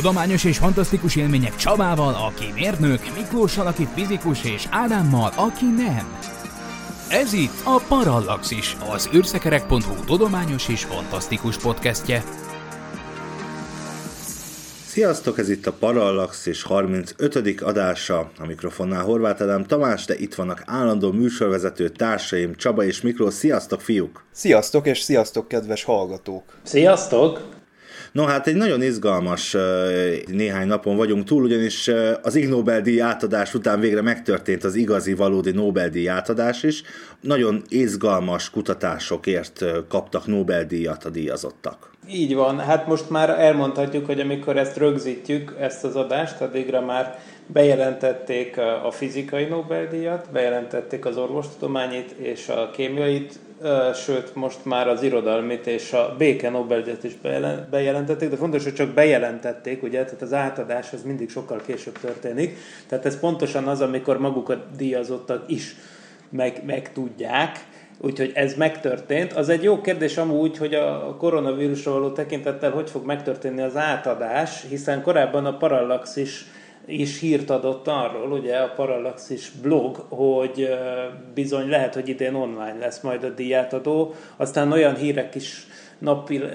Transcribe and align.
Tudományos 0.00 0.44
és 0.44 0.58
fantasztikus 0.58 1.16
élmények 1.16 1.56
Csabával, 1.56 2.14
aki 2.14 2.52
mérnök, 2.54 3.00
Miklóssal, 3.16 3.66
aki 3.66 3.88
fizikus, 3.94 4.44
és 4.44 4.66
Ádámmal, 4.70 5.32
aki 5.36 5.64
nem. 5.64 6.18
Ez 7.08 7.32
itt 7.32 7.60
a 7.64 7.82
Parallaxis, 7.88 8.76
az 8.92 9.08
űrszekerek.hu 9.14 10.04
tudományos 10.04 10.68
és 10.68 10.84
fantasztikus 10.84 11.58
podcastje. 11.58 12.24
Sziasztok, 14.86 15.38
ez 15.38 15.48
itt 15.48 15.66
a 15.66 15.72
Parallaxis 15.72 16.62
35. 16.62 17.60
adása. 17.60 18.30
A 18.38 18.46
mikrofonnál 18.46 19.02
Horváth 19.02 19.42
Ádám 19.42 19.64
Tamás, 19.64 20.04
de 20.04 20.18
itt 20.18 20.34
vannak 20.34 20.62
állandó 20.66 21.12
műsorvezető 21.12 21.88
társaim 21.88 22.54
Csaba 22.56 22.84
és 22.84 23.00
Miklós. 23.00 23.34
Sziasztok, 23.34 23.80
fiúk! 23.80 24.24
Sziasztok, 24.32 24.86
és 24.86 25.00
sziasztok, 25.00 25.48
kedves 25.48 25.84
hallgatók! 25.84 26.42
Sziasztok! 26.62 27.58
No 28.12 28.24
hát 28.24 28.46
egy 28.46 28.54
nagyon 28.54 28.82
izgalmas 28.82 29.56
néhány 30.26 30.66
napon 30.66 30.96
vagyunk 30.96 31.24
túl, 31.24 31.42
ugyanis 31.42 31.90
az 32.22 32.34
Ig 32.34 32.48
Nobel-díj 32.48 33.00
átadás 33.00 33.54
után 33.54 33.80
végre 33.80 34.02
megtörtént 34.02 34.64
az 34.64 34.74
igazi, 34.74 35.14
valódi 35.14 35.50
Nobel-díj 35.50 36.08
átadás 36.08 36.62
is. 36.62 36.82
Nagyon 37.20 37.62
izgalmas 37.68 38.50
kutatásokért 38.50 39.64
kaptak 39.88 40.26
Nobel-díjat 40.26 41.04
a 41.04 41.10
díjazottak. 41.10 41.90
Így 42.08 42.34
van, 42.34 42.58
hát 42.58 42.86
most 42.86 43.10
már 43.10 43.30
elmondhatjuk, 43.30 44.06
hogy 44.06 44.20
amikor 44.20 44.56
ezt 44.56 44.76
rögzítjük, 44.76 45.56
ezt 45.60 45.84
az 45.84 45.96
adást, 45.96 46.40
addigra 46.40 46.80
már 46.80 47.18
bejelentették 47.46 48.58
a 48.84 48.90
fizikai 48.90 49.44
Nobel-díjat, 49.44 50.30
bejelentették 50.32 51.04
az 51.04 51.16
orvostudományit 51.16 52.10
és 52.10 52.48
a 52.48 52.70
kémiait, 52.72 53.38
sőt 53.94 54.34
most 54.34 54.64
már 54.64 54.88
az 54.88 55.02
irodalmit 55.02 55.66
és 55.66 55.92
a 55.92 56.14
béke 56.18 56.50
Nobel-díjat 56.50 57.04
is 57.04 57.16
bejelentették, 57.70 58.30
de 58.30 58.36
fontos, 58.36 58.64
hogy 58.64 58.74
csak 58.74 58.88
bejelentették, 58.88 59.82
ugye, 59.82 60.04
tehát 60.04 60.22
az 60.22 60.32
átadás 60.32 60.92
az 60.92 61.02
mindig 61.02 61.30
sokkal 61.30 61.60
később 61.66 61.98
történik, 61.98 62.56
tehát 62.88 63.06
ez 63.06 63.20
pontosan 63.20 63.68
az, 63.68 63.80
amikor 63.80 64.18
maguk 64.18 64.48
a 64.48 64.64
díjazottak 64.76 65.44
is 65.46 65.76
meg, 66.30 66.62
meg 66.66 66.92
tudják, 66.92 67.68
Úgyhogy 68.02 68.32
ez 68.34 68.54
megtörtént. 68.54 69.32
Az 69.32 69.48
egy 69.48 69.62
jó 69.62 69.80
kérdés 69.80 70.16
amúgy, 70.16 70.56
hogy 70.56 70.74
a 70.74 71.16
koronavírusra 71.18 71.92
való 71.92 72.10
tekintettel 72.10 72.70
hogy 72.70 72.90
fog 72.90 73.06
megtörténni 73.06 73.62
az 73.62 73.76
átadás, 73.76 74.64
hiszen 74.68 75.02
korábban 75.02 75.46
a 75.46 75.56
Parallaxis 75.56 76.22
is 76.22 76.59
hírt 76.86 77.50
adott 77.50 77.88
arról, 77.88 78.32
ugye 78.32 78.56
a 78.56 78.72
Parallaxis 78.76 79.50
blog, 79.62 79.96
hogy 80.08 80.68
bizony 81.34 81.68
lehet, 81.68 81.94
hogy 81.94 82.08
idén 82.08 82.34
online 82.34 82.76
lesz 82.78 83.00
majd 83.00 83.24
a 83.24 83.28
díjátadó. 83.28 84.14
Aztán 84.36 84.72
olyan 84.72 84.96
hírek 84.96 85.34
is 85.34 85.66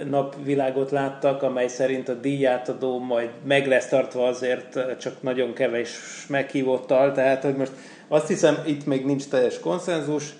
napvilágot 0.09 0.91
láttak, 0.91 1.43
amely 1.43 1.67
szerint 1.67 2.09
a 2.09 2.13
díjátadó 2.13 2.99
majd 2.99 3.29
meg 3.43 3.67
lesz 3.67 3.87
tartva 3.87 4.27
azért 4.27 4.97
csak 4.99 5.21
nagyon 5.21 5.53
kevés 5.53 5.89
meghívottal, 6.29 7.11
tehát 7.11 7.43
hogy 7.43 7.55
most 7.55 7.71
azt 8.07 8.27
hiszem 8.27 8.57
itt 8.65 8.85
még 8.85 9.05
nincs 9.05 9.27
teljes 9.27 9.59
konszenzus, 9.59 10.33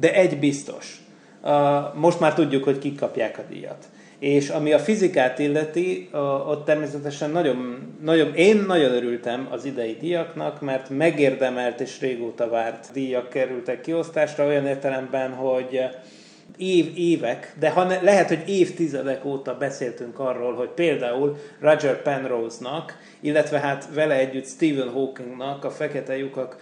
de 0.00 0.14
egy 0.14 0.38
biztos. 0.38 1.02
Most 1.94 2.20
már 2.20 2.34
tudjuk, 2.34 2.64
hogy 2.64 2.78
kik 2.78 2.98
kapják 2.98 3.38
a 3.38 3.42
díjat. 3.48 3.84
És 4.24 4.48
ami 4.48 4.72
a 4.72 4.78
fizikát 4.78 5.38
illeti, 5.38 6.08
ott 6.48 6.64
természetesen 6.64 7.30
nagyon, 7.30 7.88
nagyon, 8.02 8.34
én 8.34 8.64
nagyon 8.66 8.92
örültem 8.92 9.48
az 9.50 9.64
idei 9.64 9.96
díjaknak, 10.00 10.60
mert 10.60 10.90
megérdemelt 10.90 11.80
és 11.80 12.00
régóta 12.00 12.48
várt 12.48 12.88
díjak 12.92 13.28
kerültek 13.28 13.80
kiosztásra, 13.80 14.46
olyan 14.46 14.66
értelemben, 14.66 15.32
hogy 15.32 15.80
év, 16.56 16.92
évek, 16.96 17.54
de 17.58 17.70
ha 17.70 17.84
ne, 17.84 18.00
lehet, 18.00 18.28
hogy 18.28 18.42
évtizedek 18.46 19.24
óta 19.24 19.56
beszéltünk 19.56 20.18
arról, 20.18 20.54
hogy 20.54 20.68
például 20.68 21.36
Roger 21.60 22.02
Penrose-nak, 22.02 22.98
illetve 23.20 23.58
hát 23.58 23.88
vele 23.94 24.14
együtt 24.14 24.46
Stephen 24.46 24.88
Hawkingnak 24.88 25.64
a 25.64 25.70
fekete 25.70 26.16
lyukak 26.16 26.56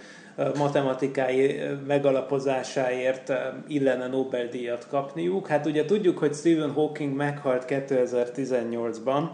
matematikai 0.58 1.60
megalapozásáért 1.86 3.32
illene 3.68 4.06
Nobel-díjat 4.06 4.86
kapniuk. 4.88 5.46
Hát 5.46 5.66
ugye 5.66 5.84
tudjuk, 5.84 6.18
hogy 6.18 6.34
Stephen 6.34 6.70
Hawking 6.70 7.16
meghalt 7.16 7.64
2018-ban, 7.68 9.28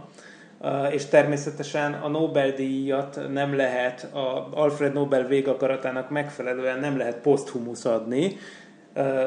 és 0.91 1.05
természetesen 1.05 1.93
a 1.93 2.09
Nobel-díjat 2.09 3.21
nem 3.33 3.57
lehet, 3.57 4.09
a 4.15 4.49
Alfred 4.55 4.93
Nobel 4.93 5.27
végakaratának 5.27 6.11
megfelelően 6.11 6.81
nem 6.81 6.97
lehet 6.97 7.17
poszthumusz 7.17 7.85
adni, 7.85 8.37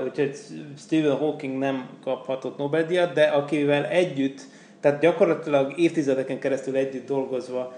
úgyhogy 0.04 0.36
Stephen 0.78 1.16
Hawking 1.16 1.58
nem 1.58 1.90
kaphatott 2.04 2.58
Nobel-díjat, 2.58 3.14
de 3.14 3.24
akivel 3.24 3.86
együtt, 3.86 4.42
tehát 4.80 5.00
gyakorlatilag 5.00 5.80
évtizedeken 5.80 6.40
keresztül 6.40 6.76
együtt 6.76 7.08
dolgozva 7.08 7.74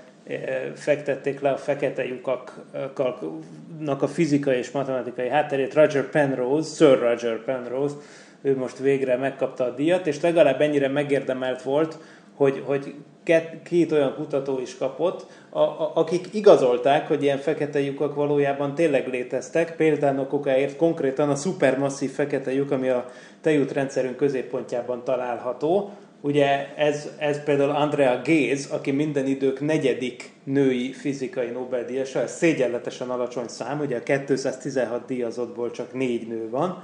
fektették 0.75 1.39
le 1.39 1.49
a 1.49 1.57
fekete 1.57 2.05
lyukaknak 2.05 4.01
a 4.01 4.07
fizikai 4.07 4.57
és 4.57 4.71
matematikai 4.71 5.29
hátterét. 5.29 5.73
Roger 5.73 6.09
Penrose, 6.09 6.75
Sir 6.75 6.99
Roger 6.99 7.43
Penrose, 7.43 7.95
ő 8.41 8.57
most 8.57 8.77
végre 8.79 9.17
megkapta 9.17 9.63
a 9.63 9.73
díjat, 9.73 10.07
és 10.07 10.21
legalább 10.21 10.61
ennyire 10.61 10.87
megérdemelt 10.87 11.61
volt, 11.61 11.97
hogy, 12.35 12.63
hogy 12.65 12.93
két, 13.23 13.49
két 13.63 13.91
olyan 13.91 14.15
kutató 14.15 14.59
is 14.59 14.77
kapott, 14.77 15.25
a, 15.49 15.59
a, 15.59 15.91
akik 15.95 16.33
igazolták, 16.33 17.07
hogy 17.07 17.23
ilyen 17.23 17.37
fekete 17.37 17.79
lyukak 17.79 18.15
valójában 18.15 18.75
tényleg 18.75 19.07
léteztek, 19.07 19.75
például 19.75 20.27
okáért 20.29 20.75
konkrétan 20.75 21.29
a 21.29 21.35
szupermasszív 21.35 22.11
fekete 22.11 22.53
lyuk, 22.53 22.71
ami 22.71 22.89
a 22.89 23.09
tejútrendszerünk 23.41 24.15
középpontjában 24.15 25.03
található, 25.03 25.91
Ugye 26.25 26.75
ez, 26.75 27.09
ez 27.17 27.43
például 27.43 27.69
Andrea 27.69 28.21
Géz, 28.21 28.69
aki 28.71 28.91
minden 28.91 29.25
idők 29.25 29.61
negyedik 29.61 30.31
női 30.43 30.91
fizikai 30.91 31.47
Nobel-díjasa, 31.47 32.21
ez 32.21 32.35
szégyenletesen 32.35 33.09
alacsony 33.09 33.47
szám, 33.47 33.79
ugye 33.79 33.97
a 33.97 34.03
216 34.03 35.05
díjazottból 35.05 35.71
csak 35.71 35.93
négy 35.93 36.27
nő 36.27 36.49
van, 36.49 36.83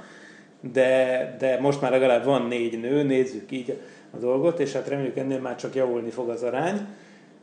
de, 0.74 1.36
de 1.40 1.60
most 1.60 1.82
már 1.82 1.92
legalább 1.92 2.26
van 2.26 2.48
négy 2.48 2.80
nő, 2.80 3.04
nézzük 3.04 3.52
így 3.52 3.80
a 4.12 4.18
dolgot, 4.18 4.60
és 4.60 4.74
hát 4.74 4.88
reméljük 4.88 5.18
ennél 5.18 5.40
már 5.40 5.56
csak 5.56 5.76
javulni 5.76 6.10
fog 6.10 6.30
az 6.30 6.44
arány. 6.44 6.88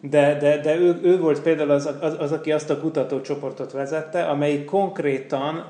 De, 0.00 0.36
de, 0.40 0.60
de 0.60 0.76
ő, 0.76 0.98
ő 1.02 1.18
volt 1.18 1.42
például 1.42 1.70
az, 1.70 1.90
az, 2.00 2.16
az, 2.18 2.32
aki 2.32 2.52
azt 2.52 2.70
a 2.70 2.80
kutatócsoportot 2.80 3.72
vezette, 3.72 4.24
amelyik 4.24 4.64
konkrétan 4.64 5.64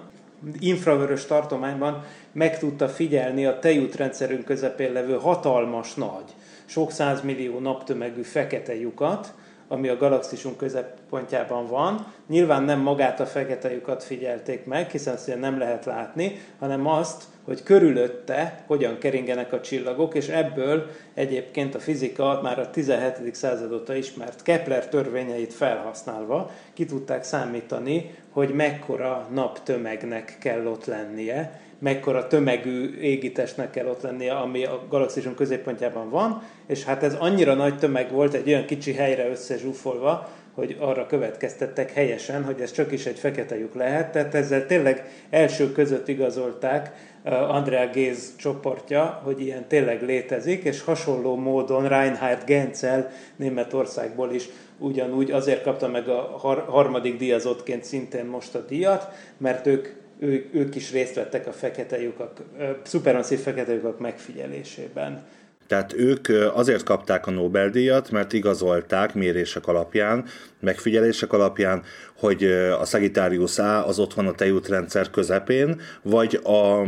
infravörös 0.58 1.24
tartományban 1.24 2.04
meg 2.32 2.58
tudta 2.58 2.88
figyelni 2.88 3.46
a 3.46 3.58
tejútrendszerünk 3.58 4.44
közepén 4.44 4.92
levő 4.92 5.14
hatalmas 5.14 5.94
nagy, 5.94 6.34
sok 6.64 6.90
százmillió 6.90 7.58
naptömegű 7.58 8.22
fekete 8.22 8.74
lyukat, 8.74 9.34
ami 9.68 9.88
a 9.88 9.96
galaxisunk 9.96 10.56
középpontjában 10.56 11.66
van. 11.66 12.12
Nyilván 12.28 12.62
nem 12.62 12.80
magát 12.80 13.20
a 13.20 13.26
fekete 13.26 13.72
lyukat 13.72 14.04
figyelték 14.04 14.64
meg, 14.64 14.90
hiszen 14.90 15.14
azt 15.14 15.40
nem 15.40 15.58
lehet 15.58 15.84
látni, 15.84 16.40
hanem 16.58 16.86
azt, 16.86 17.24
hogy 17.46 17.62
körülötte 17.62 18.64
hogyan 18.66 18.98
keringenek 18.98 19.52
a 19.52 19.60
csillagok, 19.60 20.14
és 20.14 20.28
ebből 20.28 20.86
egyébként 21.14 21.74
a 21.74 21.78
fizika 21.78 22.40
már 22.42 22.58
a 22.58 22.70
17. 22.70 23.34
század 23.34 23.72
óta 23.72 23.94
ismert 23.94 24.42
Kepler 24.42 24.88
törvényeit 24.88 25.52
felhasználva 25.52 26.50
ki 26.72 26.84
tudták 26.84 27.24
számítani, 27.24 28.14
hogy 28.30 28.48
mekkora 28.48 29.28
naptömegnek 29.34 30.36
kell 30.40 30.66
ott 30.66 30.84
lennie, 30.84 31.60
mekkora 31.78 32.26
tömegű 32.26 32.98
égitestnek 33.00 33.70
kell 33.70 33.86
ott 33.86 34.02
lennie, 34.02 34.34
ami 34.34 34.64
a 34.64 34.82
galaxisunk 34.88 35.36
középpontjában 35.36 36.10
van, 36.10 36.42
és 36.66 36.84
hát 36.84 37.02
ez 37.02 37.14
annyira 37.14 37.54
nagy 37.54 37.78
tömeg 37.78 38.10
volt 38.10 38.34
egy 38.34 38.48
olyan 38.48 38.64
kicsi 38.64 38.92
helyre 38.92 39.28
összezsúfolva, 39.28 40.28
hogy 40.56 40.76
arra 40.80 41.06
következtettek 41.06 41.92
helyesen, 41.92 42.44
hogy 42.44 42.60
ez 42.60 42.72
csak 42.72 42.92
is 42.92 43.06
egy 43.06 43.18
fekete 43.18 43.58
lyuk 43.58 43.74
lehet, 43.74 44.12
tehát 44.12 44.34
ezzel 44.34 44.66
tényleg 44.66 45.04
első 45.30 45.72
között 45.72 46.08
igazolták 46.08 46.92
uh, 47.24 47.32
Andrea 47.54 47.90
Géz 47.90 48.32
csoportja, 48.36 49.20
hogy 49.24 49.40
ilyen 49.40 49.68
tényleg 49.68 50.02
létezik, 50.02 50.64
és 50.64 50.82
hasonló 50.82 51.36
módon 51.36 51.88
Reinhard 51.88 52.44
Genzel 52.44 53.10
Németországból 53.36 54.32
is 54.32 54.48
ugyanúgy 54.78 55.30
azért 55.30 55.62
kapta 55.62 55.88
meg 55.88 56.08
a 56.08 56.20
harmadik 56.68 57.16
díjazottként 57.16 57.84
szintén 57.84 58.24
most 58.24 58.54
a 58.54 58.64
díjat, 58.64 59.08
mert 59.38 59.66
ők 59.66 59.88
ő, 60.18 60.48
ők 60.52 60.74
is 60.74 60.92
részt 60.92 61.14
vettek 61.14 61.46
a 61.46 61.52
fekete 61.52 62.00
lyukak, 62.00 62.42
szupermasszív 62.82 63.38
fekete 63.38 63.72
lyukak 63.72 63.98
megfigyelésében. 63.98 65.26
Tehát 65.66 65.92
ők 65.92 66.28
azért 66.54 66.82
kapták 66.82 67.26
a 67.26 67.30
Nobel-díjat, 67.30 68.10
mert 68.10 68.32
igazolták 68.32 69.14
mérések 69.14 69.66
alapján, 69.66 70.24
megfigyelések 70.60 71.32
alapján, 71.32 71.82
hogy 72.16 72.44
a 72.80 72.84
Sagittarius 72.84 73.58
A 73.58 73.86
az 73.86 73.98
ott 73.98 74.14
van 74.14 74.26
a 74.26 74.32
tejútrendszer 74.34 75.10
közepén, 75.10 75.80
vagy 76.02 76.40
a, 76.42 76.82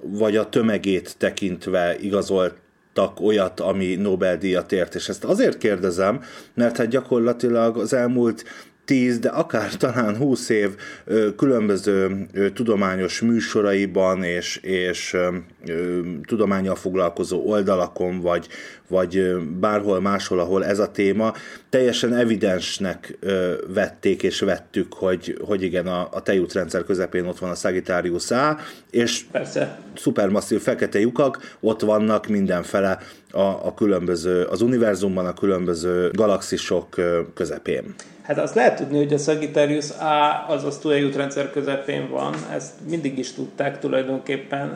vagy 0.00 0.36
a 0.36 0.48
tömegét 0.48 1.16
tekintve 1.18 1.96
igazolt 2.00 2.54
olyat, 3.20 3.60
ami 3.60 3.94
Nobel-díjat 3.94 4.72
ért. 4.72 4.94
És 4.94 5.08
ezt 5.08 5.24
azért 5.24 5.58
kérdezem, 5.58 6.20
mert 6.54 6.76
hát 6.76 6.88
gyakorlatilag 6.88 7.76
az 7.76 7.92
elmúlt 7.92 8.44
10, 8.84 9.18
de 9.18 9.28
akár 9.28 9.74
talán 9.74 10.16
20 10.16 10.48
év 10.48 10.70
különböző 11.36 12.26
tudományos 12.54 13.20
műsoraiban 13.20 14.22
és, 14.22 14.56
és 14.56 15.16
tudományjal 16.26 16.74
foglalkozó 16.74 17.42
oldalakon, 17.46 18.20
vagy, 18.20 18.46
vagy 18.88 19.36
bárhol 19.60 20.00
máshol, 20.00 20.40
ahol 20.40 20.64
ez 20.64 20.78
a 20.78 20.90
téma, 20.90 21.32
teljesen 21.68 22.14
evidensnek 22.14 23.18
vették 23.68 24.22
és 24.22 24.40
vettük, 24.40 24.94
hogy, 24.94 25.38
hogy 25.44 25.62
igen, 25.62 25.86
a, 25.86 26.08
a 26.12 26.22
tejútrendszer 26.22 26.84
közepén 26.84 27.26
ott 27.26 27.38
van 27.38 27.50
a 27.50 27.54
Sagittarius 27.54 28.30
A, 28.30 28.58
és 28.90 29.24
Persze. 29.32 29.78
szupermasszív 29.94 30.60
fekete 30.60 30.98
lyukak 30.98 31.56
ott 31.60 31.80
vannak 31.80 32.26
mindenfele 32.26 32.98
a, 33.30 33.40
a 33.40 33.74
különböző, 33.74 34.42
az 34.42 34.62
univerzumban 34.62 35.26
a 35.26 35.34
különböző 35.34 36.10
galaxisok 36.12 36.94
közepén. 37.34 37.94
Hát 38.26 38.38
azt 38.38 38.54
lehet 38.54 38.76
tudni, 38.76 38.96
hogy 38.96 39.12
a 39.12 39.18
Sagittarius 39.18 39.90
A 39.90 40.46
az 40.48 40.64
a 40.64 40.78
tulajútrendszer 40.80 41.50
közepén 41.50 42.08
van, 42.10 42.34
ezt 42.54 42.72
mindig 42.88 43.18
is 43.18 43.32
tudták 43.32 43.78
tulajdonképpen. 43.78 44.68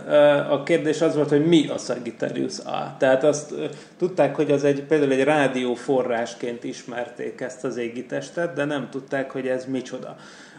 A 0.50 0.62
kérdés 0.62 0.79
az 0.86 1.14
volt, 1.14 1.28
hogy 1.28 1.46
mi 1.46 1.68
a 1.68 1.78
Sagittarius 1.78 2.58
A. 2.58 2.96
Tehát 2.98 3.24
azt 3.24 3.54
tudták, 3.98 4.36
hogy 4.36 4.50
az 4.50 4.64
egy, 4.64 4.82
például 4.82 5.12
egy 5.12 5.24
rádióforrásként 5.24 6.64
ismerték 6.64 7.40
ezt 7.40 7.64
az 7.64 7.76
égitestet, 7.76 8.54
de 8.54 8.64
nem 8.64 8.88
tudták, 8.90 9.30
hogy 9.30 9.46
ez 9.46 9.64
micsoda. 9.64 10.16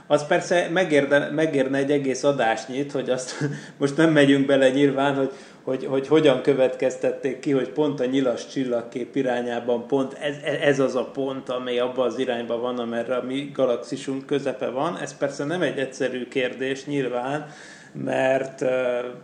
Az 0.08 0.28
persze 0.28 0.70
megérne, 0.72 1.30
megérne 1.30 1.78
egy 1.78 1.92
egész 1.92 2.24
adásnyit, 2.24 2.92
hogy 2.92 3.10
azt 3.10 3.36
most 3.80 3.98
nem 3.98 4.12
megyünk 4.12 4.46
bele 4.46 4.70
nyilván, 4.70 5.16
hogy 5.16 5.32
hogy, 5.64 5.86
hogy 5.86 6.08
hogyan 6.08 6.42
következtették 6.42 7.40
ki, 7.40 7.52
hogy 7.52 7.70
pont 7.70 8.00
a 8.00 8.06
nyilas 8.06 8.48
csillagkép 8.48 9.16
irányában 9.16 9.88
pont 9.88 10.14
ez, 10.14 10.36
ez 10.62 10.80
az 10.80 10.96
a 10.96 11.04
pont, 11.04 11.50
amely 11.50 11.80
abban 11.80 12.08
az 12.08 12.18
irányban 12.18 12.62
van, 12.62 12.80
amerre 12.80 13.16
a 13.16 13.24
mi 13.24 13.50
galaxisunk 13.54 14.26
közepe 14.26 14.70
van. 14.70 14.98
Ez 14.98 15.18
persze 15.18 15.44
nem 15.44 15.62
egy 15.62 15.78
egyszerű 15.78 16.28
kérdés 16.28 16.86
nyilván, 16.86 17.50
mert 17.92 18.66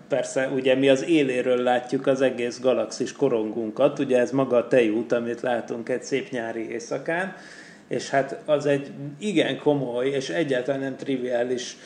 persze 0.07 0.47
ugye 0.47 0.75
mi 0.75 0.89
az 0.89 1.05
éléről 1.05 1.63
látjuk 1.63 2.07
az 2.07 2.21
egész 2.21 2.59
galaxis 2.59 3.11
korongunkat, 3.11 3.99
ugye 3.99 4.19
ez 4.19 4.31
maga 4.31 4.57
a 4.57 4.67
tejút, 4.67 5.11
amit 5.11 5.41
látunk 5.41 5.89
egy 5.89 6.03
szép 6.03 6.29
nyári 6.29 6.69
éjszakán, 6.69 7.35
és 7.87 8.09
hát 8.09 8.41
az 8.45 8.65
egy 8.65 8.91
igen 9.19 9.59
komoly 9.59 10.07
és 10.07 10.29
egyáltalán 10.29 10.79
nem 10.79 10.95
triviális 10.95 11.77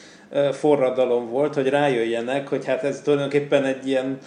forradalom 0.52 1.30
volt, 1.30 1.54
hogy 1.54 1.68
rájöjjenek, 1.70 2.48
hogy 2.48 2.66
hát 2.66 2.84
ez 2.84 3.02
tulajdonképpen 3.02 3.64
egy 3.64 3.88
ilyen 3.88 4.18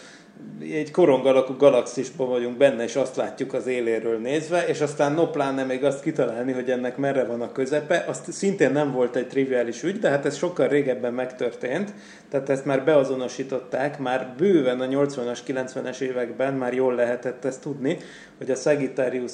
egy 0.60 0.90
korong 0.90 1.26
alakú 1.26 1.56
galaxisban 1.56 2.28
vagyunk 2.28 2.56
benne, 2.56 2.82
és 2.82 2.96
azt 2.96 3.16
látjuk 3.16 3.52
az 3.52 3.66
éléről 3.66 4.18
nézve, 4.18 4.66
és 4.66 4.80
aztán 4.80 5.12
no 5.12 5.26
pláne 5.26 5.64
még 5.64 5.84
azt 5.84 6.02
kitalálni, 6.02 6.52
hogy 6.52 6.70
ennek 6.70 6.96
merre 6.96 7.24
van 7.24 7.40
a 7.40 7.52
közepe, 7.52 8.04
azt 8.08 8.32
szintén 8.32 8.72
nem 8.72 8.92
volt 8.92 9.16
egy 9.16 9.28
triviális 9.28 9.82
ügy, 9.82 9.98
de 9.98 10.08
hát 10.08 10.24
ez 10.26 10.36
sokkal 10.36 10.68
régebben 10.68 11.14
megtörtént, 11.14 11.94
tehát 12.30 12.48
ezt 12.48 12.64
már 12.64 12.84
beazonosították, 12.84 13.98
már 13.98 14.34
bőven 14.36 14.80
a 14.80 14.86
80-as, 14.86 15.38
90-es 15.46 16.00
években 16.00 16.54
már 16.54 16.74
jól 16.74 16.94
lehetett 16.94 17.44
ezt 17.44 17.60
tudni, 17.60 17.98
hogy 18.38 18.50
a 18.50 18.54
Sagittarius 18.54 19.32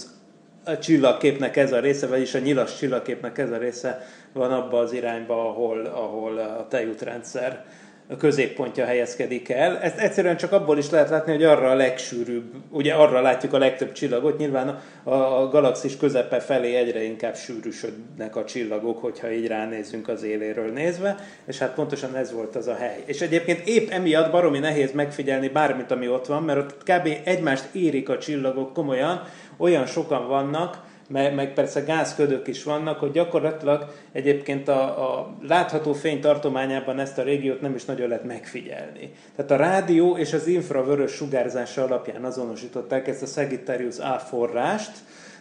a 0.65 0.79
csillagképnek 0.79 1.57
ez 1.57 1.73
a 1.73 1.81
része, 1.81 2.07
vagyis 2.07 2.35
a 2.35 2.39
nyilas 2.39 2.77
csillagképnek 2.77 3.39
ez 3.39 3.51
a 3.51 3.57
része 3.57 4.07
van 4.33 4.53
abba 4.53 4.79
az 4.79 4.93
irányba, 4.93 5.49
ahol, 5.49 5.85
ahol 5.85 6.39
a 6.39 6.67
tejútrendszer 6.69 7.53
a 7.53 7.80
középpontja 8.19 8.85
helyezkedik 8.85 9.49
el. 9.49 9.79
Ezt 9.79 9.99
egyszerűen 9.99 10.37
csak 10.37 10.53
abból 10.53 10.79
is 10.79 10.91
lehet 10.91 11.09
látni, 11.09 11.33
hogy 11.33 11.45
arra 11.45 11.71
a 11.71 11.75
legsűrűbb, 11.75 12.53
ugye 12.71 12.95
arra 12.95 13.21
látjuk 13.21 13.53
a 13.53 13.59
legtöbb 13.59 13.93
csillagot, 13.93 14.39
nyilván 14.39 14.81
a, 15.03 15.13
a 15.13 15.49
galaxis 15.49 15.97
közepe 15.97 16.41
felé 16.41 16.75
egyre 16.75 17.03
inkább 17.03 17.37
sűrűsödnek 17.37 18.37
a 18.37 18.45
csillagok, 18.45 19.01
hogyha 19.01 19.33
így 19.33 19.47
ránézünk 19.47 20.09
az 20.09 20.23
éléről 20.23 20.73
nézve, 20.73 21.17
és 21.47 21.59
hát 21.59 21.75
pontosan 21.75 22.17
ez 22.17 22.33
volt 22.33 22.57
az 22.57 22.67
a 22.67 22.75
hely. 22.75 23.03
És 23.05 23.21
egyébként 23.21 23.67
épp 23.67 23.91
emiatt 23.91 24.31
baromi 24.31 24.59
nehéz 24.59 24.93
megfigyelni 24.93 25.49
bármit, 25.49 25.91
ami 25.91 26.09
ott 26.09 26.27
van, 26.27 26.43
mert 26.43 26.59
ott 26.59 26.83
kb. 26.83 27.09
egymást 27.25 27.69
érik 27.73 28.09
a 28.09 28.19
csillagok 28.19 28.73
komolyan, 28.73 29.23
olyan 29.57 29.87
sokan 29.87 30.29
vannak, 30.29 30.89
meg, 31.11 31.35
meg 31.35 31.53
persze 31.53 31.81
gázködök 31.81 32.47
is 32.47 32.65
vannak, 32.65 32.99
hogy 32.99 33.11
gyakorlatilag 33.11 33.93
egyébként 34.13 34.69
a, 34.69 34.83
a 35.19 35.37
látható 35.43 35.93
fény 35.93 36.21
tartományában 36.21 36.99
ezt 36.99 37.19
a 37.19 37.23
régiót 37.23 37.61
nem 37.61 37.75
is 37.75 37.85
nagyon 37.85 38.09
lehet 38.09 38.25
megfigyelni. 38.25 39.13
Tehát 39.37 39.51
a 39.51 39.57
rádió 39.57 40.17
és 40.17 40.33
az 40.33 40.47
infravörös 40.47 41.13
sugárzása 41.13 41.83
alapján 41.83 42.25
azonosították 42.25 43.09
ezt 43.09 43.23
a 43.23 43.27
Sagittarius 43.27 43.99
A 43.99 44.19
forrást, 44.19 44.93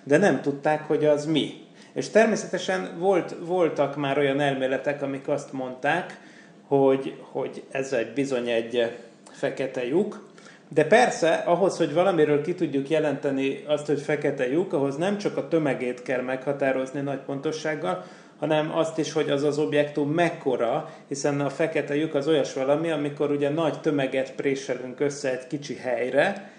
de 0.03 0.17
nem 0.17 0.41
tudták, 0.41 0.87
hogy 0.87 1.05
az 1.05 1.25
mi. 1.25 1.53
És 1.93 2.09
természetesen 2.09 2.95
volt, 2.97 3.35
voltak 3.45 3.95
már 3.95 4.17
olyan 4.17 4.39
elméletek, 4.39 5.01
amik 5.01 5.27
azt 5.27 5.53
mondták, 5.53 6.19
hogy, 6.67 7.15
hogy 7.31 7.63
ez 7.71 7.93
egy 7.93 8.13
bizony 8.13 8.49
egy 8.49 8.97
fekete 9.31 9.85
lyuk, 9.85 10.28
de 10.73 10.85
persze, 10.85 11.33
ahhoz, 11.33 11.77
hogy 11.77 11.93
valamiről 11.93 12.41
ki 12.41 12.53
tudjuk 12.53 12.89
jelenteni 12.89 13.63
azt, 13.67 13.85
hogy 13.85 14.01
fekete 14.01 14.49
lyuk, 14.49 14.73
ahhoz 14.73 14.95
nem 14.95 15.17
csak 15.17 15.37
a 15.37 15.47
tömegét 15.47 16.01
kell 16.01 16.21
meghatározni 16.21 17.01
nagy 17.01 17.19
pontossággal, 17.19 18.03
hanem 18.39 18.71
azt 18.77 18.97
is, 18.97 19.11
hogy 19.11 19.29
az 19.29 19.43
az 19.43 19.57
objektum 19.57 20.11
mekkora, 20.11 20.89
hiszen 21.07 21.41
a 21.41 21.49
fekete 21.49 21.95
lyuk 21.95 22.15
az 22.15 22.27
olyas 22.27 22.53
valami, 22.53 22.91
amikor 22.91 23.31
ugye 23.31 23.49
nagy 23.49 23.81
tömeget 23.81 24.35
préselünk 24.35 24.99
össze 24.99 25.31
egy 25.31 25.47
kicsi 25.47 25.75
helyre, 25.75 26.51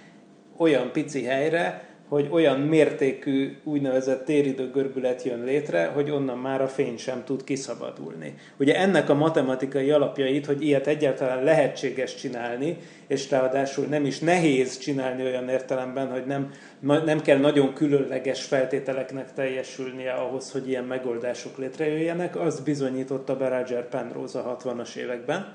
olyan 0.57 0.93
pici 0.93 1.25
helyre, 1.25 1.89
hogy 2.09 2.29
olyan 2.31 2.61
mértékű 2.61 3.57
úgynevezett 3.65 4.25
téridő 4.25 4.71
görbület 4.71 5.23
jön 5.23 5.45
létre, 5.45 5.87
hogy 5.87 6.11
onnan 6.11 6.39
már 6.39 6.63
a 6.63 6.69
fény 6.69 6.97
sem 6.97 7.23
tud 7.25 7.45
kiszabadulni. 7.45 8.35
Ugye 8.57 8.77
ennek 8.77 9.09
a 9.09 9.15
matematikai 9.15 9.91
alapjait, 9.91 10.47
hogy 10.47 10.63
ilyet 10.63 10.87
egyáltalán 10.87 11.45
lehetséges 11.45 12.15
csinálni, 12.15 12.77
és 13.11 13.31
ráadásul 13.31 13.87
nem 13.87 14.05
is 14.05 14.19
nehéz 14.19 14.79
csinálni 14.79 15.23
olyan 15.23 15.49
értelemben, 15.49 16.11
hogy 16.11 16.27
nem, 16.27 16.51
nem 16.81 17.21
kell 17.21 17.39
nagyon 17.39 17.75
különleges 17.75 18.43
feltételeknek 18.43 19.33
teljesülnie 19.33 20.13
ahhoz, 20.13 20.51
hogy 20.51 20.69
ilyen 20.69 20.85
megoldások 20.85 21.59
létrejöjjenek, 21.59 22.37
az 22.37 22.61
bizonyította 22.61 23.37
be 23.37 23.49
Roger 23.49 23.89
Penrose 23.89 24.39
a 24.39 24.57
60-as 24.57 24.95
években. 24.95 25.53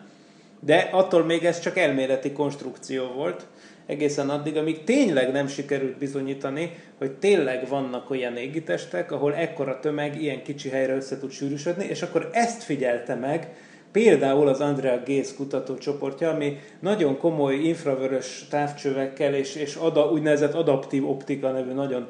De 0.60 0.90
attól 0.92 1.24
még 1.24 1.46
ez 1.46 1.60
csak 1.60 1.78
elméleti 1.78 2.32
konstrukció 2.32 3.06
volt, 3.06 3.48
egészen 3.86 4.30
addig, 4.30 4.58
amíg 4.58 4.84
tényleg 4.84 5.32
nem 5.32 5.48
sikerült 5.48 5.98
bizonyítani, 5.98 6.72
hogy 6.98 7.12
tényleg 7.12 7.68
vannak 7.68 8.10
olyan 8.10 8.38
égitestek, 8.38 9.12
ahol 9.12 9.36
ekkora 9.36 9.80
tömeg 9.80 10.22
ilyen 10.22 10.44
kicsi 10.44 10.70
helyre 10.70 10.96
össze 10.96 11.18
tud 11.18 11.32
sűrűsödni, 11.32 11.86
és 11.86 12.02
akkor 12.02 12.30
ezt 12.34 12.64
figyelte 12.64 13.16
meg 13.16 13.48
például 13.96 14.48
az 14.48 14.60
Andrea 14.60 15.02
Gaze 15.06 15.34
kutatócsoportja, 15.36 16.30
ami 16.30 16.60
nagyon 16.80 17.18
komoly 17.18 17.56
infravörös 17.56 18.46
távcsövekkel 18.50 19.34
és, 19.34 19.56
és 19.56 19.76
ada, 19.76 20.12
úgynevezett 20.12 20.54
adaptív 20.54 21.10
optika 21.10 21.52
nevű 21.52 21.72
nagyon, 21.72 22.08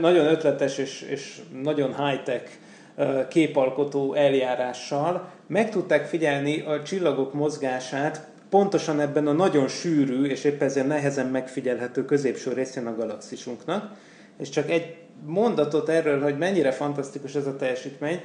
nagyon 0.00 0.26
ötletes 0.26 0.78
és, 0.78 1.06
és 1.10 1.40
nagyon 1.62 2.06
high-tech 2.06 2.50
képalkotó 3.28 4.14
eljárással 4.14 5.30
meg 5.46 5.70
tudták 5.70 6.06
figyelni 6.06 6.60
a 6.60 6.82
csillagok 6.82 7.34
mozgását 7.34 8.28
pontosan 8.50 9.00
ebben 9.00 9.26
a 9.26 9.32
nagyon 9.32 9.68
sűrű 9.68 10.24
és 10.24 10.44
épp 10.44 10.62
ezért 10.62 10.86
nehezen 10.86 11.26
megfigyelhető 11.26 12.04
középső 12.04 12.52
részén 12.52 12.86
a 12.86 12.96
galaxisunknak. 12.96 13.90
És 14.38 14.48
csak 14.48 14.70
egy 14.70 14.96
mondatot 15.24 15.88
erről, 15.88 16.22
hogy 16.22 16.38
mennyire 16.38 16.72
fantasztikus 16.72 17.34
ez 17.34 17.46
a 17.46 17.56
teljesítmény, 17.56 18.20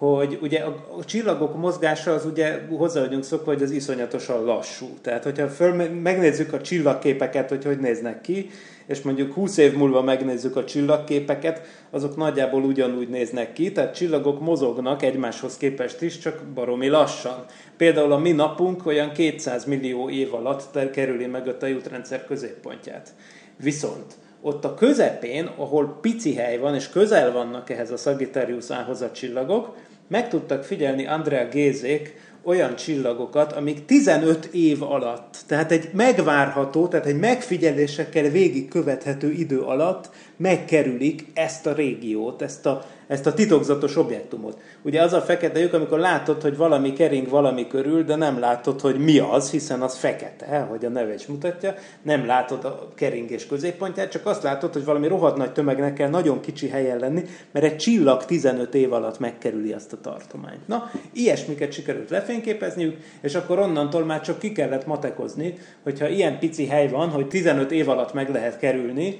hogy 0.00 0.38
ugye 0.42 0.58
a, 0.58 0.84
a 0.98 1.04
csillagok 1.04 1.56
mozgása 1.56 2.12
az 2.12 2.24
ugye 2.24 2.60
hozzá 2.68 3.00
vagyunk 3.00 3.24
szokva, 3.24 3.52
hogy 3.52 3.62
az 3.62 3.70
iszonyatosan 3.70 4.44
lassú. 4.44 4.86
Tehát, 5.02 5.24
hogyha 5.24 5.48
föl, 5.48 5.74
megnézzük 5.88 6.52
a 6.52 6.60
csillagképeket, 6.60 7.48
hogy 7.48 7.64
hogy 7.64 7.78
néznek 7.78 8.20
ki, 8.20 8.50
és 8.86 9.02
mondjuk 9.02 9.32
20 9.32 9.56
év 9.56 9.74
múlva 9.74 10.02
megnézzük 10.02 10.56
a 10.56 10.64
csillagképeket, 10.64 11.62
azok 11.90 12.16
nagyjából 12.16 12.62
ugyanúgy 12.62 13.08
néznek 13.08 13.52
ki, 13.52 13.72
tehát 13.72 13.94
csillagok 13.94 14.40
mozognak 14.40 15.02
egymáshoz 15.02 15.56
képest 15.56 16.02
is, 16.02 16.18
csak 16.18 16.42
baromi 16.54 16.88
lassan. 16.88 17.44
Például 17.76 18.12
a 18.12 18.18
mi 18.18 18.32
napunk 18.32 18.86
olyan 18.86 19.12
200 19.12 19.64
millió 19.64 20.10
év 20.10 20.34
alatt 20.34 20.90
kerüli 20.90 21.26
meg 21.26 21.48
a 21.48 21.56
tejútrendszer 21.56 22.24
középpontját. 22.24 23.14
Viszont 23.56 24.14
ott 24.40 24.64
a 24.64 24.74
közepén, 24.74 25.50
ahol 25.56 25.98
pici 26.00 26.34
hely 26.34 26.58
van, 26.58 26.74
és 26.74 26.88
közel 26.88 27.32
vannak 27.32 27.70
ehhez 27.70 27.90
a 27.90 27.96
Sagittarius 27.96 28.70
ához 28.70 29.00
a 29.00 29.10
csillagok, 29.10 29.76
meg 30.10 30.28
tudtak 30.28 30.64
figyelni 30.64 31.06
Andrea 31.06 31.48
Gézék 31.48 32.14
olyan 32.42 32.76
csillagokat, 32.76 33.52
amik 33.52 33.84
15 33.84 34.48
év 34.52 34.82
alatt, 34.82 35.36
tehát 35.46 35.72
egy 35.72 35.88
megvárható, 35.92 36.88
tehát 36.88 37.06
egy 37.06 37.18
megfigyelésekkel 37.18 38.28
végig 38.28 38.68
követhető 38.68 39.32
idő 39.32 39.60
alatt 39.60 40.10
megkerülik 40.40 41.26
ezt 41.34 41.66
a 41.66 41.72
régiót, 41.72 42.42
ezt 42.42 42.66
a, 42.66 42.84
ezt 43.06 43.26
a 43.26 43.34
titokzatos 43.34 43.96
objektumot. 43.96 44.60
Ugye 44.82 45.02
az 45.02 45.12
a 45.12 45.20
fekete 45.20 45.58
lyuk, 45.58 45.72
amikor 45.72 45.98
látod, 45.98 46.42
hogy 46.42 46.56
valami 46.56 46.92
kering 46.92 47.28
valami 47.28 47.66
körül, 47.66 48.04
de 48.04 48.16
nem 48.16 48.38
látod, 48.38 48.80
hogy 48.80 48.98
mi 48.98 49.18
az, 49.18 49.50
hiszen 49.50 49.82
az 49.82 49.96
fekete, 49.96 50.58
hogy 50.58 50.84
a 50.84 50.88
neve 50.88 51.14
is 51.14 51.26
mutatja, 51.26 51.74
nem 52.02 52.26
látod 52.26 52.64
a 52.64 52.92
keringés 52.94 53.46
középpontját, 53.46 54.10
csak 54.10 54.26
azt 54.26 54.42
látod, 54.42 54.72
hogy 54.72 54.84
valami 54.84 55.08
rohadt 55.08 55.36
nagy 55.36 55.52
tömegnek 55.52 55.94
kell 55.94 56.08
nagyon 56.08 56.40
kicsi 56.40 56.68
helyen 56.68 56.98
lenni, 56.98 57.24
mert 57.52 57.66
egy 57.66 57.76
csillag 57.76 58.24
15 58.24 58.74
év 58.74 58.92
alatt 58.92 59.18
megkerüli 59.18 59.72
azt 59.72 59.92
a 59.92 60.00
tartományt. 60.00 60.66
Na, 60.68 60.90
ilyesmiket 61.12 61.72
sikerült 61.72 62.10
lefényképezniük, 62.10 62.96
és 63.20 63.34
akkor 63.34 63.58
onnantól 63.58 64.04
már 64.04 64.20
csak 64.20 64.38
ki 64.38 64.52
kellett 64.52 64.86
matekozni, 64.86 65.54
hogyha 65.82 66.08
ilyen 66.08 66.38
pici 66.38 66.66
hely 66.66 66.88
van, 66.88 67.08
hogy 67.08 67.28
15 67.28 67.72
év 67.72 67.88
alatt 67.88 68.12
meg 68.12 68.30
lehet 68.30 68.58
kerülni, 68.58 69.18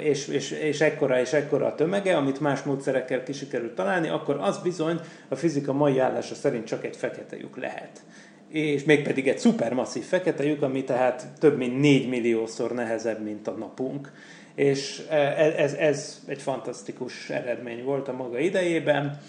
és, 0.00 0.28
és, 0.28 0.50
és 0.50 0.80
ekkora 0.80 1.20
és 1.20 1.32
ekkora 1.32 1.66
a 1.66 1.74
tömege, 1.74 2.16
amit 2.16 2.40
más 2.40 2.62
módszerekkel 2.62 3.22
ki 3.22 3.32
sikerült 3.32 3.74
találni, 3.74 4.08
akkor 4.08 4.38
az 4.40 4.58
bizony 4.58 5.00
a 5.28 5.34
fizika 5.34 5.72
mai 5.72 5.98
állása 5.98 6.34
szerint 6.34 6.66
csak 6.66 6.84
egy 6.84 6.96
fekete 6.96 7.36
lyuk 7.36 7.56
lehet. 7.56 8.02
És 8.48 8.84
mégpedig 8.84 9.28
egy 9.28 9.38
szupermasszív 9.38 10.04
fekete 10.04 10.44
lyuk, 10.44 10.62
ami 10.62 10.84
tehát 10.84 11.26
több 11.38 11.56
mint 11.56 11.80
4 11.80 12.08
milliószor 12.08 12.72
nehezebb, 12.72 13.22
mint 13.22 13.46
a 13.46 13.50
napunk. 13.50 14.12
És 14.54 15.02
ez, 15.36 15.52
ez, 15.54 15.72
ez 15.72 16.22
egy 16.26 16.42
fantasztikus 16.42 17.30
eredmény 17.30 17.84
volt 17.84 18.08
a 18.08 18.12
maga 18.12 18.38
idejében 18.38 19.20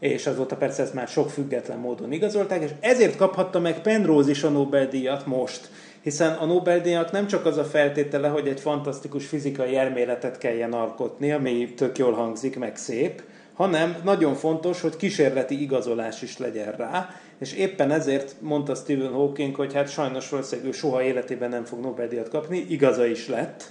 és 0.00 0.26
azóta 0.26 0.56
persze 0.56 0.82
ezt 0.82 0.94
már 0.94 1.08
sok 1.08 1.30
független 1.30 1.78
módon 1.78 2.12
igazolták, 2.12 2.62
és 2.62 2.70
ezért 2.80 3.16
kaphatta 3.16 3.60
meg 3.60 3.80
Penrose 3.80 4.30
is 4.30 4.42
a 4.42 4.48
Nobel-díjat 4.48 5.26
most, 5.26 5.70
hiszen 6.02 6.32
a 6.32 6.44
Nobel-díjnak 6.44 7.12
nem 7.12 7.26
csak 7.26 7.46
az 7.46 7.56
a 7.56 7.64
feltétele, 7.64 8.28
hogy 8.28 8.48
egy 8.48 8.60
fantasztikus 8.60 9.26
fizikai 9.26 9.76
elméletet 9.76 10.38
kelljen 10.38 10.72
alkotni, 10.72 11.32
ami 11.32 11.74
tök 11.74 11.98
jól 11.98 12.12
hangzik, 12.12 12.58
meg 12.58 12.76
szép, 12.76 13.22
hanem 13.54 13.96
nagyon 14.04 14.34
fontos, 14.34 14.80
hogy 14.80 14.96
kísérleti 14.96 15.62
igazolás 15.62 16.22
is 16.22 16.38
legyen 16.38 16.72
rá, 16.72 17.08
és 17.38 17.52
éppen 17.52 17.90
ezért 17.90 18.34
mondta 18.40 18.74
Stephen 18.74 19.12
Hawking, 19.12 19.54
hogy 19.54 19.74
hát 19.74 19.90
sajnos 19.90 20.28
valószínűleg 20.28 20.70
ő 20.70 20.72
soha 20.72 21.02
életében 21.02 21.50
nem 21.50 21.64
fog 21.64 21.80
Nobel-díjat 21.80 22.28
kapni, 22.28 22.66
igaza 22.68 23.06
is 23.06 23.28
lett, 23.28 23.64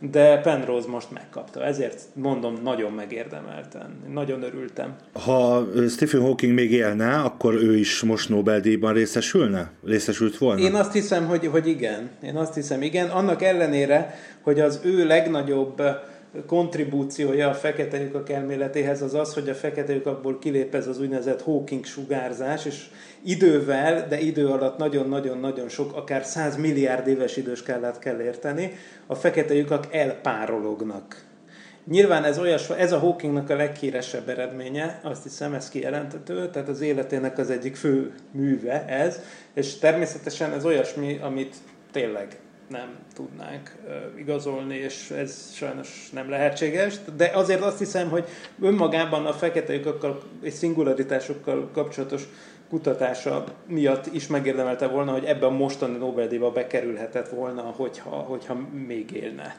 de 0.00 0.40
Penrose 0.40 0.88
most 0.88 1.10
megkapta, 1.10 1.64
ezért 1.64 2.00
mondom, 2.14 2.58
nagyon 2.62 2.92
megérdemelten. 2.92 3.96
Nagyon 4.12 4.42
örültem. 4.42 4.96
Ha 5.12 5.66
Stephen 5.88 6.20
Hawking 6.20 6.52
még 6.54 6.72
élne, 6.72 7.14
akkor 7.14 7.54
ő 7.54 7.76
is 7.76 8.02
most 8.02 8.28
Nobel-díjban 8.28 8.92
részesülne? 8.92 9.70
Részesült 9.84 10.38
volna? 10.38 10.60
Én 10.60 10.74
azt 10.74 10.92
hiszem, 10.92 11.26
hogy, 11.26 11.46
hogy 11.46 11.66
igen. 11.66 12.10
Én 12.22 12.36
azt 12.36 12.54
hiszem, 12.54 12.82
igen. 12.82 13.08
Annak 13.08 13.42
ellenére, 13.42 14.14
hogy 14.40 14.60
az 14.60 14.80
ő 14.84 15.06
legnagyobb 15.06 15.82
kontribúciója 16.46 17.48
a 17.48 17.54
fekete 17.54 18.00
lyukak 18.00 18.30
elméletéhez 18.30 19.02
az 19.02 19.14
az, 19.14 19.34
hogy 19.34 19.48
a 19.48 19.54
fekete 19.54 19.92
lyukakból 19.92 20.38
kilép 20.38 20.74
ez 20.74 20.86
az 20.86 21.00
úgynevezett 21.00 21.42
Hawking 21.42 21.84
sugárzás, 21.84 22.64
és 22.64 22.84
idővel, 23.22 24.06
de 24.08 24.20
idő 24.20 24.48
alatt 24.48 24.78
nagyon-nagyon-nagyon 24.78 25.68
sok, 25.68 25.96
akár 25.96 26.24
100 26.24 26.56
milliárd 26.56 27.06
éves 27.06 27.36
időskálát 27.36 27.98
kell 27.98 28.20
érteni, 28.20 28.72
a 29.06 29.14
fekete 29.14 29.54
lyukak 29.54 29.94
elpárolognak. 29.94 31.24
Nyilván 31.84 32.24
ez, 32.24 32.38
olyas, 32.38 32.70
ez 32.70 32.92
a 32.92 32.98
Hawkingnak 32.98 33.50
a 33.50 33.56
leghíresebb 33.56 34.28
eredménye, 34.28 35.00
azt 35.02 35.22
hiszem 35.22 35.54
ez 35.54 35.68
kijelentető, 35.68 36.48
tehát 36.48 36.68
az 36.68 36.80
életének 36.80 37.38
az 37.38 37.50
egyik 37.50 37.76
fő 37.76 38.14
műve 38.30 38.84
ez, 38.86 39.20
és 39.54 39.78
természetesen 39.78 40.52
ez 40.52 40.64
olyasmi, 40.64 41.18
amit 41.22 41.54
tényleg 41.92 42.38
nem 42.70 42.88
tudnánk 43.14 43.76
igazolni, 44.18 44.76
és 44.76 45.10
ez 45.10 45.52
sajnos 45.54 46.10
nem 46.12 46.30
lehetséges, 46.30 46.94
de 47.16 47.30
azért 47.34 47.60
azt 47.60 47.78
hiszem, 47.78 48.08
hogy 48.08 48.28
önmagában 48.60 49.26
a 49.26 49.32
fekete 49.32 49.72
lyukakkal 49.72 50.22
és 50.42 50.52
szingularitásokkal 50.52 51.70
kapcsolatos 51.72 52.22
kutatása 52.68 53.44
miatt 53.66 54.06
is 54.14 54.26
megérdemelte 54.26 54.86
volna, 54.86 55.12
hogy 55.12 55.24
ebben 55.24 55.48
a 55.48 55.56
mostani 55.56 55.96
Nobel-díjba 55.96 56.50
bekerülhetett 56.50 57.28
volna, 57.28 57.62
hogyha, 57.62 58.10
hogyha 58.10 58.54
még 58.86 59.10
élne. 59.10 59.56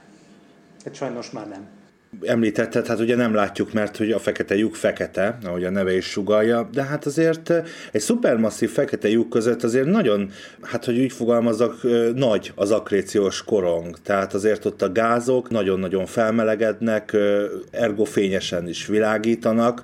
Hát 0.84 0.96
sajnos 0.96 1.32
már 1.32 1.48
nem 1.48 1.81
említetted, 2.22 2.88
hát 2.88 3.00
ugye 3.00 3.16
nem 3.16 3.34
látjuk, 3.34 3.74
mert 3.74 3.98
hogy 3.98 4.12
a 4.12 4.20
fekete 4.20 4.56
lyuk 4.56 4.76
fekete, 4.76 5.38
ahogy 5.44 5.64
a 5.64 5.70
neve 5.70 5.96
is 5.96 6.06
sugalja, 6.06 6.70
de 6.74 6.84
hát 6.84 7.06
azért 7.06 7.50
eh, 7.50 7.64
egy 7.92 8.02
szupermasszív 8.02 8.70
fekete 8.70 9.10
lyuk 9.10 9.30
között 9.30 9.64
azért 9.64 9.86
nagyon, 9.86 10.32
hát 10.62 10.86
hogy 10.86 11.00
úgy 11.00 11.12
fogalmazok, 11.12 11.80
eh, 11.84 12.12
nagy 12.14 12.52
az 12.56 12.72
akréciós 12.72 13.44
korong. 13.44 13.98
Tehát 14.04 14.34
azért 14.34 14.66
ott 14.66 14.82
a 14.82 14.92
gázok 14.92 15.50
nagyon-nagyon 15.50 16.06
felmelegednek, 16.06 17.14
eh, 17.14 17.44
ergo 17.72 18.04
fényesen 18.04 18.68
is 18.68 18.86
világítanak, 18.86 19.82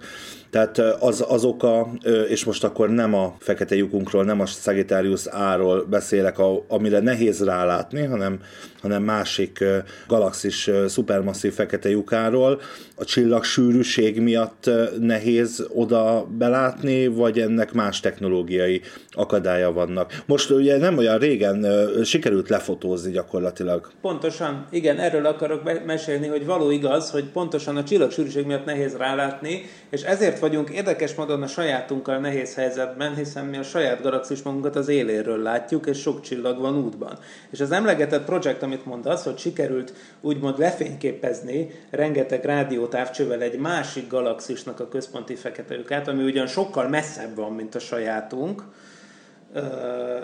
tehát 0.50 0.77
az, 1.00 1.25
azok 1.27 1.63
a, 1.63 1.91
és 2.27 2.43
most 2.43 2.63
akkor 2.63 2.89
nem 2.89 3.13
a 3.13 3.36
fekete 3.39 3.75
lyukunkról, 3.75 4.24
nem 4.24 4.39
a 4.39 4.46
Sagittarius 4.46 5.25
A-ról 5.25 5.86
beszélek, 5.89 6.36
amire 6.67 7.00
nehéz 7.00 7.43
rálátni, 7.43 8.03
hanem, 8.03 8.39
hanem 8.81 9.03
másik 9.03 9.63
galaxis 10.07 10.69
szupermasszív 10.88 11.53
fekete 11.53 11.89
lyukáról. 11.89 12.62
A 12.96 13.05
csillag 13.05 13.43
sűrűség 13.43 14.22
miatt 14.22 14.69
nehéz 15.00 15.67
oda 15.74 16.27
belátni, 16.38 17.07
vagy 17.07 17.39
ennek 17.39 17.74
más 17.74 18.00
technológiai 18.00 18.81
akadálya 19.12 19.72
vannak. 19.72 20.22
Most 20.25 20.50
ugye 20.50 20.77
nem 20.77 20.98
olyan 20.98 21.17
régen 21.17 21.65
sikerült 22.03 22.50
lefotózni 22.50 23.12
gyakorlatilag. 23.12 23.91
Pontosan, 24.01 24.65
igen, 24.69 25.00
erről 25.00 25.25
akarok 25.25 25.86
mesélni, 25.86 26.27
hogy 26.27 26.46
való 26.46 26.72
igaz, 26.72 27.12
hogy 27.12 27.25
pontosan 27.25 27.77
a 27.77 27.84
csillag 27.84 28.12
sűrűség 28.12 28.46
miatt 28.46 28.65
nehéz 28.65 28.96
rálátni, 28.98 29.62
és 29.89 30.01
ezért 30.01 30.39
vagyunk 30.39 30.69
érdekes 30.69 31.15
módon 31.15 31.41
a 31.41 31.48
sajátunkkal 31.48 32.17
nehéz 32.17 32.55
helyzetben, 32.55 33.15
hiszen 33.15 33.46
mi 33.46 33.57
a 33.57 33.63
saját 33.63 34.01
galaxis 34.01 34.41
magunkat 34.41 34.75
az 34.75 34.88
éléről 34.88 35.41
látjuk, 35.41 35.86
és 35.86 35.98
sok 36.00 36.22
csillag 36.22 36.60
van 36.60 36.77
útban. 36.77 37.19
És 37.51 37.60
az 37.60 37.72
emlegetett 37.72 38.25
projekt, 38.25 38.63
amit 38.67 38.86
mondasz, 38.86 39.24
hogy 39.24 39.38
sikerült 39.38 39.93
úgymond 40.21 40.59
lefényképezni 40.59 41.69
rengeteg 41.89 42.45
rádiótávcsővel 42.45 43.41
egy 43.41 43.59
másik 43.59 44.07
galaxisnak 44.07 44.79
a 44.79 44.88
központi 44.88 45.36
fekete 45.36 45.75
lyukát, 45.75 46.07
ami 46.07 46.24
ugyan 46.24 46.47
sokkal 46.47 46.88
messzebb 46.88 47.36
van, 47.36 47.53
mint 47.53 47.75
a 47.75 47.79
sajátunk, 47.79 48.63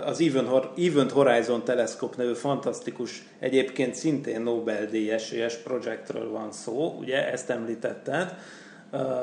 az 0.05 0.23
Event 0.77 1.12
Horizon 1.12 1.63
Telescope 1.63 2.15
nevű 2.17 2.33
fantasztikus, 2.33 3.23
egyébként 3.39 3.95
szintén 3.95 4.41
Nobel-díjas 4.41 5.55
projektről 5.63 6.29
van 6.29 6.51
szó, 6.51 6.95
ugye 7.00 7.31
ezt 7.31 7.50
említetted, 7.50 8.35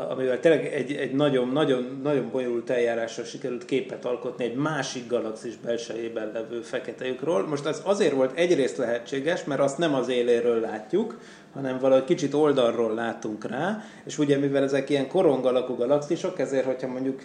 amivel 0.09 0.41
tényleg 0.41 0.67
egy, 0.67 0.93
egy 0.93 1.13
nagyon, 1.13 1.49
nagyon, 1.49 2.01
nagyon 2.03 2.31
bonyolult 2.31 2.71
eljárással 2.71 3.25
sikerült 3.25 3.65
képet 3.65 4.05
alkotni 4.05 4.45
egy 4.45 4.55
másik 4.55 5.09
galaxis 5.09 5.57
belsejében 5.57 6.31
levő 6.33 6.61
fekete 6.61 7.07
lyukról. 7.07 7.47
Most 7.47 7.67
ez 7.67 7.83
azért 7.85 8.13
volt 8.13 8.39
egyrészt 8.39 8.77
lehetséges, 8.77 9.45
mert 9.45 9.61
azt 9.61 9.79
nem 9.79 9.95
az 9.95 10.09
éléről 10.09 10.61
látjuk, 10.61 11.19
hanem 11.55 11.79
valahogy 11.79 12.05
kicsit 12.05 12.35
oldalról 12.35 12.95
látunk 12.95 13.49
rá, 13.49 13.83
és 14.05 14.19
ugye 14.19 14.39
mivel 14.39 14.63
ezek 14.63 14.91
ilyen 14.91 15.09
korong 15.09 15.45
alakú 15.45 15.75
galaxisok, 15.75 16.39
ezért, 16.39 16.65
hogyha 16.65 16.89
mondjuk 16.89 17.23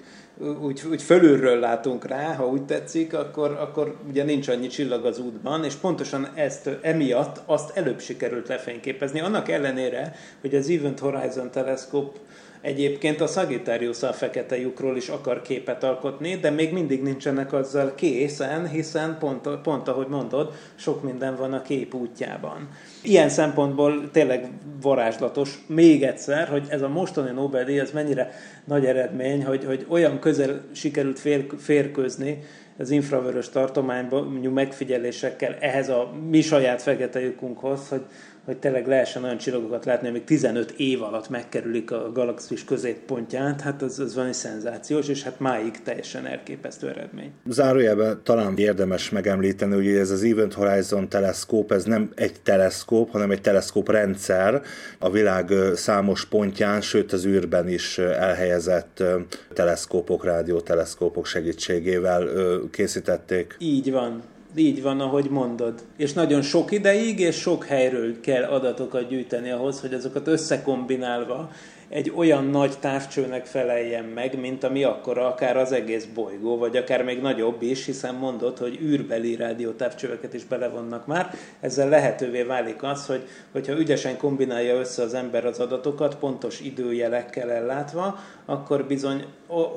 úgy, 0.61 0.81
úgy 0.89 1.01
fölülről 1.01 1.59
látunk 1.59 2.05
rá, 2.05 2.33
ha 2.33 2.47
úgy 2.47 2.65
tetszik, 2.65 3.13
akkor, 3.13 3.51
akkor 3.51 3.95
ugye 4.07 4.23
nincs 4.23 4.47
annyi 4.47 4.67
csillag 4.67 5.05
az 5.05 5.19
útban, 5.19 5.63
és 5.63 5.73
pontosan 5.73 6.27
ezt 6.33 6.69
emiatt 6.81 7.41
azt 7.45 7.77
előbb 7.77 7.99
sikerült 7.99 8.47
lefényképezni, 8.47 9.19
annak 9.19 9.49
ellenére, 9.49 10.15
hogy 10.41 10.55
az 10.55 10.69
Event 10.69 10.99
Horizon 10.99 11.51
Telescope 11.51 12.19
Egyébként 12.65 13.21
a 13.21 13.27
Sagittarius 13.27 14.03
a 14.03 14.13
fekete 14.13 14.57
lyukról 14.57 14.97
is 14.97 15.09
akar 15.09 15.41
képet 15.41 15.83
alkotni, 15.83 16.35
de 16.35 16.49
még 16.49 16.73
mindig 16.73 17.01
nincsenek 17.01 17.53
azzal 17.53 17.95
készen, 17.95 18.69
hiszen 18.69 19.17
pont, 19.19 19.49
pont 19.63 19.87
ahogy 19.87 20.07
mondod, 20.07 20.53
sok 20.75 21.03
minden 21.03 21.35
van 21.35 21.53
a 21.53 21.61
kép 21.61 21.93
útjában. 21.93 22.69
Ilyen 23.03 23.29
szempontból 23.29 24.09
tényleg 24.11 24.49
varázslatos, 24.81 25.63
még 25.67 26.03
egyszer, 26.03 26.47
hogy 26.47 26.67
ez 26.69 26.81
a 26.81 26.87
mostani 26.89 27.31
Nobel-díj, 27.31 27.79
ez 27.79 27.91
mennyire 27.91 28.31
nagy 28.63 28.85
eredmény, 28.85 29.45
hogy, 29.45 29.65
hogy 29.65 29.85
olyan 29.89 30.19
közel 30.19 30.61
sikerült 30.71 31.19
fér, 31.19 31.45
férkőzni 31.57 32.39
az 32.77 32.89
infravörös 32.89 33.49
tartományban 33.49 34.23
megfigyelésekkel 34.53 35.55
ehhez 35.59 35.89
a 35.89 36.13
mi 36.29 36.41
saját 36.41 36.81
fekete 36.81 37.19
lyukunkhoz, 37.19 37.87
hogy, 37.89 38.01
hogy 38.45 38.57
tényleg 38.57 38.87
lehessen 38.87 39.23
olyan 39.23 39.37
csillagokat 39.37 39.85
látni, 39.85 40.07
amik 40.07 40.23
15 40.23 40.73
év 40.77 41.01
alatt 41.01 41.29
megkerülik 41.29 41.91
a 41.91 42.11
galaxis 42.11 42.63
középpontját, 42.63 43.61
hát 43.61 43.81
az, 43.81 43.99
az 43.99 44.15
van 44.15 44.25
egy 44.25 44.33
szenzációs, 44.33 45.07
és 45.07 45.23
hát 45.23 45.39
máig 45.39 45.81
teljesen 45.81 46.25
elképesztő 46.25 46.89
eredmény. 46.89 47.31
Zárójelben 47.45 48.19
talán 48.23 48.57
érdemes 48.57 49.09
megemlíteni, 49.09 49.73
hogy 49.73 49.87
ez 49.87 50.09
az 50.09 50.23
Event 50.23 50.53
Horizon 50.53 51.09
teleszkóp, 51.09 51.71
ez 51.71 51.83
nem 51.83 52.11
egy 52.15 52.41
teleszkóp, 52.43 53.11
hanem 53.11 53.31
egy 53.31 53.41
teleszkóp 53.41 53.89
rendszer 53.89 54.61
a 54.99 55.09
világ 55.09 55.53
számos 55.75 56.25
pontján, 56.25 56.81
sőt 56.81 57.13
az 57.13 57.25
űrben 57.25 57.67
is 57.67 57.97
elhelyezett 57.97 59.03
teleszkópok, 59.53 60.25
rádióteleszkópok 60.25 61.25
segítségével 61.25 62.27
készítették. 62.71 63.55
Így 63.59 63.91
van. 63.91 64.21
Így 64.55 64.81
van, 64.81 64.99
ahogy 64.99 65.29
mondod. 65.29 65.83
És 65.97 66.13
nagyon 66.13 66.41
sok 66.41 66.71
ideig 66.71 67.19
és 67.19 67.35
sok 67.35 67.65
helyről 67.65 68.19
kell 68.19 68.43
adatokat 68.43 69.07
gyűjteni 69.07 69.49
ahhoz, 69.49 69.81
hogy 69.81 69.93
azokat 69.93 70.27
összekombinálva 70.27 71.51
egy 71.95 72.11
olyan 72.15 72.45
nagy 72.45 72.79
távcsőnek 72.79 73.45
feleljen 73.45 74.03
meg, 74.03 74.39
mint 74.39 74.63
ami 74.63 74.83
akkor 74.83 75.17
akár 75.17 75.57
az 75.57 75.71
egész 75.71 76.05
bolygó, 76.05 76.57
vagy 76.57 76.77
akár 76.77 77.03
még 77.03 77.21
nagyobb 77.21 77.61
is, 77.61 77.85
hiszen 77.85 78.15
mondott, 78.15 78.57
hogy 78.57 78.79
űrbeli 78.81 79.35
rádiótávcsöveket 79.35 80.33
is 80.33 80.43
belevonnak 80.43 81.05
már. 81.05 81.33
Ezzel 81.59 81.89
lehetővé 81.89 82.43
válik 82.43 82.83
az, 82.83 83.05
hogy 83.05 83.27
hogyha 83.51 83.77
ügyesen 83.77 84.17
kombinálja 84.17 84.75
össze 84.75 85.03
az 85.03 85.13
ember 85.13 85.45
az 85.45 85.59
adatokat, 85.59 86.15
pontos 86.15 86.59
időjelekkel 86.59 87.51
ellátva, 87.51 88.19
akkor 88.45 88.85
bizony 88.85 89.25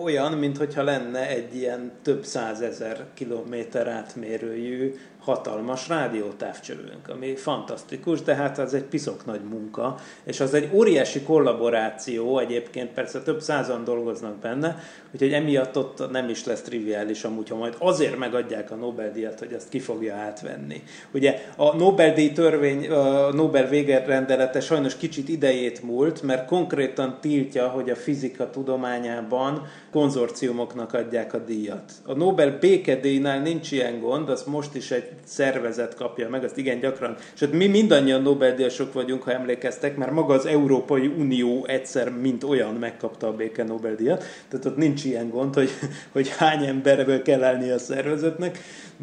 olyan, 0.02 0.32
mintha 0.32 0.82
lenne 0.82 1.28
egy 1.28 1.56
ilyen 1.56 1.92
több 2.02 2.24
százezer 2.24 3.04
kilométer 3.14 3.86
átmérőjű 3.86 4.94
hatalmas 5.28 5.88
rádiótávcsövünk, 5.88 7.08
ami 7.08 7.36
fantasztikus, 7.36 8.22
de 8.22 8.34
hát 8.34 8.58
az 8.58 8.74
egy 8.74 8.84
piszok 8.84 9.26
nagy 9.26 9.40
munka, 9.40 9.96
és 10.24 10.40
az 10.40 10.54
egy 10.54 10.70
óriási 10.72 11.22
kollaboráció, 11.22 12.38
egyébként 12.38 12.90
persze 12.90 13.22
több 13.22 13.40
százan 13.40 13.84
dolgoznak 13.84 14.36
benne, 14.36 14.78
úgyhogy 15.12 15.32
emiatt 15.32 15.76
ott 15.78 16.10
nem 16.10 16.28
is 16.28 16.44
lesz 16.44 16.62
triviális 16.62 17.24
amúgy, 17.24 17.48
ha 17.48 17.56
majd 17.56 17.74
azért 17.78 18.18
megadják 18.18 18.70
a 18.70 18.74
Nobel-díjat, 18.74 19.38
hogy 19.38 19.52
azt 19.52 19.68
ki 19.68 19.78
fogja 19.78 20.14
átvenni. 20.14 20.82
Ugye 21.12 21.42
a 21.56 21.76
Nobel-díj 21.76 22.32
törvény, 22.32 22.88
a 22.88 23.32
Nobel 23.32 23.68
végerendelete 23.68 24.60
sajnos 24.60 24.96
kicsit 24.96 25.28
idejét 25.28 25.82
múlt, 25.82 26.22
mert 26.22 26.46
konkrétan 26.46 27.18
tiltja, 27.20 27.68
hogy 27.68 27.90
a 27.90 27.96
fizika 27.96 28.50
tudományában 28.50 29.66
konzorciumoknak 29.90 30.92
adják 30.92 31.34
a 31.34 31.38
díjat. 31.38 31.92
A 32.04 32.14
Nobel 32.14 32.58
békedíjnál 32.60 33.42
nincs 33.42 33.72
ilyen 33.72 34.00
gond, 34.00 34.28
az 34.28 34.42
most 34.42 34.74
is 34.74 34.90
egy 34.90 35.08
szervezet 35.24 35.94
kapja 35.94 36.28
meg, 36.28 36.44
azt 36.44 36.56
igen 36.58 36.80
gyakran. 36.80 37.16
Hát 37.40 37.52
mi 37.52 37.66
mindannyian 37.66 38.22
Nobel-díjasok 38.22 38.92
vagyunk, 38.92 39.22
ha 39.22 39.32
emlékeztek, 39.32 39.96
mert 39.96 40.10
maga 40.10 40.34
az 40.34 40.46
Európai 40.46 41.06
Unió 41.06 41.64
egyszer, 41.66 42.10
mint 42.10 42.44
olyan 42.44 42.74
megkapta 42.74 43.26
a 43.26 43.32
béke 43.32 43.64
Nobel-díjat. 43.64 44.24
Tehát 44.48 44.66
ott 44.66 44.76
nincs 44.76 44.97
ilyen 45.04 45.30
gond, 45.30 45.54
hogy, 45.54 45.70
hogy 46.12 46.28
hány 46.28 46.64
emberből 46.64 47.22
kell 47.22 47.44
állni 47.44 47.70
a 47.70 47.78
szervezetnek, 47.78 48.58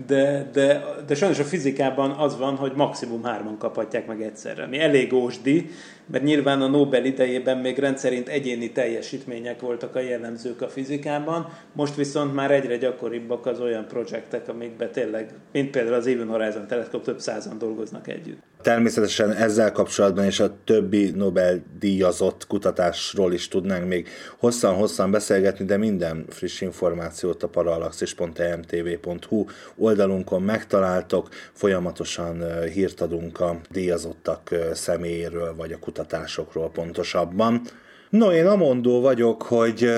de, 0.08 0.50
de, 0.54 0.84
de 1.08 1.16
sajnos 1.16 1.40
a 1.40 1.44
fizikában 1.44 2.12
az 2.12 2.38
van, 2.38 2.56
hogy 2.56 2.72
maximum 2.76 3.24
hárman 3.24 3.58
kaphatják 3.58 4.08
meg 4.08 4.22
egyszerre. 4.22 4.66
Mi 4.66 4.80
elég 4.80 5.14
ósdi, 5.14 5.70
mert 6.06 6.24
nyilván 6.24 6.62
a 6.62 6.68
Nobel 6.68 7.06
idejében 7.06 7.58
még 7.58 7.78
rendszerint 7.78 8.28
egyéni 8.28 8.72
teljesítmények 8.72 9.60
voltak 9.60 9.96
a 9.96 10.00
jellemzők 10.00 10.62
a 10.62 10.70
fizikában, 10.70 11.50
most 11.74 11.96
viszont 11.96 12.34
már 12.34 12.52
egyre 12.52 12.78
gyakoribbak 12.78 13.46
az 13.46 13.60
olyan 13.60 13.88
projektek, 13.88 14.50
amikben 14.50 14.92
tényleg, 14.92 15.34
mint 15.52 15.70
például 15.70 15.96
az 15.96 16.08
Even 16.08 16.28
Horizon 16.28 16.68
Teleszkóp, 16.68 17.04
több 17.04 17.20
százan 17.20 17.58
dolgoznak 17.58 18.08
együtt. 18.08 18.44
Természetesen 18.62 19.32
ezzel 19.32 19.72
kapcsolatban 19.72 20.26
és 20.26 20.40
a 20.40 20.56
többi 20.64 21.10
Nobel-díjazott 21.10 22.48
kutatásról 22.48 23.34
is 23.34 23.48
tudnánk 23.48 23.88
még 23.88 24.08
hosszan-hosszan 24.38 25.12
beszélgetni, 25.12 25.66
de 25.66 25.78
minden 25.78 26.26
friss 26.30 26.62
információt 26.62 27.44
a 27.44 27.48
parallaxis.emtv.hu 27.48 29.46
oldalunkon 29.78 30.42
megtaláltok, 30.42 31.30
folyamatosan 31.54 32.62
hírt 32.74 33.02
adunk 33.02 33.40
a 33.40 33.60
díjazottak 33.70 34.56
személyéről, 34.74 35.56
vagy 35.56 35.72
a 35.72 35.80
kutatásokról 35.96 36.70
pontosabban. 36.70 37.62
No, 38.10 38.32
én 38.32 38.48
amondó 38.48 39.02
vagyok, 39.02 39.42
hogy 39.42 39.90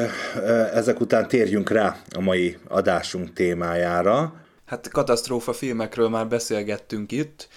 ezek 0.74 1.00
után 1.00 1.28
térjünk 1.28 1.70
rá 1.70 2.02
a 2.16 2.22
mai 2.22 2.58
adásunk 2.68 3.34
témájára. 3.34 4.34
Hát 4.66 4.90
katasztrófa 4.90 5.54
filmekről 5.54 6.10
már 6.10 6.28
beszélgettünk 6.28 7.12
itt, 7.12 7.48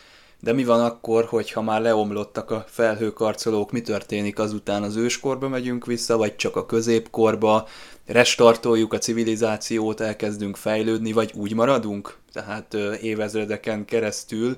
de 0.40 0.52
mi 0.52 0.64
van 0.64 0.80
akkor, 0.80 1.24
hogyha 1.24 1.62
már 1.62 1.80
leomlottak 1.80 2.50
a 2.50 2.64
felhőkarcolók, 2.68 3.72
mi 3.72 3.80
történik 3.80 4.38
azután 4.38 4.82
az 4.82 4.96
őskorba 4.96 5.48
megyünk 5.48 5.86
vissza, 5.86 6.16
vagy 6.16 6.36
csak 6.36 6.56
a 6.56 6.66
középkorba, 6.66 7.68
restartoljuk 8.06 8.92
a 8.92 8.98
civilizációt, 8.98 10.00
elkezdünk 10.00 10.56
fejlődni, 10.56 11.12
vagy 11.12 11.32
úgy 11.34 11.54
maradunk? 11.54 12.16
Tehát 12.32 12.74
évezredeken 13.02 13.84
keresztül 13.84 14.56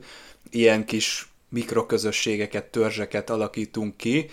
ilyen 0.51 0.85
kis 0.85 1.32
mikroközösségeket, 1.53 2.65
törzseket 2.65 3.31
alakítunk 3.31 3.97
ki. 3.97 4.31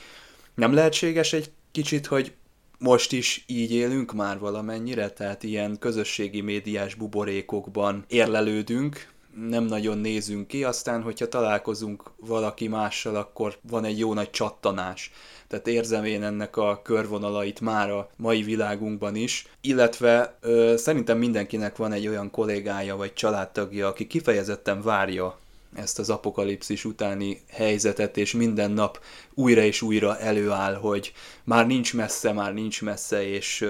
Nem 0.55 0.73
lehetséges 0.73 1.33
egy 1.33 1.51
kicsit, 1.71 2.05
hogy 2.05 2.33
most 2.77 3.11
is 3.11 3.43
így 3.47 3.71
élünk 3.71 4.13
már 4.13 4.39
valamennyire, 4.39 5.09
tehát 5.09 5.43
ilyen 5.43 5.79
közösségi 5.79 6.41
médiás 6.41 6.95
buborékokban 6.95 8.05
érlelődünk, 8.07 9.07
nem 9.47 9.63
nagyon 9.63 9.97
nézünk 9.97 10.47
ki, 10.47 10.63
aztán, 10.63 11.01
hogyha 11.01 11.27
találkozunk 11.27 12.03
valaki 12.15 12.67
mással, 12.67 13.15
akkor 13.15 13.57
van 13.61 13.85
egy 13.85 13.99
jó 13.99 14.13
nagy 14.13 14.29
csattanás. 14.29 15.11
Tehát 15.47 15.67
érzem 15.67 16.05
én 16.05 16.23
ennek 16.23 16.57
a 16.57 16.81
körvonalait 16.83 17.59
már 17.59 17.89
a 17.89 18.09
mai 18.15 18.43
világunkban 18.43 19.15
is, 19.15 19.47
illetve 19.61 20.37
ö, 20.41 20.73
szerintem 20.77 21.17
mindenkinek 21.17 21.75
van 21.75 21.91
egy 21.91 22.07
olyan 22.07 22.31
kollégája 22.31 22.95
vagy 22.95 23.13
családtagja, 23.13 23.87
aki 23.87 24.07
kifejezetten 24.07 24.81
várja 24.81 25.37
ezt 25.73 25.99
az 25.99 26.09
apokalipszis 26.09 26.85
utáni 26.85 27.41
helyzetet, 27.49 28.17
és 28.17 28.33
minden 28.33 28.71
nap 28.71 28.99
újra 29.33 29.61
és 29.61 29.81
újra 29.81 30.19
előáll, 30.19 30.75
hogy 30.75 31.13
már 31.43 31.67
nincs 31.67 31.93
messze, 31.93 32.33
már 32.33 32.53
nincs 32.53 32.81
messze, 32.81 33.27
és, 33.27 33.65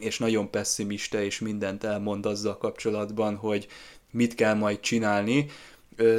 és 0.00 0.18
nagyon 0.18 0.50
pessimista, 0.50 1.22
és 1.22 1.38
mindent 1.38 1.84
elmond 1.84 2.26
azzal 2.26 2.58
kapcsolatban, 2.58 3.36
hogy 3.36 3.66
mit 4.10 4.34
kell 4.34 4.54
majd 4.54 4.80
csinálni. 4.80 5.46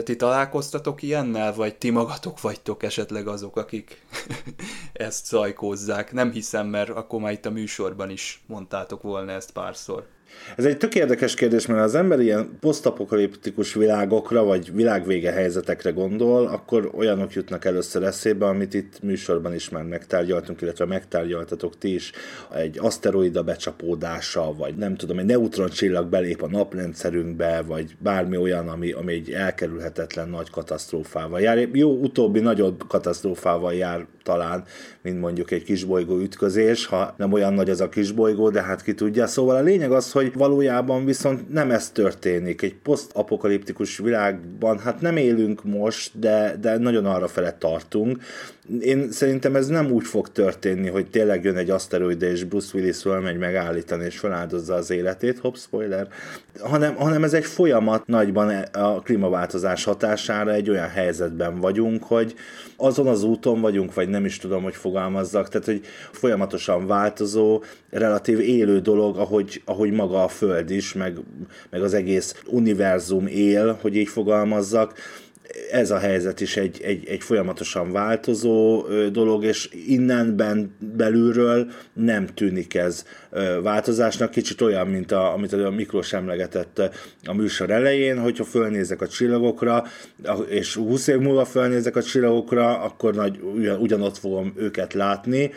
Ti 0.03 0.15
találkoztatok 0.15 1.01
ilyennel, 1.01 1.53
vagy 1.53 1.75
ti 1.75 1.89
magatok 1.89 2.41
vagytok 2.41 2.83
esetleg 2.83 3.27
azok, 3.27 3.57
akik 3.57 4.01
ezt 4.93 5.25
szajkózzák? 5.25 6.11
Nem 6.11 6.31
hiszem, 6.31 6.67
mert 6.67 6.89
akkor 6.89 7.19
már 7.19 7.31
itt 7.31 7.45
a 7.45 7.51
műsorban 7.51 8.09
is 8.09 8.43
mondtátok 8.47 9.01
volna 9.01 9.31
ezt 9.31 9.51
párszor. 9.51 10.07
Ez 10.55 10.65
egy 10.65 10.77
tök 10.77 10.95
érdekes 10.95 11.33
kérdés, 11.33 11.65
mert 11.65 11.83
az 11.83 11.95
ember 11.95 12.19
ilyen 12.19 12.57
posztapokaliptikus 12.59 13.73
világokra, 13.73 14.43
vagy 14.43 14.73
világvége 14.73 15.31
helyzetekre 15.31 15.89
gondol, 15.89 16.47
akkor 16.47 16.91
olyanok 16.95 17.33
jutnak 17.33 17.65
először 17.65 18.03
eszébe, 18.03 18.45
amit 18.45 18.73
itt 18.73 19.01
műsorban 19.01 19.53
is 19.53 19.69
már 19.69 19.83
megtárgyaltunk, 19.83 20.61
illetve 20.61 20.85
megtárgyaltatok 20.85 21.77
ti 21.77 21.93
is, 21.93 22.11
egy 22.53 22.77
aszteroida 22.79 23.43
becsapódása, 23.43 24.53
vagy 24.53 24.75
nem 24.75 24.95
tudom, 24.95 25.19
egy 25.19 25.25
neutroncsillag 25.25 26.07
belép 26.07 26.41
a 26.41 26.47
naprendszerünkbe, 26.47 27.61
vagy 27.61 27.95
bármi 27.99 28.37
olyan, 28.37 28.67
ami, 28.67 28.91
ami 28.91 29.13
egy 29.13 29.31
elkerülhetetlen 29.67 30.29
nagy 30.29 30.49
katasztrófával 30.49 31.41
jár. 31.41 31.67
Jó, 31.73 31.91
utóbbi 31.91 32.39
nagyobb 32.39 32.83
katasztrófával 32.87 33.73
jár 33.73 34.05
talán, 34.23 34.63
mint 35.01 35.19
mondjuk 35.19 35.51
egy 35.51 35.63
kisbolygó 35.63 36.17
ütközés, 36.17 36.85
ha 36.85 37.13
nem 37.17 37.33
olyan 37.33 37.53
nagy 37.53 37.69
az 37.69 37.81
a 37.81 37.89
kisbolygó, 37.89 38.49
de 38.49 38.61
hát 38.61 38.83
ki 38.83 38.93
tudja. 38.93 39.27
Szóval 39.27 39.55
a 39.55 39.61
lényeg 39.61 39.91
az, 39.91 40.11
hogy 40.11 40.33
valójában 40.33 41.05
viszont 41.05 41.53
nem 41.53 41.71
ez 41.71 41.89
történik. 41.89 42.61
Egy 42.61 42.75
posztapokaliptikus 42.75 43.97
világban 43.97 44.79
hát 44.79 45.01
nem 45.01 45.17
élünk 45.17 45.63
most, 45.63 46.19
de, 46.19 46.55
de 46.61 46.77
nagyon 46.77 47.05
arra 47.05 47.27
fele 47.27 47.51
tartunk. 47.51 48.21
Én 48.79 49.11
szerintem 49.11 49.55
ez 49.55 49.67
nem 49.67 49.91
úgy 49.91 50.05
fog 50.05 50.31
történni, 50.31 50.89
hogy 50.89 51.09
tényleg 51.09 51.43
jön 51.43 51.57
egy 51.57 51.69
aszteroida, 51.69 52.25
és 52.25 52.43
Bruce 52.43 52.77
Willis 52.77 53.03
megy 53.23 53.37
megállítani, 53.37 54.05
és 54.05 54.19
feláldozza 54.19 54.73
az 54.73 54.89
életét, 54.89 55.39
hopp, 55.39 55.55
spoiler, 55.55 56.07
hanem, 56.59 56.95
hanem 56.95 57.23
ez 57.23 57.33
egy 57.33 57.45
folyamat 57.45 58.07
nagyban 58.07 58.49
a 58.73 58.99
klímaváltozás 59.01 59.56
hatására 59.83 60.53
egy 60.53 60.69
olyan 60.69 60.89
helyzetben 60.89 61.59
vagyunk, 61.59 62.03
hogy 62.03 62.35
azon 62.75 63.07
az 63.07 63.23
úton 63.23 63.61
vagyunk, 63.61 63.93
vagy 63.93 64.09
nem 64.09 64.25
is 64.25 64.37
tudom, 64.37 64.63
hogy 64.63 64.75
fogalmazzak, 64.75 65.49
tehát 65.49 65.65
hogy 65.65 65.81
folyamatosan 66.11 66.87
változó, 66.87 67.63
relatív 67.89 68.39
élő 68.39 68.79
dolog, 68.79 69.17
ahogy, 69.17 69.61
ahogy 69.65 69.91
maga 69.91 70.23
a 70.23 70.27
Föld 70.27 70.69
is, 70.69 70.93
meg, 70.93 71.17
meg 71.69 71.81
az 71.81 71.93
egész 71.93 72.43
univerzum 72.45 73.27
él, 73.27 73.77
hogy 73.81 73.95
így 73.95 74.07
fogalmazzak, 74.07 74.93
ez 75.71 75.91
a 75.91 75.97
helyzet 75.97 76.41
is 76.41 76.57
egy, 76.57 76.81
egy, 76.83 77.07
egy 77.07 77.23
folyamatosan 77.23 77.91
változó 77.91 78.85
dolog, 79.11 79.43
és 79.43 79.69
innenben 79.87 80.75
belülről 80.95 81.71
nem 81.93 82.25
tűnik 82.25 82.75
ez 82.75 83.05
változásnak. 83.61 84.31
Kicsit 84.31 84.61
olyan, 84.61 84.87
mint 84.87 85.11
a, 85.11 85.33
amit 85.33 85.53
a 85.53 85.69
Miklós 85.69 86.13
emlegetett 86.13 86.81
a 87.25 87.33
műsor 87.33 87.69
elején, 87.69 88.19
hogyha 88.19 88.43
fölnézek 88.43 89.01
a 89.01 89.07
csillagokra, 89.07 89.83
és 90.49 90.75
20 90.75 91.07
év 91.07 91.17
múlva 91.17 91.45
fölnézek 91.45 91.95
a 91.95 92.03
csillagokra, 92.03 92.79
akkor 92.79 93.13
nagy, 93.13 93.39
ugyan, 93.55 93.79
ugyanott 93.79 94.17
fogom 94.17 94.53
őket 94.55 94.93
látni, 94.93 95.51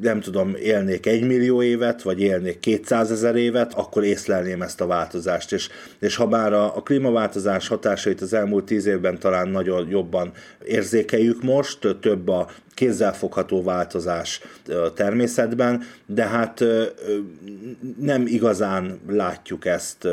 nem 0.00 0.20
tudom, 0.20 0.54
élnék 0.54 1.06
egy 1.06 1.26
millió 1.26 1.62
évet, 1.62 2.02
vagy 2.02 2.20
élnék 2.20 2.60
200 2.60 3.10
ezer 3.10 3.36
évet, 3.36 3.74
akkor 3.74 4.04
észlelném 4.04 4.62
ezt 4.62 4.80
a 4.80 4.86
változást. 4.86 5.52
És, 5.52 5.68
és 5.98 6.16
ha 6.16 6.26
bár 6.26 6.52
a, 6.52 6.76
a 6.76 6.82
klímaváltozás 6.82 7.68
hatásait 7.68 8.20
az 8.20 8.32
elmúlt 8.32 8.64
tíz 8.64 8.86
évben 8.86 9.18
talán 9.18 9.48
nagyon 9.48 9.88
jobban 9.88 10.32
érzékeljük 10.64 11.42
most, 11.42 11.96
több 12.00 12.28
a 12.28 12.50
kézzelfogható 12.74 13.62
változás 13.62 14.40
természetben, 14.94 15.82
de 16.06 16.26
hát 16.26 16.64
nem 18.00 18.26
igazán 18.26 19.00
látjuk 19.08 19.66
ezt 19.66 20.08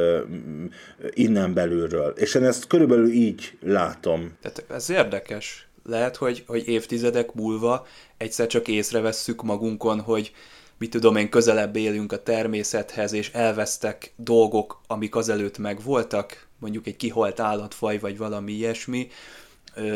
innen 1.09 1.53
belülről. 1.53 2.13
És 2.17 2.35
én 2.35 2.43
ezt 2.43 2.67
körülbelül 2.67 3.11
így 3.11 3.57
látom. 3.61 4.31
Tehát 4.41 4.63
ez 4.69 4.89
érdekes. 4.89 5.67
Lehet, 5.83 6.15
hogy, 6.15 6.43
hogy 6.47 6.67
évtizedek 6.67 7.33
múlva 7.33 7.87
egyszer 8.17 8.47
csak 8.47 8.67
észrevesszük 8.67 9.43
magunkon, 9.43 9.99
hogy 9.99 10.31
mit 10.77 10.89
tudom 10.89 11.15
én, 11.15 11.29
közelebb 11.29 11.75
élünk 11.75 12.11
a 12.11 12.23
természethez, 12.23 13.13
és 13.13 13.31
elvesztek 13.31 14.13
dolgok, 14.15 14.81
amik 14.87 15.15
azelőtt 15.15 15.57
megvoltak, 15.57 16.47
mondjuk 16.59 16.87
egy 16.87 16.95
kihalt 16.95 17.39
állatfaj, 17.39 17.99
vagy 17.99 18.17
valami 18.17 18.51
ilyesmi, 18.51 19.07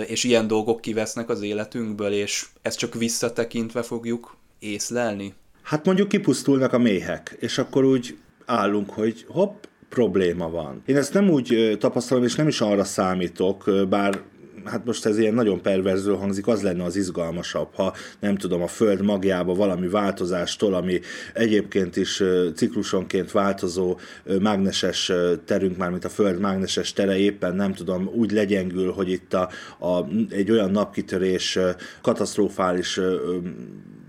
és 0.08 0.24
ilyen 0.24 0.48
dolgok 0.48 0.82
kivesznek 0.82 1.30
az 1.30 1.42
életünkből, 1.42 2.12
és 2.12 2.46
ezt 2.62 2.78
csak 2.78 2.94
visszatekintve 2.94 3.82
fogjuk 3.82 4.38
észlelni? 4.60 5.34
Hát 5.62 5.86
mondjuk 5.86 6.08
kipusztulnak 6.08 6.74
a 6.74 6.78
méhek, 6.78 7.38
és 7.40 7.58
akkor 7.58 7.86
úgy 7.86 8.18
állunk, 8.46 8.90
hogy 8.90 9.26
hopp, 9.28 9.64
probléma 9.90 10.50
van. 10.50 10.82
Én 10.86 10.96
ezt 10.96 11.14
nem 11.14 11.30
úgy 11.30 11.78
tapasztalom, 11.80 12.24
és 12.24 12.36
nem 12.36 12.48
is 12.48 12.62
arra 12.62 12.84
számítok, 12.84 13.72
bár 13.90 14.22
hát 14.68 14.86
most 14.86 15.06
ez 15.06 15.18
ilyen 15.18 15.34
nagyon 15.34 15.62
perverző 15.62 16.14
hangzik, 16.14 16.48
az 16.48 16.62
lenne 16.62 16.84
az 16.84 16.96
izgalmasabb, 16.96 17.74
ha 17.76 17.94
nem 18.20 18.36
tudom, 18.36 18.62
a 18.62 18.68
Föld 18.68 19.02
magjába 19.02 19.54
valami 19.54 19.88
változástól, 19.88 20.74
ami 20.74 21.00
egyébként 21.34 21.96
is 21.96 22.24
ciklusonként 22.56 23.32
változó 23.32 24.00
mágneses 24.42 25.12
terünk, 25.46 25.78
már 25.78 25.90
mint 25.90 26.06
a 26.06 26.10
Föld 26.10 26.40
mágneses 26.40 26.94
tere 26.94 27.18
éppen 27.18 27.56
nem 27.56 27.74
tudom, 27.74 28.10
úgy 28.14 28.32
legyengül, 28.32 28.92
hogy 28.92 29.10
itt 29.10 29.34
a, 29.34 29.50
a, 29.80 30.06
egy 30.30 30.52
olyan 30.52 30.72
napkitörés 30.72 31.60
katasztrofális 32.02 33.00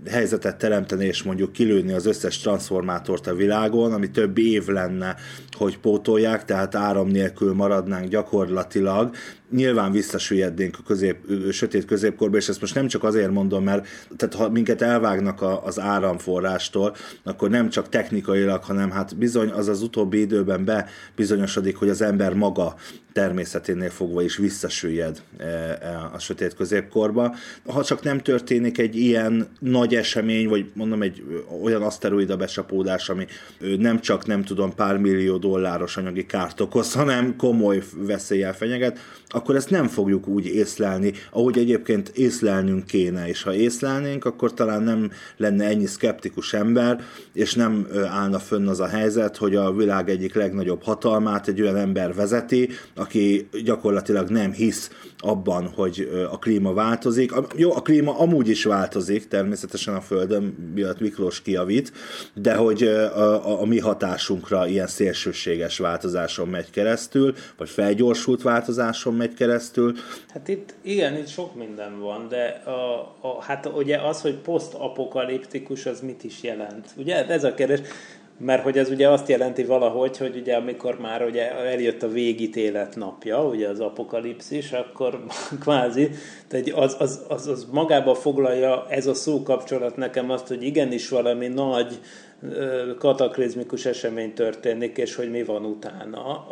helyzetet 0.05 0.57
teremteni, 0.57 1.05
és 1.05 1.23
mondjuk 1.23 1.51
kilőni 1.51 1.93
az 1.93 2.05
összes 2.05 2.39
transformátort 2.39 3.27
a 3.27 3.35
világon, 3.35 3.93
ami 3.93 4.11
több 4.11 4.37
év 4.37 4.67
lenne, 4.67 5.15
hogy 5.51 5.79
pótolják, 5.79 6.45
tehát 6.45 6.75
áram 6.75 7.07
nélkül 7.07 7.53
maradnánk 7.53 8.07
gyakorlatilag, 8.07 9.15
nyilván 9.51 9.91
visszasüllyednénk 9.91 10.77
a 10.79 10.83
közép, 10.85 11.17
sötét 11.51 11.85
középkorba, 11.85 12.37
és 12.37 12.49
ezt 12.49 12.61
most 12.61 12.75
nem 12.75 12.87
csak 12.87 13.03
azért 13.03 13.31
mondom, 13.31 13.63
mert 13.63 13.87
tehát 14.17 14.35
ha 14.35 14.49
minket 14.49 14.81
elvágnak 14.81 15.41
a, 15.41 15.65
az 15.65 15.79
áramforrástól, 15.79 16.95
akkor 17.23 17.49
nem 17.49 17.69
csak 17.69 17.89
technikailag, 17.89 18.63
hanem 18.63 18.91
hát 18.91 19.17
bizony 19.17 19.49
az 19.49 19.67
az 19.67 19.81
utóbbi 19.81 20.19
időben 20.19 20.65
bebizonyosodik, 20.65 21.75
hogy 21.75 21.89
az 21.89 22.01
ember 22.01 22.33
maga 22.33 22.75
természeténél 23.13 23.89
fogva 23.89 24.21
is 24.21 24.37
visszasüllyed 24.37 25.21
e, 25.37 25.43
e, 25.45 26.09
a 26.13 26.19
sötét 26.19 26.55
középkorba. 26.55 27.35
Ha 27.65 27.83
csak 27.83 28.03
nem 28.03 28.19
történik 28.19 28.77
egy 28.77 28.95
ilyen 28.95 29.47
nagy 29.59 29.95
esemény, 29.95 30.47
vagy 30.47 30.71
mondom 30.73 31.01
egy 31.01 31.23
olyan 31.63 31.81
aszteroida 31.81 32.37
becsapódás, 32.37 33.09
ami 33.09 33.25
nem 33.77 33.99
csak 33.99 34.25
nem 34.25 34.43
tudom 34.43 34.75
pár 34.75 34.97
millió 34.97 35.37
dolláros 35.37 35.97
anyagi 35.97 36.25
kárt 36.25 36.59
okoz, 36.59 36.93
hanem 36.93 37.35
komoly 37.35 37.83
veszéllyel 37.95 38.53
fenyeget, 38.53 38.99
akkor 39.39 39.55
ezt 39.55 39.69
nem 39.69 39.87
fogjuk 39.87 40.27
úgy 40.27 40.45
észlelni, 40.45 41.13
ahogy 41.31 41.57
egyébként 41.57 42.09
észlelnünk 42.09 42.85
kéne, 42.85 43.27
és 43.27 43.43
ha 43.43 43.53
észlelnénk, 43.53 44.25
akkor 44.25 44.53
talán 44.53 44.83
nem 44.83 45.11
lenne 45.37 45.65
ennyi 45.65 45.85
szkeptikus 45.85 46.53
ember, 46.53 47.01
és 47.33 47.53
nem 47.53 47.87
állna 48.09 48.39
fönn 48.39 48.67
az 48.67 48.79
a 48.79 48.87
helyzet, 48.87 49.37
hogy 49.37 49.55
a 49.55 49.73
világ 49.73 50.09
egyik 50.09 50.35
legnagyobb 50.35 50.83
hatalmát 50.83 51.47
egy 51.47 51.61
olyan 51.61 51.75
ember 51.75 52.13
vezeti, 52.13 52.69
aki 52.95 53.47
gyakorlatilag 53.63 54.29
nem 54.29 54.51
hisz 54.51 54.89
abban, 55.19 55.67
hogy 55.75 56.27
a 56.31 56.39
klíma 56.39 56.73
változik. 56.73 57.31
Jó, 57.55 57.75
a 57.75 57.81
klíma 57.81 58.17
amúgy 58.17 58.47
is 58.47 58.63
változik, 58.63 59.27
természetesen 59.27 59.95
a 59.95 60.01
Földön, 60.01 60.71
miatt 60.75 60.99
Miklós 60.99 61.41
kiavít, 61.41 61.91
de 62.33 62.55
hogy 62.55 62.83
a, 62.83 63.47
a, 63.47 63.61
a 63.61 63.65
mi 63.65 63.79
hatásunkra 63.79 64.67
ilyen 64.67 64.87
szélsőséges 64.87 65.77
változáson 65.77 66.47
megy 66.47 66.69
keresztül, 66.69 67.33
vagy 67.57 67.69
felgyorsult 67.69 68.41
változáson 68.41 69.13
megy 69.13 69.33
keresztül. 69.33 69.93
Hát 70.33 70.47
itt 70.47 70.73
igen, 70.81 71.17
itt 71.17 71.27
sok 71.27 71.55
minden 71.55 71.99
van, 71.99 72.27
de 72.27 72.61
a, 72.65 72.99
a, 73.21 73.41
hát 73.41 73.69
ugye 73.75 73.97
az, 73.97 74.21
hogy 74.21 74.35
posztapokaliptikus, 74.35 75.85
az 75.85 75.99
mit 75.99 76.23
is 76.23 76.43
jelent? 76.43 76.87
Ugye 76.97 77.27
ez 77.27 77.43
a 77.43 77.53
kérdés 77.53 77.79
mert 78.39 78.63
hogy 78.63 78.77
ez 78.77 78.89
ugye 78.89 79.09
azt 79.09 79.29
jelenti 79.29 79.63
valahogy, 79.63 80.17
hogy 80.17 80.35
ugye 80.35 80.55
amikor 80.55 80.99
már 80.99 81.25
ugye 81.25 81.51
eljött 81.51 82.03
a 82.03 82.07
végítélet 82.07 82.95
napja, 82.95 83.43
ugye 83.43 83.67
az 83.67 83.79
apokalipszis, 83.79 84.71
akkor 84.71 85.23
kvázi, 85.63 86.09
tehát 86.47 86.69
az, 86.69 86.95
az, 86.99 87.25
az, 87.27 87.47
az 87.47 87.67
magába 87.71 88.15
foglalja 88.15 88.85
ez 88.89 89.07
a 89.07 89.13
szó 89.13 89.43
kapcsolat 89.43 89.95
nekem 89.95 90.29
azt, 90.29 90.47
hogy 90.47 90.63
igenis 90.63 91.09
valami 91.09 91.47
nagy 91.47 91.99
kataklizmikus 92.97 93.85
esemény 93.85 94.33
történik, 94.33 94.97
és 94.97 95.15
hogy 95.15 95.31
mi 95.31 95.43
van 95.43 95.65
utána. 95.65 96.45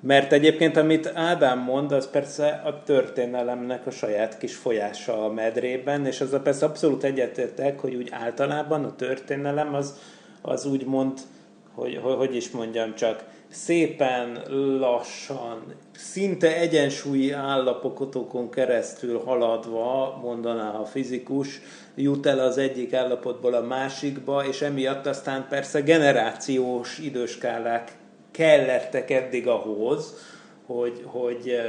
Mert 0.00 0.32
egyébként, 0.32 0.76
amit 0.76 1.12
Ádám 1.14 1.58
mond, 1.58 1.92
az 1.92 2.10
persze 2.10 2.62
a 2.64 2.82
történelemnek 2.82 3.86
a 3.86 3.90
saját 3.90 4.38
kis 4.38 4.54
folyása 4.54 5.24
a 5.24 5.32
medrében, 5.32 6.06
és 6.06 6.20
az 6.20 6.32
a 6.32 6.40
persze 6.40 6.66
abszolút 6.66 7.04
egyetértek, 7.04 7.80
hogy 7.80 7.94
úgy 7.94 8.08
általában 8.12 8.84
a 8.84 8.96
történelem 8.96 9.74
az, 9.74 9.98
az 10.42 10.66
úgy 10.66 10.86
mond, 10.86 11.18
hogy, 11.74 11.98
hogy 12.02 12.14
hogy 12.14 12.36
is 12.36 12.50
mondjam 12.50 12.94
csak, 12.94 13.24
szépen, 13.48 14.42
lassan, 14.78 15.62
szinte 15.92 16.56
egyensúlyi 16.56 17.30
állapotokon 17.30 18.50
keresztül 18.50 19.22
haladva, 19.24 20.18
mondaná 20.22 20.70
a 20.70 20.84
fizikus, 20.84 21.60
jut 21.94 22.26
el 22.26 22.38
az 22.38 22.58
egyik 22.58 22.94
állapotból 22.94 23.54
a 23.54 23.62
másikba, 23.62 24.46
és 24.46 24.62
emiatt 24.62 25.06
aztán 25.06 25.46
persze 25.48 25.80
generációs 25.80 26.98
időskálák 26.98 27.96
kellettek 28.30 29.10
eddig 29.10 29.46
ahhoz, 29.46 30.14
hogy, 30.66 31.02
hogy 31.04 31.60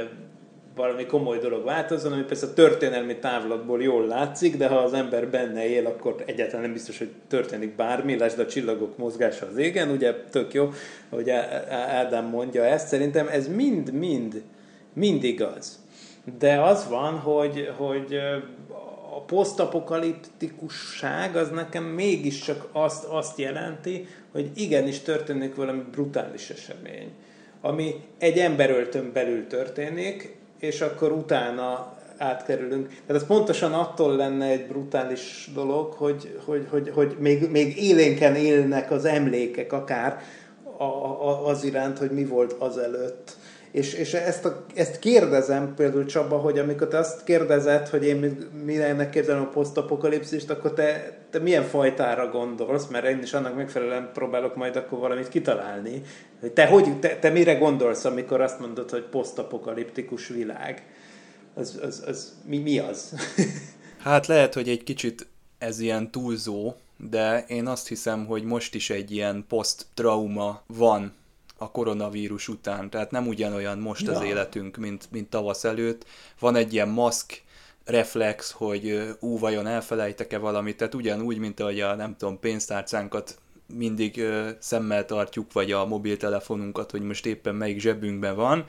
valami 0.76 1.06
komoly 1.06 1.38
dolog 1.38 1.64
változzon, 1.64 2.12
ami 2.12 2.22
persze 2.22 2.46
a 2.46 2.52
történelmi 2.52 3.16
távlatból 3.16 3.82
jól 3.82 4.06
látszik, 4.06 4.56
de 4.56 4.68
ha 4.68 4.76
az 4.76 4.92
ember 4.92 5.28
benne 5.28 5.68
él, 5.68 5.86
akkor 5.86 6.22
egyáltalán 6.26 6.62
nem 6.62 6.72
biztos, 6.72 6.98
hogy 6.98 7.10
történik 7.28 7.76
bármi, 7.76 8.18
lásd 8.18 8.38
a 8.38 8.46
csillagok 8.46 8.96
mozgása 8.96 9.46
az 9.46 9.56
égen, 9.56 9.90
ugye? 9.90 10.14
Tök 10.30 10.54
jó, 10.54 10.72
hogy 11.08 11.30
Ádám 11.70 12.26
mondja 12.26 12.64
ezt, 12.64 12.86
szerintem 12.86 13.28
ez 13.28 13.48
mind-mind 13.48 14.42
mind 14.92 15.24
igaz. 15.24 15.78
De 16.38 16.60
az 16.60 16.88
van, 16.88 17.18
hogy, 17.18 17.72
hogy 17.76 18.14
a 19.16 19.20
posztapokaliptikusság 19.20 21.36
az 21.36 21.50
nekem 21.50 21.84
mégiscsak 21.84 22.68
azt, 22.72 23.04
azt 23.04 23.38
jelenti, 23.38 24.06
hogy 24.32 24.50
igenis 24.54 24.98
történik 24.98 25.54
valami 25.54 25.82
brutális 25.90 26.50
esemény, 26.50 27.10
ami 27.60 27.94
egy 28.18 28.38
emberöltön 28.38 29.12
belül 29.12 29.46
történik, 29.46 30.38
és 30.60 30.80
akkor 30.80 31.12
utána 31.12 31.96
átkerülünk. 32.18 32.88
Tehát 32.88 33.22
ez 33.22 33.26
pontosan 33.26 33.72
attól 33.72 34.16
lenne 34.16 34.46
egy 34.46 34.66
brutális 34.66 35.50
dolog, 35.54 35.92
hogy, 35.92 36.38
hogy, 36.44 36.66
hogy, 36.70 36.90
hogy 36.94 37.16
még, 37.18 37.50
még 37.50 37.82
élénken 37.82 38.34
élnek 38.34 38.90
az 38.90 39.04
emlékek 39.04 39.72
akár 39.72 40.22
az 41.44 41.64
iránt, 41.64 41.98
hogy 41.98 42.10
mi 42.10 42.24
volt 42.24 42.52
azelőtt. 42.52 43.36
És, 43.72 43.92
és 43.92 44.14
ezt, 44.14 44.44
a, 44.44 44.64
ezt 44.74 44.98
kérdezem 44.98 45.74
például 45.74 46.04
Csaba, 46.06 46.36
hogy 46.36 46.58
amikor 46.58 46.88
te 46.88 46.98
azt 46.98 47.24
kérdezed, 47.24 47.88
hogy 47.88 48.04
én 48.04 48.48
mindennek 48.64 49.10
képzelem 49.10 49.42
a 49.42 49.48
posztapokalipszist, 49.48 50.50
akkor 50.50 50.72
te, 50.72 51.18
te 51.30 51.38
milyen 51.38 51.62
fajtára 51.62 52.30
gondolsz, 52.30 52.86
mert 52.86 53.06
én 53.06 53.22
is 53.22 53.32
annak 53.32 53.56
megfelelően 53.56 54.10
próbálok 54.12 54.56
majd 54.56 54.76
akkor 54.76 54.98
valamit 54.98 55.28
kitalálni. 55.28 56.02
Te, 56.54 56.66
hogy, 56.66 56.98
te, 56.98 57.16
te 57.16 57.30
mire 57.30 57.54
gondolsz, 57.54 58.04
amikor 58.04 58.40
azt 58.40 58.60
mondod, 58.60 58.90
hogy 58.90 59.02
posztapokaliptikus 59.02 60.28
világ? 60.28 60.82
Az, 61.54 61.78
az, 61.82 62.04
az, 62.06 62.36
mi, 62.44 62.58
mi 62.58 62.78
az? 62.78 63.14
hát 64.04 64.26
lehet, 64.26 64.54
hogy 64.54 64.68
egy 64.68 64.82
kicsit 64.82 65.26
ez 65.58 65.80
ilyen 65.80 66.10
túlzó, 66.10 66.74
de 66.96 67.44
én 67.48 67.66
azt 67.66 67.88
hiszem, 67.88 68.26
hogy 68.26 68.42
most 68.42 68.74
is 68.74 68.90
egy 68.90 69.10
ilyen 69.10 69.44
post-trauma 69.48 70.62
van 70.66 71.12
a 71.62 71.70
koronavírus 71.70 72.48
után, 72.48 72.90
tehát 72.90 73.10
nem 73.10 73.26
ugyanolyan 73.26 73.78
most 73.78 74.06
ja. 74.06 74.12
az 74.12 74.22
életünk, 74.22 74.76
mint, 74.76 75.08
mint 75.10 75.30
tavasz 75.30 75.64
előtt. 75.64 76.06
Van 76.38 76.56
egy 76.56 76.72
ilyen 76.72 76.88
maszk 76.88 77.42
reflex, 77.84 78.50
hogy 78.50 79.14
ú, 79.20 79.38
vajon 79.38 79.66
elfelejtek-e 79.66 80.38
valamit, 80.38 80.76
tehát 80.76 80.94
ugyanúgy, 80.94 81.38
mint 81.38 81.60
ahogy 81.60 81.80
a 81.80 81.94
nem 81.94 82.16
tudom, 82.16 82.38
pénztárcánkat 82.38 83.38
mindig 83.74 84.22
szemmel 84.58 85.04
tartjuk, 85.04 85.52
vagy 85.52 85.72
a 85.72 85.86
mobiltelefonunkat, 85.86 86.90
hogy 86.90 87.02
most 87.02 87.26
éppen 87.26 87.54
melyik 87.54 87.80
zsebünkben 87.80 88.36
van, 88.36 88.64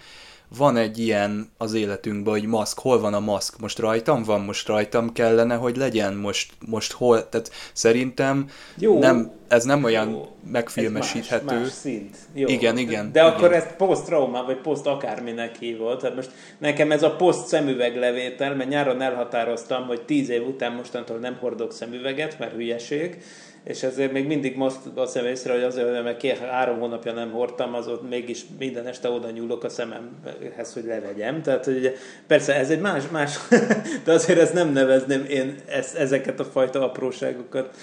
van 0.57 0.77
egy 0.77 0.99
ilyen 0.99 1.51
az 1.57 1.73
életünkben, 1.73 2.33
hogy 2.33 2.45
maszk, 2.45 2.79
hol 2.79 2.99
van 2.99 3.13
a 3.13 3.19
maszk? 3.19 3.59
Most 3.59 3.79
rajtam 3.79 4.23
van, 4.23 4.41
most 4.41 4.67
rajtam 4.67 5.13
kellene, 5.13 5.55
hogy 5.55 5.77
legyen, 5.77 6.13
most, 6.13 6.53
most 6.67 6.91
hol, 6.91 7.29
tehát 7.29 7.51
szerintem 7.73 8.49
jó, 8.77 8.99
nem, 8.99 9.31
ez 9.47 9.63
nem 9.63 9.83
olyan 9.83 10.09
jó, 10.09 10.35
megfilmesíthető. 10.51 11.45
Ez 11.45 11.51
más, 11.51 11.61
más 11.61 11.71
szint. 11.71 12.17
Jó. 12.33 12.47
Igen, 12.47 12.77
igen. 12.77 13.11
De 13.11 13.19
igen. 13.19 13.33
akkor 13.33 13.53
ezt 13.53 13.75
post-trauma, 13.75 14.43
vagy 14.43 14.57
post 14.57 14.85
akárminek 14.85 15.57
hívott. 15.57 15.99
Tehát 15.99 16.15
most 16.15 16.31
nekem 16.57 16.91
ez 16.91 17.03
a 17.03 17.15
post 17.15 17.47
szemüveglevétel, 17.47 18.55
mert 18.55 18.69
nyáron 18.69 19.01
elhatároztam, 19.01 19.85
hogy 19.87 20.01
tíz 20.01 20.29
év 20.29 20.47
után 20.47 20.71
mostantól 20.71 21.17
nem 21.17 21.37
hordok 21.39 21.73
szemüveget, 21.73 22.39
mert 22.39 22.53
hülyeség, 22.53 23.17
és 23.63 23.83
ezért 23.83 24.11
még 24.11 24.27
mindig 24.27 24.55
most 24.55 24.77
veszem 24.95 25.25
észre, 25.25 25.53
hogy 25.53 25.63
azért, 25.63 26.03
mert 26.03 26.17
két, 26.17 26.37
három 26.37 26.79
hónapja 26.79 27.13
nem 27.13 27.31
hordtam, 27.31 27.73
az 27.73 27.87
ott 27.87 28.09
mégis 28.09 28.45
minden 28.59 28.87
este 28.87 29.09
oda 29.09 29.29
nyúlok 29.29 29.63
a 29.63 29.69
szememhez, 29.69 30.73
hogy 30.73 30.85
levegyem. 30.85 31.41
Tehát, 31.41 31.65
hogy 31.65 31.95
persze 32.27 32.55
ez 32.55 32.69
egy 32.69 32.81
más, 32.81 33.03
más, 33.11 33.37
de 34.05 34.11
azért 34.11 34.39
ezt 34.39 34.53
nem 34.53 34.71
nevezném 34.71 35.25
én 35.29 35.55
ezeket 35.95 36.39
a 36.39 36.43
fajta 36.43 36.83
apróságokat 36.83 37.75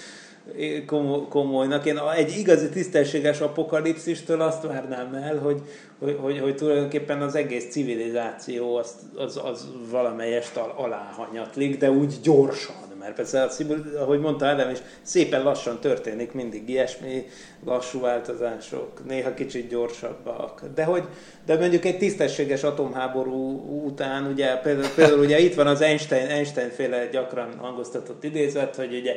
komolynak. 1.29 1.85
Én 1.85 1.99
egy 2.15 2.37
igazi 2.37 2.69
tisztességes 2.69 3.39
apokalipszistől 3.39 4.41
azt 4.41 4.63
várnám 4.63 5.13
el, 5.13 5.37
hogy, 5.37 5.61
hogy, 5.99 6.17
hogy, 6.21 6.39
hogy 6.39 6.55
tulajdonképpen 6.55 7.21
az 7.21 7.35
egész 7.35 7.71
civilizáció 7.71 8.75
az, 8.75 8.95
az, 9.15 9.39
az 9.43 9.67
valamelyest 9.91 10.57
aláhanyatlik, 10.75 11.77
de 11.77 11.91
úgy 11.91 12.15
gyorsan 12.23 12.88
mert 12.99 13.15
persze, 13.15 13.49
ahogy 13.97 14.19
mondta 14.19 14.45
Ádám 14.45 14.69
is, 14.69 14.77
szépen 15.01 15.43
lassan 15.43 15.79
történik 15.79 16.31
mindig 16.31 16.69
ilyesmi 16.69 17.27
lassú 17.65 17.99
változások, 17.99 19.05
néha 19.07 19.33
kicsit 19.33 19.69
gyorsabbak. 19.69 20.63
De 20.75 20.83
hogy, 20.83 21.03
de 21.45 21.57
mondjuk 21.57 21.85
egy 21.85 21.97
tisztességes 21.97 22.63
atomháború 22.63 23.59
után, 23.85 24.25
ugye 24.25 24.55
például, 24.55 24.93
például 24.95 25.19
ugye 25.19 25.39
itt 25.39 25.55
van 25.55 25.67
az 25.67 25.81
Einstein, 25.81 26.27
Einstein 26.27 26.69
féle 26.69 27.05
gyakran 27.05 27.57
hangoztatott 27.57 28.23
idézet, 28.23 28.75
hogy 28.75 28.95
ugye 28.95 29.15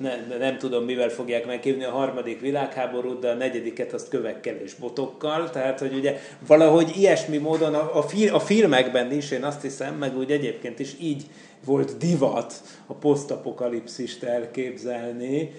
ne, 0.00 0.36
nem 0.38 0.58
tudom, 0.58 0.84
mivel 0.84 1.08
fogják 1.08 1.46
megkívni 1.46 1.84
a 1.84 1.90
harmadik 1.90 2.40
világháborút, 2.40 3.20
de 3.20 3.30
a 3.30 3.34
negyediket 3.34 3.92
azt 3.92 4.08
kövekkel 4.08 4.54
és 4.54 4.74
botokkal, 4.74 5.50
tehát 5.50 5.78
hogy 5.78 5.94
ugye 5.94 6.20
valahogy 6.46 6.92
ilyesmi 6.96 7.36
módon 7.36 7.74
a, 7.74 7.98
a, 7.98 8.02
fil, 8.02 8.34
a 8.34 8.40
filmekben 8.40 9.12
is, 9.12 9.30
én 9.30 9.44
azt 9.44 9.62
hiszem, 9.62 9.94
meg 9.94 10.16
úgy 10.16 10.30
egyébként 10.30 10.78
is 10.78 10.94
így 11.00 11.24
volt 11.66 11.96
divat 11.96 12.62
a 12.86 12.94
posztapokalipszist 12.94 14.22
elképzelni. 14.22 15.50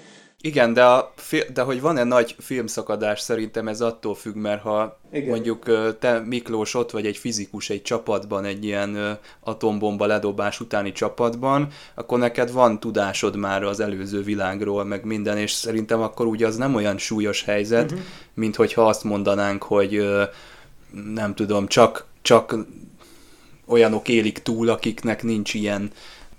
Igen, 0.41 0.73
de, 0.73 0.85
a, 0.85 1.13
de 1.53 1.61
hogy 1.61 1.81
van-e 1.81 2.03
nagy 2.03 2.35
filmszakadás, 2.39 3.19
szerintem 3.19 3.67
ez 3.67 3.81
attól 3.81 4.15
függ, 4.15 4.35
mert 4.35 4.61
ha 4.61 4.99
Igen. 5.11 5.29
mondjuk 5.29 5.63
te 5.99 6.19
Miklós 6.19 6.73
ott 6.73 6.91
vagy 6.91 7.05
egy 7.05 7.17
fizikus 7.17 7.69
egy 7.69 7.81
csapatban, 7.81 8.45
egy 8.45 8.65
ilyen 8.65 9.19
atombomba 9.39 10.05
ledobás 10.05 10.59
utáni 10.59 10.91
csapatban, 10.91 11.67
akkor 11.95 12.19
neked 12.19 12.51
van 12.51 12.79
tudásod 12.79 13.35
már 13.35 13.63
az 13.63 13.79
előző 13.79 14.21
világról, 14.21 14.83
meg 14.83 15.05
minden, 15.05 15.37
és 15.37 15.51
szerintem 15.51 16.01
akkor 16.01 16.25
ugye 16.25 16.47
az 16.47 16.55
nem 16.55 16.75
olyan 16.75 16.97
súlyos 16.97 17.43
helyzet, 17.43 17.91
uh-huh. 17.91 18.05
mint 18.33 18.55
hogyha 18.55 18.87
azt 18.87 19.03
mondanánk, 19.03 19.63
hogy 19.63 20.07
nem 21.13 21.35
tudom, 21.35 21.67
csak, 21.67 22.05
csak 22.21 22.55
olyanok 23.67 24.07
élik 24.07 24.39
túl, 24.39 24.69
akiknek 24.69 25.23
nincs 25.23 25.53
ilyen 25.53 25.91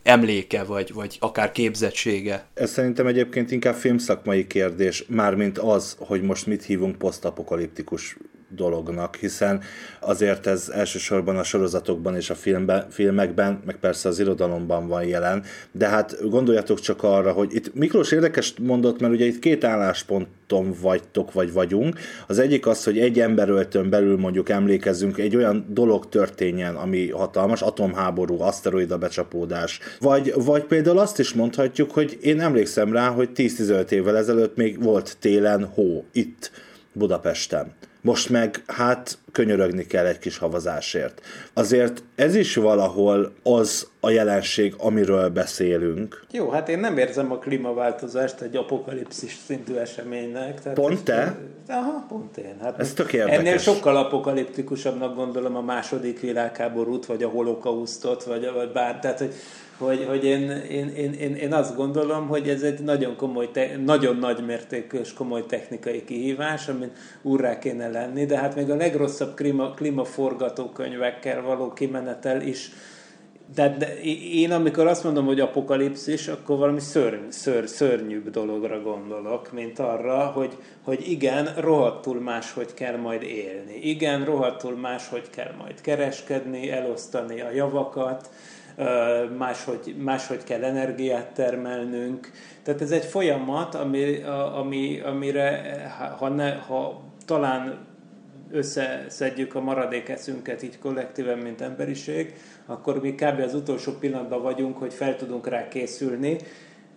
emléke, 0.02 0.64
vagy, 0.64 0.92
vagy 0.92 1.16
akár 1.20 1.52
képzettsége. 1.52 2.46
Ez 2.54 2.70
szerintem 2.70 3.06
egyébként 3.06 3.50
inkább 3.50 3.74
filmszakmai 3.74 4.46
kérdés, 4.46 5.04
mármint 5.08 5.58
az, 5.58 5.96
hogy 5.98 6.22
most 6.22 6.46
mit 6.46 6.64
hívunk 6.64 6.96
posztapokaliptikus 6.96 8.16
dolognak, 8.48 9.16
hiszen 9.16 9.60
azért 10.00 10.46
ez 10.46 10.68
elsősorban 10.74 11.36
a 11.36 11.42
sorozatokban 11.42 12.16
és 12.16 12.30
a 12.30 12.34
filmben, 12.34 12.86
filmekben, 12.90 13.62
meg 13.66 13.76
persze 13.76 14.08
az 14.08 14.20
irodalomban 14.20 14.88
van 14.88 15.04
jelen, 15.04 15.42
de 15.72 15.88
hát 15.88 16.28
gondoljatok 16.28 16.80
csak 16.80 17.02
arra, 17.02 17.32
hogy 17.32 17.54
itt 17.54 17.74
Miklós 17.74 18.12
érdekes 18.12 18.54
mondott, 18.60 19.00
mert 19.00 19.12
ugye 19.12 19.24
itt 19.24 19.38
két 19.38 19.64
állásponton 19.64 20.74
vagytok, 20.80 21.32
vagy 21.32 21.52
vagyunk. 21.52 21.98
Az 22.26 22.38
egyik 22.38 22.66
az, 22.66 22.84
hogy 22.84 22.98
egy 22.98 23.20
emberöltön 23.20 23.90
belül 23.90 24.18
mondjuk 24.18 24.48
emlékezzünk, 24.48 25.18
egy 25.18 25.36
olyan 25.36 25.66
dolog 25.68 26.08
történjen, 26.08 26.74
ami 26.74 27.10
hatalmas, 27.10 27.62
atomháború, 27.62 28.40
aszteroida 28.40 28.98
becsapódás, 28.98 29.80
vagy, 30.00 30.32
vagy 30.36 30.64
például 30.64 30.98
azt 30.98 31.18
is 31.18 31.32
mondhatjuk, 31.32 31.90
hogy 31.90 32.18
én 32.22 32.40
emlékszem 32.40 32.92
rá, 32.92 33.08
hogy 33.08 33.28
10-15 33.34 33.90
évvel 33.90 34.16
ezelőtt 34.16 34.56
még 34.56 34.82
volt 34.82 35.16
télen 35.20 35.64
hó 35.64 36.04
itt 36.12 36.50
Budapesten. 36.92 37.72
Most 38.00 38.28
meg 38.28 38.62
hát 38.66 39.18
könyörögni 39.38 39.86
kell 39.86 40.06
egy 40.06 40.18
kis 40.18 40.38
havazásért. 40.38 41.20
Azért 41.52 42.02
ez 42.14 42.34
is 42.34 42.54
valahol 42.54 43.32
az 43.42 43.88
a 44.00 44.10
jelenség, 44.10 44.74
amiről 44.78 45.28
beszélünk. 45.28 46.24
Jó, 46.30 46.50
hát 46.50 46.68
én 46.68 46.78
nem 46.78 46.98
érzem 46.98 47.32
a 47.32 47.38
klímaváltozást 47.38 48.40
egy 48.40 48.56
apokalipszis 48.56 49.36
szintű 49.46 49.74
eseménynek. 49.74 50.60
Tehát 50.60 50.78
pont 50.78 51.04
te? 51.04 51.36
Aha, 51.68 52.04
pont 52.08 52.36
én. 52.36 52.56
Hát 52.62 52.78
ez 52.78 52.92
tök 52.92 53.12
érdekes. 53.12 53.38
Ennél 53.38 53.58
sokkal 53.58 53.96
apokaliptikusabbnak 53.96 55.14
gondolom 55.14 55.56
a 55.56 55.60
második 55.60 56.20
világháborút, 56.20 57.06
vagy 57.06 57.22
a 57.22 57.28
holokausztot, 57.28 58.24
vagy, 58.24 58.50
vagy 58.54 58.72
bár, 58.72 58.98
tehát 58.98 59.18
hogy 59.18 59.34
hogy, 59.78 60.04
hogy 60.08 60.24
én, 60.24 60.50
én, 60.50 60.88
én, 60.88 61.12
én, 61.12 61.34
én 61.34 61.52
azt 61.52 61.76
gondolom, 61.76 62.28
hogy 62.28 62.48
ez 62.48 62.62
egy 62.62 62.80
nagyon 62.80 63.16
komoly, 63.16 63.50
te, 63.50 63.76
nagyon 63.84 64.16
nagy 64.16 64.44
mértékű 64.44 64.98
és 64.98 65.12
komoly 65.12 65.46
technikai 65.46 66.04
kihívás, 66.04 66.68
amin 66.68 66.90
úrrá 67.22 67.58
kéne 67.58 67.88
lenni, 67.88 68.26
de 68.26 68.38
hát 68.38 68.54
még 68.54 68.70
a 68.70 68.76
legrosszabb 68.76 69.27
klíma, 69.34 69.70
klímaforgatókönyvekkel 69.70 71.42
való 71.42 71.72
kimenetel 71.72 72.40
is 72.40 72.70
de, 73.54 73.76
de 73.78 74.00
én 74.32 74.52
amikor 74.52 74.86
azt 74.86 75.04
mondom, 75.04 75.26
hogy 75.26 75.40
apokalipszis, 75.40 76.28
akkor 76.28 76.58
valami 76.58 76.80
szörny, 76.80 77.28
ször, 77.28 77.68
szörnyűbb 77.68 78.30
dologra 78.30 78.82
gondolok, 78.82 79.52
mint 79.52 79.78
arra, 79.78 80.26
hogy, 80.26 80.56
hogy 80.84 81.10
igen, 81.10 81.54
rohadtul 81.56 82.20
máshogy 82.20 82.74
kell 82.74 82.96
majd 82.96 83.22
élni. 83.22 83.74
Igen, 83.82 84.24
rohadtul 84.24 84.76
máshogy 84.76 85.30
kell 85.30 85.54
majd 85.58 85.80
kereskedni, 85.80 86.70
elosztani 86.70 87.40
a 87.40 87.50
javakat, 87.50 88.30
máshogy, 89.38 89.94
máshogy 89.98 90.44
kell 90.44 90.64
energiát 90.64 91.34
termelnünk. 91.34 92.30
Tehát 92.62 92.80
ez 92.80 92.90
egy 92.90 93.04
folyamat, 93.04 93.74
ami, 93.74 94.22
ami, 94.54 95.00
amire 95.00 95.62
ha, 96.18 96.28
ne, 96.28 96.54
ha 96.54 97.02
talán 97.26 97.87
összeszedjük 98.50 99.54
a 99.54 99.60
maradék 99.60 100.08
eszünket 100.08 100.62
így 100.62 100.78
kollektíven, 100.78 101.38
mint 101.38 101.60
emberiség, 101.60 102.34
akkor 102.66 103.00
mi 103.00 103.14
kb. 103.14 103.40
az 103.40 103.54
utolsó 103.54 103.92
pillanatban 103.92 104.42
vagyunk, 104.42 104.78
hogy 104.78 104.94
fel 104.94 105.16
tudunk 105.16 105.48
rá 105.48 105.68
készülni, 105.68 106.36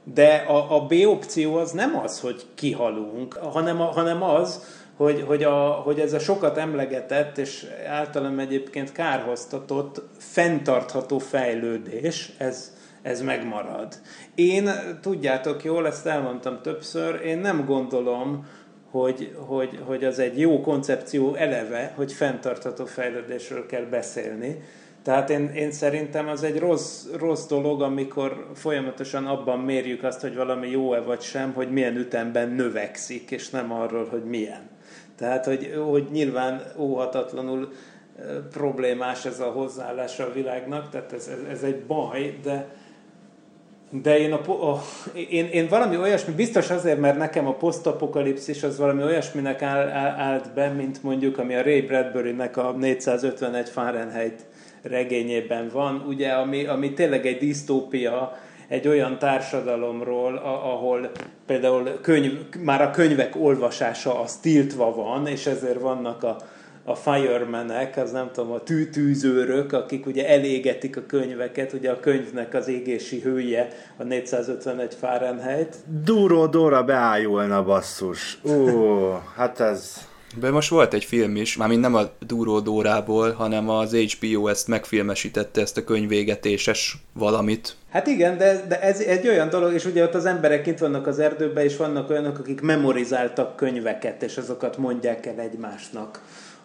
de 0.03 0.35
a, 0.35 0.75
a 0.75 0.85
B 0.85 0.93
opció 1.05 1.55
az 1.55 1.71
nem 1.71 1.97
az, 1.97 2.19
hogy 2.19 2.45
kihalunk, 2.55 3.33
hanem, 3.33 3.81
a, 3.81 3.85
hanem 3.85 4.23
az, 4.23 4.63
hogy, 4.95 5.23
hogy, 5.27 5.43
a, 5.43 5.69
hogy 5.69 5.99
ez 5.99 6.13
a 6.13 6.19
sokat 6.19 6.57
emlegetett 6.57 7.37
és 7.37 7.65
általán 7.87 8.39
egyébként 8.39 8.91
kárhoztatott, 8.91 10.01
fenntartható 10.17 11.19
fejlődés, 11.19 12.33
ez, 12.37 12.75
ez 13.01 13.21
megmarad. 13.21 13.95
Én, 14.35 14.69
tudjátok 15.01 15.63
jól, 15.63 15.87
ezt 15.87 16.05
elmondtam 16.05 16.61
többször, 16.61 17.21
én 17.25 17.37
nem 17.37 17.65
gondolom, 17.65 18.45
hogy, 18.91 19.35
hogy, 19.37 19.79
hogy 19.85 20.03
az 20.03 20.19
egy 20.19 20.39
jó 20.39 20.61
koncepció 20.61 21.35
eleve, 21.35 21.93
hogy 21.95 22.13
fenntartható 22.13 22.85
fejlődésről 22.85 23.65
kell 23.65 23.83
beszélni. 23.83 24.61
Tehát 25.03 25.29
én, 25.29 25.47
én 25.47 25.71
szerintem 25.71 26.27
az 26.27 26.43
egy 26.43 26.59
rossz, 26.59 27.05
rossz 27.17 27.45
dolog, 27.45 27.81
amikor 27.81 28.47
folyamatosan 28.55 29.27
abban 29.27 29.59
mérjük 29.59 30.03
azt, 30.03 30.21
hogy 30.21 30.35
valami 30.35 30.69
jó-e 30.69 30.99
vagy 30.99 31.21
sem, 31.21 31.53
hogy 31.53 31.71
milyen 31.71 31.95
ütemben 31.95 32.49
növekszik, 32.49 33.31
és 33.31 33.49
nem 33.49 33.71
arról, 33.71 34.05
hogy 34.05 34.23
milyen. 34.23 34.69
Tehát, 35.15 35.45
hogy, 35.45 35.73
hogy 35.89 36.07
nyilván 36.11 36.61
óhatatlanul 36.77 37.71
problémás 38.51 39.25
ez 39.25 39.39
a 39.39 39.51
hozzáállás 39.51 40.19
a 40.19 40.33
világnak, 40.33 40.89
tehát 40.89 41.13
ez, 41.13 41.27
ez, 41.27 41.49
ez 41.49 41.63
egy 41.63 41.83
baj, 41.83 42.39
de, 42.43 42.75
de 43.91 44.19
én, 44.19 44.31
a, 44.31 44.71
a, 44.71 44.81
én, 45.29 45.45
én 45.45 45.67
valami 45.67 45.97
olyasmi, 45.97 46.33
biztos 46.33 46.69
azért, 46.69 46.99
mert 46.99 47.17
nekem 47.17 47.47
a 47.47 47.53
posztapokalipszis 47.53 48.63
az 48.63 48.77
valami 48.77 49.03
olyasminek 49.03 49.61
áll, 49.61 49.87
áll, 49.87 50.19
állt 50.19 50.53
be, 50.53 50.69
mint 50.69 51.03
mondjuk, 51.03 51.37
ami 51.37 51.55
a 51.55 51.61
Ray 51.61 51.81
Bradbury-nek 51.81 52.57
a 52.57 52.71
451 52.71 53.69
Fahrenheit 53.69 54.45
regényében 54.81 55.69
van, 55.73 56.03
ugye, 56.07 56.29
ami, 56.29 56.65
ami 56.65 56.93
tényleg 56.93 57.25
egy 57.25 57.37
disztópia, 57.37 58.37
egy 58.67 58.87
olyan 58.87 59.17
társadalomról, 59.17 60.35
ahol 60.43 61.11
például 61.45 61.99
könyv, 62.01 62.31
már 62.59 62.81
a 62.81 62.91
könyvek 62.91 63.35
olvasása 63.35 64.19
az 64.19 64.35
tiltva 64.35 64.95
van, 64.95 65.27
és 65.27 65.45
ezért 65.45 65.79
vannak 65.79 66.23
a, 66.23 66.37
a 66.83 66.95
firemenek, 66.95 67.97
az 67.97 68.11
nem 68.11 68.29
tudom, 68.33 68.51
a 68.51 68.59
tűtűzőrök, 68.59 69.73
akik 69.73 70.05
ugye 70.05 70.27
elégetik 70.29 70.97
a 70.97 71.05
könyveket, 71.07 71.73
ugye 71.73 71.91
a 71.91 71.99
könyvnek 71.99 72.53
az 72.53 72.67
égési 72.67 73.19
hője 73.19 73.67
a 73.97 74.03
451 74.03 74.93
Fahrenheit. 74.99 75.75
Duró 76.03 76.45
Dóra 76.45 76.83
beájulna 76.83 77.63
basszus. 77.63 78.39
Ó, 78.43 79.11
hát 79.35 79.59
ez... 79.59 80.09
De 80.39 80.51
most 80.51 80.69
volt 80.69 80.93
egy 80.93 81.03
film 81.03 81.35
is, 81.35 81.57
mármint 81.57 81.81
nem 81.81 81.95
a 81.95 82.09
Duró 82.19 82.59
Dórából, 82.59 83.31
hanem 83.31 83.69
az 83.69 83.93
HBO 83.93 84.47
ezt 84.47 84.67
megfilmesítette, 84.67 85.61
ezt 85.61 85.77
a 85.77 85.83
könyvégetéses 85.83 86.97
valamit. 87.13 87.75
Hát 87.89 88.07
igen, 88.07 88.37
de, 88.37 88.65
de 88.67 88.81
ez 88.81 88.99
egy 88.99 89.27
olyan 89.27 89.49
dolog, 89.49 89.73
és 89.73 89.85
ugye 89.85 90.03
ott 90.03 90.13
az 90.13 90.25
emberek 90.25 90.67
itt 90.67 90.77
vannak 90.77 91.07
az 91.07 91.19
erdőben, 91.19 91.63
és 91.63 91.77
vannak 91.77 92.09
olyanok, 92.09 92.39
akik 92.39 92.61
memorizáltak 92.61 93.55
könyveket, 93.55 94.23
és 94.23 94.37
azokat 94.37 94.77
mondják 94.77 95.25
el 95.25 95.39
egymásnak 95.39 96.21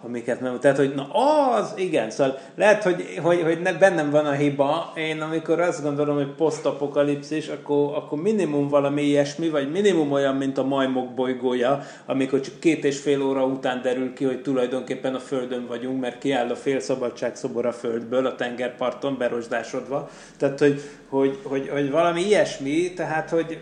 amiket 0.06 0.40
nem... 0.40 0.60
Tehát, 0.60 0.76
hogy 0.76 0.94
na 0.94 1.08
az, 1.12 1.72
igen, 1.76 2.10
szóval 2.10 2.38
lehet, 2.54 2.82
hogy, 2.82 3.18
hogy, 3.22 3.42
hogy 3.42 3.60
ne, 3.60 3.72
bennem 3.72 4.10
van 4.10 4.26
a 4.26 4.32
hiba. 4.32 4.92
Én 4.96 5.20
amikor 5.20 5.60
azt 5.60 5.82
gondolom, 5.82 6.16
hogy 6.16 6.34
posztapokalipszis, 6.34 7.48
akkor, 7.48 7.94
akkor 7.94 8.22
minimum 8.22 8.68
valami 8.68 9.02
ilyesmi, 9.02 9.48
vagy 9.48 9.70
minimum 9.70 10.12
olyan, 10.12 10.36
mint 10.36 10.58
a 10.58 10.64
majmok 10.64 11.14
bolygója, 11.14 11.82
amikor 12.06 12.40
csak 12.40 12.60
két 12.60 12.84
és 12.84 13.00
fél 13.00 13.22
óra 13.22 13.44
után 13.44 13.82
derül 13.82 14.12
ki, 14.12 14.24
hogy 14.24 14.42
tulajdonképpen 14.42 15.14
a 15.14 15.18
Földön 15.18 15.66
vagyunk, 15.66 16.00
mert 16.00 16.18
kiáll 16.18 16.50
a 16.50 16.56
fél 16.56 16.80
szabadságszobor 16.80 17.66
a 17.66 17.72
Földből, 17.72 18.26
a 18.26 18.34
tengerparton 18.34 19.16
berosdásodva. 19.18 20.08
Tehát, 20.38 20.58
hogy, 20.58 20.80
hogy, 21.08 21.38
hogy, 21.42 21.68
hogy 21.68 21.90
valami 21.90 22.20
ilyesmi, 22.20 22.92
tehát, 22.92 23.30
hogy 23.30 23.60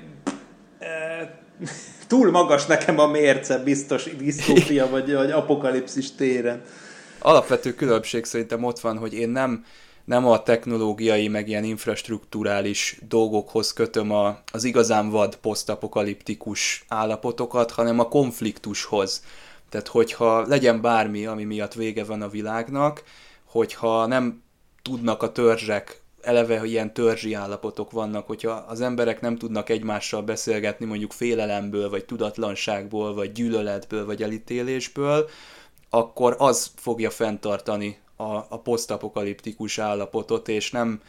e, 0.78 1.42
túl 2.06 2.30
magas 2.30 2.66
nekem 2.66 2.98
a 2.98 3.06
mérce, 3.06 3.58
biztos 3.58 4.16
disztópia 4.16 4.90
vagy, 4.90 5.14
vagy 5.14 5.30
apokalipszis 5.30 6.14
téren. 6.14 6.62
Alapvető 7.18 7.74
különbség 7.74 8.24
szerintem 8.24 8.64
ott 8.64 8.80
van, 8.80 8.98
hogy 8.98 9.14
én 9.14 9.28
nem, 9.28 9.64
nem 10.04 10.26
a 10.26 10.42
technológiai, 10.42 11.28
meg 11.28 11.48
ilyen 11.48 11.64
infrastruktúrális 11.64 12.98
dolgokhoz 13.08 13.72
kötöm 13.72 14.10
a, 14.10 14.38
az 14.52 14.64
igazán 14.64 15.10
vad 15.10 15.36
posztapokaliptikus 15.36 16.84
állapotokat, 16.88 17.70
hanem 17.70 17.98
a 17.98 18.08
konfliktushoz. 18.08 19.24
Tehát 19.68 19.88
hogyha 19.88 20.46
legyen 20.46 20.80
bármi, 20.80 21.26
ami 21.26 21.44
miatt 21.44 21.74
vége 21.74 22.04
van 22.04 22.22
a 22.22 22.28
világnak, 22.28 23.02
hogyha 23.44 24.06
nem 24.06 24.42
tudnak 24.82 25.22
a 25.22 25.32
törzsek 25.32 26.02
eleve 26.24 26.58
hogy 26.58 26.70
ilyen 26.70 26.94
törzsi 26.94 27.34
állapotok 27.34 27.90
vannak, 27.90 28.26
hogyha 28.26 28.50
az 28.50 28.80
emberek 28.80 29.20
nem 29.20 29.36
tudnak 29.36 29.68
egymással 29.68 30.22
beszélgetni 30.22 30.86
mondjuk 30.86 31.12
félelemből, 31.12 31.90
vagy 31.90 32.04
tudatlanságból, 32.04 33.14
vagy 33.14 33.32
gyűlöletből, 33.32 34.06
vagy 34.06 34.22
elítélésből, 34.22 35.28
akkor 35.90 36.34
az 36.38 36.70
fogja 36.76 37.10
fenntartani 37.10 37.98
a, 38.16 38.24
a 38.24 38.60
posztapokaliptikus 38.62 39.78
állapotot, 39.78 40.48
és 40.48 40.70
nem, 40.70 41.00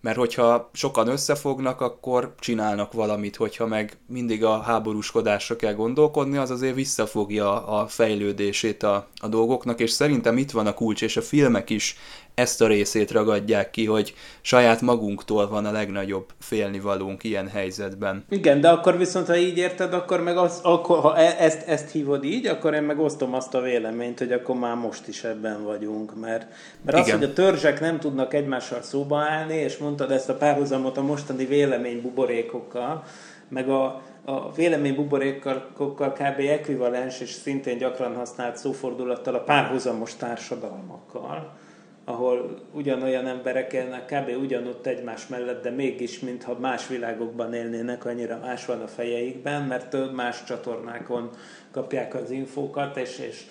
mert 0.00 0.16
hogyha 0.16 0.70
sokan 0.72 1.08
összefognak, 1.08 1.80
akkor 1.80 2.34
csinálnak 2.38 2.92
valamit, 2.92 3.36
hogyha 3.36 3.66
meg 3.66 3.98
mindig 4.06 4.44
a 4.44 4.60
háborúskodásra 4.60 5.56
kell 5.56 5.74
gondolkodni, 5.74 6.36
az 6.36 6.50
azért 6.50 6.74
visszafogja 6.74 7.66
a 7.66 7.86
fejlődését 7.86 8.82
a, 8.82 9.08
a 9.16 9.28
dolgoknak, 9.28 9.80
és 9.80 9.90
szerintem 9.90 10.36
itt 10.36 10.50
van 10.50 10.66
a 10.66 10.74
kulcs, 10.74 11.02
és 11.02 11.16
a 11.16 11.22
filmek 11.22 11.70
is 11.70 11.96
ezt 12.40 12.60
a 12.60 12.66
részét 12.66 13.10
ragadják 13.10 13.70
ki, 13.70 13.86
hogy 13.86 14.14
saját 14.40 14.80
magunktól 14.80 15.48
van 15.48 15.64
a 15.64 15.72
legnagyobb 15.72 16.26
félnivalónk 16.38 17.24
ilyen 17.24 17.48
helyzetben. 17.48 18.24
Igen, 18.28 18.60
de 18.60 18.68
akkor 18.68 18.98
viszont, 18.98 19.26
ha 19.26 19.36
így 19.36 19.58
érted, 19.58 19.94
akkor 19.94 20.22
meg 20.22 20.36
az, 20.36 20.60
akkor, 20.62 20.98
ha 20.98 21.16
e- 21.16 21.36
ezt, 21.38 21.68
ezt 21.68 21.90
hívod 21.90 22.24
így, 22.24 22.46
akkor 22.46 22.74
én 22.74 22.82
meg 22.82 22.98
osztom 22.98 23.34
azt 23.34 23.54
a 23.54 23.60
véleményt, 23.60 24.18
hogy 24.18 24.32
akkor 24.32 24.56
már 24.56 24.76
most 24.76 25.08
is 25.08 25.24
ebben 25.24 25.64
vagyunk, 25.64 26.20
mert, 26.20 26.46
mert 26.84 26.98
az, 26.98 27.10
hogy 27.10 27.24
a 27.24 27.32
törzsek 27.32 27.80
nem 27.80 27.98
tudnak 27.98 28.34
egymással 28.34 28.82
szóba 28.82 29.18
állni, 29.18 29.54
és 29.54 29.76
mondtad 29.76 30.10
ezt 30.10 30.28
a 30.28 30.34
párhuzamot 30.34 30.96
a 30.96 31.02
mostani 31.02 31.44
véleménybuborékokkal, 31.44 33.04
meg 33.48 33.68
a, 33.68 34.02
a 34.24 34.52
véleménybuborékkal 34.52 35.68
kb. 35.76 36.40
ekvivalens 36.40 37.20
és 37.20 37.30
szintén 37.30 37.78
gyakran 37.78 38.14
használt 38.14 38.56
szófordulattal 38.56 39.34
a 39.34 39.40
párhuzamos 39.40 40.16
társadalmakkal 40.16 41.58
ahol 42.04 42.58
ugyanolyan 42.72 43.26
emberek 43.26 43.72
élnek 43.72 44.04
kb. 44.04 44.42
ugyanott 44.42 44.86
egymás 44.86 45.26
mellett, 45.26 45.62
de 45.62 45.70
mégis, 45.70 46.18
mintha 46.18 46.58
más 46.58 46.88
világokban 46.88 47.54
élnének, 47.54 48.04
annyira 48.04 48.38
más 48.42 48.66
van 48.66 48.80
a 48.80 48.86
fejeikben, 48.86 49.62
mert 49.62 50.12
más 50.12 50.44
csatornákon 50.44 51.30
kapják 51.70 52.14
az 52.14 52.30
infókat, 52.30 52.96
és, 52.96 53.18
és, 53.18 53.44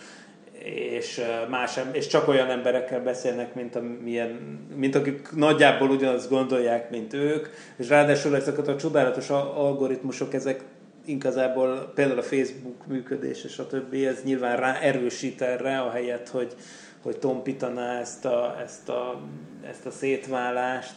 és, 0.64 1.22
más, 1.50 1.80
és 1.92 2.08
csak 2.08 2.28
olyan 2.28 2.50
emberekkel 2.50 3.04
beszélnek, 3.04 3.56
mint, 3.56 3.76
a, 3.76 3.82
milyen, 4.04 4.30
mint 4.76 4.96
akik 4.96 5.32
nagyjából 5.36 5.90
ugyanazt 5.90 6.30
gondolják, 6.30 6.90
mint 6.90 7.14
ők, 7.14 7.48
és 7.78 7.90
ráadásul 7.90 8.36
ezeket 8.36 8.68
a 8.68 8.76
csodálatos 8.76 9.30
algoritmusok, 9.30 10.34
ezek 10.34 10.64
igazából 11.06 11.92
például 11.96 12.20
a 12.20 12.24
Facebook 12.24 12.88
működés 12.88 13.44
és 13.44 13.58
a 13.58 13.68
többi, 13.68 14.08
ez 14.08 14.24
nyilván 14.24 14.58
rá 14.58 14.80
erősít 14.80 15.42
erre, 15.42 15.70
helyet, 15.70 16.30
hogy, 16.30 16.56
hogy 17.04 17.18
tompítaná 17.18 18.00
ezt 18.00 18.26
a, 18.26 18.58
ezt 18.64 18.90
a, 18.90 19.22
ezt 19.70 19.86
a 19.86 19.92
szétválást. 19.92 20.96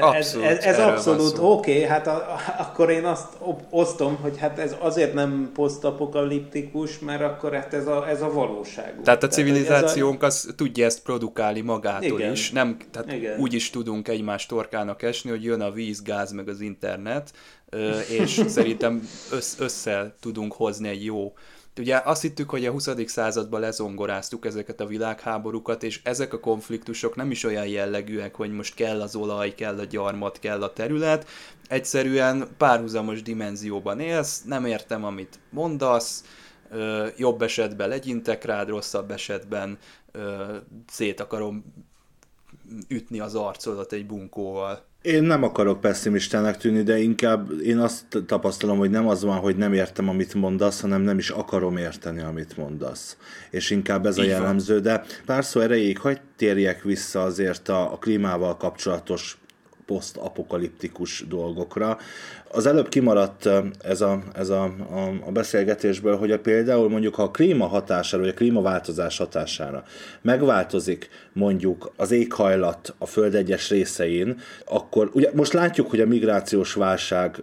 Abszolút, 0.00 0.46
ez, 0.46 0.58
ez, 0.58 0.64
ez 0.64 0.78
abszolút 0.78 1.38
oké, 1.38 1.74
okay, 1.74 1.82
hát 1.82 2.06
a, 2.06 2.14
a, 2.14 2.38
akkor 2.58 2.90
én 2.90 3.04
azt 3.04 3.36
osztom, 3.70 4.16
hogy 4.16 4.38
hát 4.38 4.58
ez 4.58 4.76
azért 4.78 5.14
nem 5.14 5.50
posztapokaliptikus, 5.54 6.98
mert 6.98 7.22
akkor 7.22 7.52
hát 7.52 7.74
ez 7.74 7.86
a, 7.86 8.08
ez 8.08 8.22
a 8.22 8.32
valóság. 8.32 9.00
Tehát 9.02 9.22
a 9.22 9.28
civilizációnk 9.28 10.22
az 10.22 10.52
tudja 10.56 10.84
ezt 10.84 11.02
produkálni 11.02 11.60
magától 11.60 12.20
igen, 12.20 12.32
is, 12.32 12.50
nem, 12.50 12.76
tehát 12.90 13.12
igen. 13.12 13.38
úgy 13.38 13.54
is 13.54 13.70
tudunk 13.70 14.08
egymás 14.08 14.46
torkának 14.46 15.02
esni, 15.02 15.30
hogy 15.30 15.44
jön 15.44 15.60
a 15.60 15.70
víz, 15.70 16.02
gáz, 16.02 16.32
meg 16.32 16.48
az 16.48 16.60
internet, 16.60 17.30
és 18.08 18.42
szerintem 18.48 19.08
össze 19.58 20.14
tudunk 20.20 20.52
hozni 20.52 20.88
egy 20.88 21.04
jó 21.04 21.32
Ugye 21.80 22.00
azt 22.04 22.22
hittük, 22.22 22.50
hogy 22.50 22.66
a 22.66 22.70
20. 22.70 22.88
században 23.06 23.60
lezongoráztuk 23.60 24.46
ezeket 24.46 24.80
a 24.80 24.86
világháborúkat, 24.86 25.82
és 25.82 26.00
ezek 26.04 26.32
a 26.32 26.40
konfliktusok 26.40 27.16
nem 27.16 27.30
is 27.30 27.44
olyan 27.44 27.66
jellegűek, 27.66 28.34
hogy 28.34 28.52
most 28.52 28.74
kell 28.74 29.00
az 29.00 29.16
olaj, 29.16 29.54
kell 29.54 29.78
a 29.78 29.84
gyarmat, 29.84 30.38
kell 30.38 30.62
a 30.62 30.72
terület. 30.72 31.28
Egyszerűen 31.68 32.48
párhuzamos 32.56 33.22
dimenzióban 33.22 34.00
élsz, 34.00 34.42
nem 34.42 34.64
értem, 34.64 35.04
amit 35.04 35.38
mondasz, 35.50 36.24
jobb 37.16 37.42
esetben 37.42 37.88
legyintek 37.88 38.44
rád, 38.44 38.68
rosszabb 38.68 39.10
esetben 39.10 39.78
szét 40.88 41.20
akarom 41.20 41.64
ütni 42.88 43.20
az 43.20 43.34
arcodat 43.34 43.92
egy 43.92 44.06
bunkóval. 44.06 44.88
Én 45.02 45.22
nem 45.22 45.42
akarok 45.42 45.80
pessimistának 45.80 46.56
tűnni, 46.56 46.82
de 46.82 46.98
inkább 46.98 47.60
én 47.60 47.78
azt 47.78 48.04
tapasztalom, 48.26 48.78
hogy 48.78 48.90
nem 48.90 49.08
az 49.08 49.22
van, 49.22 49.38
hogy 49.38 49.56
nem 49.56 49.72
értem, 49.72 50.08
amit 50.08 50.34
mondasz, 50.34 50.80
hanem 50.80 51.00
nem 51.00 51.18
is 51.18 51.30
akarom 51.30 51.76
érteni, 51.76 52.20
amit 52.20 52.56
mondasz. 52.56 53.16
És 53.50 53.70
inkább 53.70 54.06
ez 54.06 54.18
Így 54.18 54.24
a 54.24 54.28
jellemző, 54.28 54.72
van. 54.74 54.82
de 54.82 55.04
pár 55.26 55.44
szó 55.44 55.60
erejéig 55.60 55.98
hagyd 55.98 56.20
térjek 56.36 56.82
vissza 56.82 57.22
azért 57.22 57.68
a, 57.68 57.92
a 57.92 57.96
klímával 57.96 58.56
kapcsolatos 58.56 59.39
posztapokaliptikus 59.90 61.24
dolgokra. 61.28 61.98
Az 62.52 62.66
előbb 62.66 62.88
kimaradt 62.88 63.48
ez 63.82 64.00
a, 64.00 64.22
ez 64.34 64.48
a, 64.48 64.62
a, 64.64 65.26
a 65.26 65.30
beszélgetésből, 65.30 66.16
hogy 66.16 66.30
a 66.30 66.38
például 66.38 66.88
mondjuk 66.88 67.14
ha 67.14 67.22
a 67.22 67.30
klíma 67.30 67.66
hatására, 67.66 68.22
vagy 68.22 68.32
a 68.32 68.34
klímaváltozás 68.34 69.18
hatására 69.18 69.84
megváltozik 70.22 71.08
mondjuk 71.32 71.92
az 71.96 72.10
éghajlat 72.10 72.94
a 72.98 73.06
Föld 73.06 73.34
egyes 73.34 73.70
részein, 73.70 74.36
akkor 74.66 75.10
ugye 75.12 75.30
most 75.34 75.52
látjuk, 75.52 75.90
hogy 75.90 76.00
a 76.00 76.06
migrációs 76.06 76.74
válság 76.74 77.42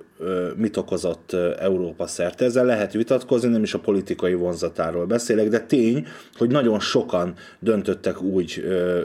mit 0.56 0.78
okozott 0.78 1.34
Európa 1.60 2.08
szerte. 2.08 2.46
Ezzel 2.46 2.66
lehet 2.66 2.94
vitatkozni, 2.94 3.50
nem 3.50 3.64
is 3.64 3.74
a 3.74 3.80
politikai 3.80 4.34
vonzatáról 4.34 5.06
beszélek, 5.06 5.48
de 5.50 5.60
tény, 5.60 6.08
hogy 6.38 6.50
nagyon 6.50 6.80
sokan 6.80 7.34
döntöttek 7.60 8.22
úgy 8.22 8.64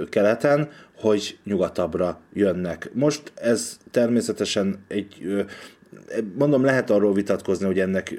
keleten, 0.08 0.68
hogy 1.02 1.38
nyugatabbra 1.44 2.20
jönnek. 2.32 2.90
Most 2.94 3.32
ez 3.34 3.78
természetesen 3.90 4.84
egy 4.88 5.44
mondom, 6.38 6.64
lehet 6.64 6.90
arról 6.90 7.12
vitatkozni, 7.12 7.66
hogy 7.66 7.78
ennek 7.78 8.18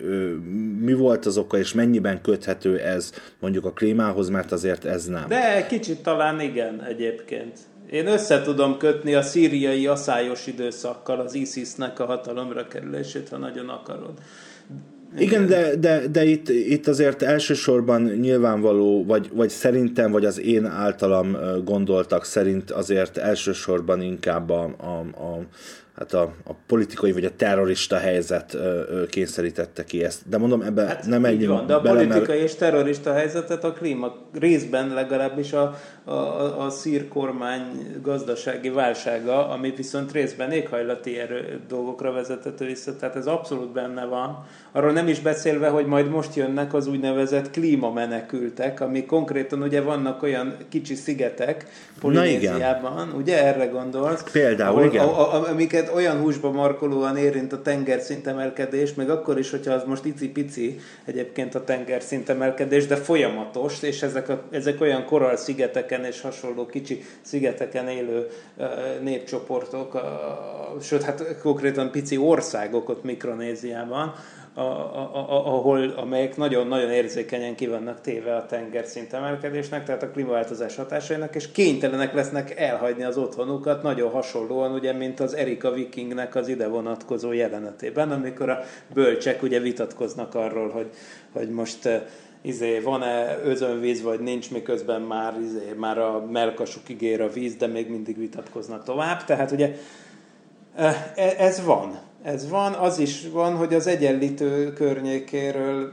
mi 0.79 0.93
volt 0.93 1.25
az 1.25 1.37
oka, 1.37 1.57
és 1.57 1.73
mennyiben 1.73 2.21
köthető 2.21 2.79
ez 2.79 3.11
mondjuk 3.39 3.65
a 3.65 3.71
klímához, 3.71 4.29
mert 4.29 4.51
azért 4.51 4.85
ez 4.85 5.05
nem. 5.05 5.27
De 5.27 5.65
kicsit 5.69 6.03
talán 6.03 6.39
igen 6.39 6.83
egyébként. 6.83 7.59
Én 7.91 8.07
össze 8.07 8.41
tudom 8.41 8.77
kötni 8.77 9.13
a 9.13 9.21
szíriai 9.21 9.87
asszályos 9.87 10.47
időszakkal 10.47 11.19
az 11.19 11.33
ISIS-nek 11.33 11.99
a 11.99 12.05
hatalomra 12.05 12.67
kerülését, 12.67 13.29
ha 13.29 13.37
nagyon 13.37 13.69
akarod. 13.69 14.13
Igen, 15.17 15.47
de, 15.47 15.75
de, 15.75 16.07
de 16.07 16.23
itt, 16.23 16.49
itt 16.49 16.87
azért 16.87 17.21
elsősorban 17.21 18.01
nyilvánvaló, 18.01 19.05
vagy, 19.05 19.29
vagy 19.33 19.49
szerintem, 19.49 20.11
vagy 20.11 20.25
az 20.25 20.39
én 20.39 20.65
általam 20.65 21.37
gondoltak 21.63 22.25
szerint 22.25 22.71
azért 22.71 23.17
elsősorban 23.17 24.01
inkább 24.01 24.49
a, 24.49 24.75
a, 24.77 25.23
a 25.23 25.45
hát 25.95 26.13
a, 26.13 26.21
a 26.21 26.53
politikai 26.67 27.11
vagy 27.11 27.25
a 27.25 27.35
terrorista 27.35 27.97
helyzet 27.97 28.53
ö, 28.53 28.59
ö, 28.59 29.05
kényszerítette 29.05 29.83
ki 29.83 30.03
ezt. 30.03 30.29
De 30.29 30.37
mondom, 30.37 30.61
ebben 30.61 30.87
hát 30.87 31.05
nem 31.05 31.25
egy 31.25 31.47
van, 31.47 31.65
de 31.65 31.73
a 31.73 31.81
bele, 31.81 31.95
politikai 31.95 32.37
mert... 32.37 32.49
és 32.49 32.55
terrorista 32.55 33.13
helyzetet 33.13 33.63
a 33.63 33.73
klíma 33.73 34.15
részben 34.39 34.93
legalábbis 34.93 35.53
a, 35.53 35.75
a, 36.03 36.13
a 36.65 36.69
szír 36.69 37.07
kormány 37.07 37.61
gazdasági 38.01 38.69
válsága, 38.69 39.49
ami 39.49 39.73
viszont 39.75 40.11
részben 40.11 40.51
éghajlati 40.51 41.19
erő 41.19 41.59
dolgokra 41.67 42.11
vezethető 42.11 42.65
vissza, 42.65 42.95
tehát 42.95 43.15
ez 43.15 43.27
abszolút 43.27 43.71
benne 43.71 44.05
van. 44.05 44.45
Arról 44.71 44.91
nem 44.91 45.02
is 45.07 45.19
beszélve, 45.19 45.67
hogy 45.67 45.85
majd 45.85 46.09
most 46.09 46.35
jönnek 46.35 46.73
az 46.73 46.87
úgynevezett 46.87 47.51
klímamenekültek, 47.51 48.81
ami 48.81 49.05
konkrétan 49.05 49.61
ugye 49.61 49.81
vannak 49.81 50.23
olyan 50.23 50.57
kicsi 50.69 50.95
szigetek 50.95 51.65
Polinéziában, 51.99 53.13
ugye 53.17 53.43
erre 53.45 53.65
gondolsz? 53.65 54.23
Például, 54.31 54.75
ahol, 54.75 54.85
igen. 54.85 55.05
A, 55.05 55.33
a, 55.33 55.49
amiket 55.49 55.91
olyan 55.95 56.17
húsba 56.17 56.51
markolóan 56.51 57.17
érint 57.17 57.53
a 57.53 57.61
tengerszintemelkedés, 57.61 58.93
meg 58.93 59.09
akkor 59.09 59.39
is, 59.39 59.51
hogyha 59.51 59.73
az 59.73 59.83
most 59.85 60.05
icipici 60.05 60.79
egyébként 61.05 61.55
a 61.55 61.63
tengerszintemelkedés, 61.63 62.87
de 62.87 62.95
folyamatos, 62.95 63.81
és 63.81 64.01
ezek, 64.01 64.29
a, 64.29 64.41
ezek 64.51 64.81
olyan 64.81 65.05
koral 65.05 65.35
szigeteken 65.35 66.03
és 66.03 66.21
hasonló 66.21 66.65
kicsi 66.65 67.03
szigeteken 67.21 67.87
élő 67.87 68.27
uh, 68.57 68.65
népcsoportok, 69.01 69.93
uh, 69.93 70.01
sőt, 70.81 71.03
hát 71.03 71.37
konkrétan 71.41 71.91
pici 71.91 72.17
országok 72.17 72.89
ott 72.89 73.03
Mikronéziában, 73.03 74.13
a, 74.53 74.61
a, 74.61 75.11
a, 75.13 75.53
ahol, 75.53 75.89
amelyek 75.89 76.37
nagyon-nagyon 76.37 76.91
érzékenyen 76.91 77.55
kivannak 77.55 78.01
téve 78.01 78.35
a 78.35 78.45
tengerszint 78.45 79.13
emelkedésnek, 79.13 79.85
tehát 79.85 80.03
a 80.03 80.11
klímaváltozás 80.11 80.75
hatásainak, 80.75 81.35
és 81.35 81.51
kénytelenek 81.51 82.13
lesznek 82.13 82.59
elhagyni 82.59 83.03
az 83.03 83.17
otthonukat, 83.17 83.83
nagyon 83.83 84.11
hasonlóan, 84.11 84.73
ugye, 84.73 84.93
mint 84.93 85.19
az 85.19 85.33
Erika 85.33 85.71
Vikingnek 85.71 86.35
az 86.35 86.47
ide 86.47 86.67
vonatkozó 86.67 87.31
jelenetében, 87.31 88.11
amikor 88.11 88.49
a 88.49 88.59
bölcsek 88.93 89.43
ugye 89.43 89.59
vitatkoznak 89.59 90.35
arról, 90.35 90.69
hogy, 90.69 90.89
hogy 91.31 91.49
most 91.49 91.89
izé, 92.41 92.79
van-e 92.79 93.37
özönvíz, 93.43 94.01
vagy 94.01 94.19
nincs, 94.19 94.51
miközben 94.51 95.01
már, 95.01 95.39
izé, 95.41 95.73
már 95.77 95.97
a 95.97 96.25
melkasuk 96.31 96.89
ér 96.89 97.21
a 97.21 97.29
víz, 97.29 97.55
de 97.55 97.67
még 97.67 97.89
mindig 97.89 98.17
vitatkoznak 98.17 98.83
tovább. 98.83 99.23
Tehát 99.23 99.51
ugye 99.51 99.75
e, 100.75 101.13
ez 101.37 101.65
van 101.65 101.99
ez 102.23 102.49
van, 102.49 102.73
az 102.73 102.99
is 102.99 103.27
van, 103.31 103.55
hogy 103.55 103.73
az 103.73 103.87
egyenlítő 103.87 104.73
környékéről 104.73 105.91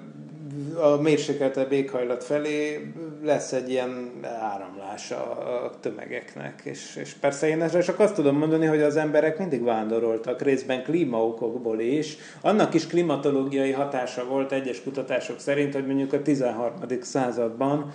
a 0.75 1.01
mérsékeltebb 1.01 1.73
éghajlat 1.73 2.25
felé 2.25 2.93
lesz 3.23 3.53
egy 3.53 3.71
ilyen 3.71 4.11
áramlás 4.41 5.11
a, 5.11 5.71
tömegeknek. 5.81 6.61
És, 6.65 6.97
és 6.97 7.13
persze 7.21 7.49
én 7.49 7.63
ezzel 7.63 7.83
csak 7.83 8.01
azt 8.01 8.15
tudom 8.15 8.37
mondani, 8.37 8.67
hogy 8.67 8.83
az 8.83 8.97
emberek 8.97 9.39
mindig 9.39 9.63
vándoroltak, 9.63 10.43
részben 10.43 10.83
klímaokokból 10.83 11.81
is. 11.81 12.17
Annak 12.41 12.75
is 12.75 12.87
klimatológiai 12.87 13.73
hatása 13.73 14.25
volt 14.25 14.53
egyes 14.53 14.83
kutatások 14.83 15.41
szerint, 15.41 15.75
hogy 15.75 15.87
mondjuk 15.87 16.13
a 16.13 16.23
13. 16.23 16.73
században 17.01 17.93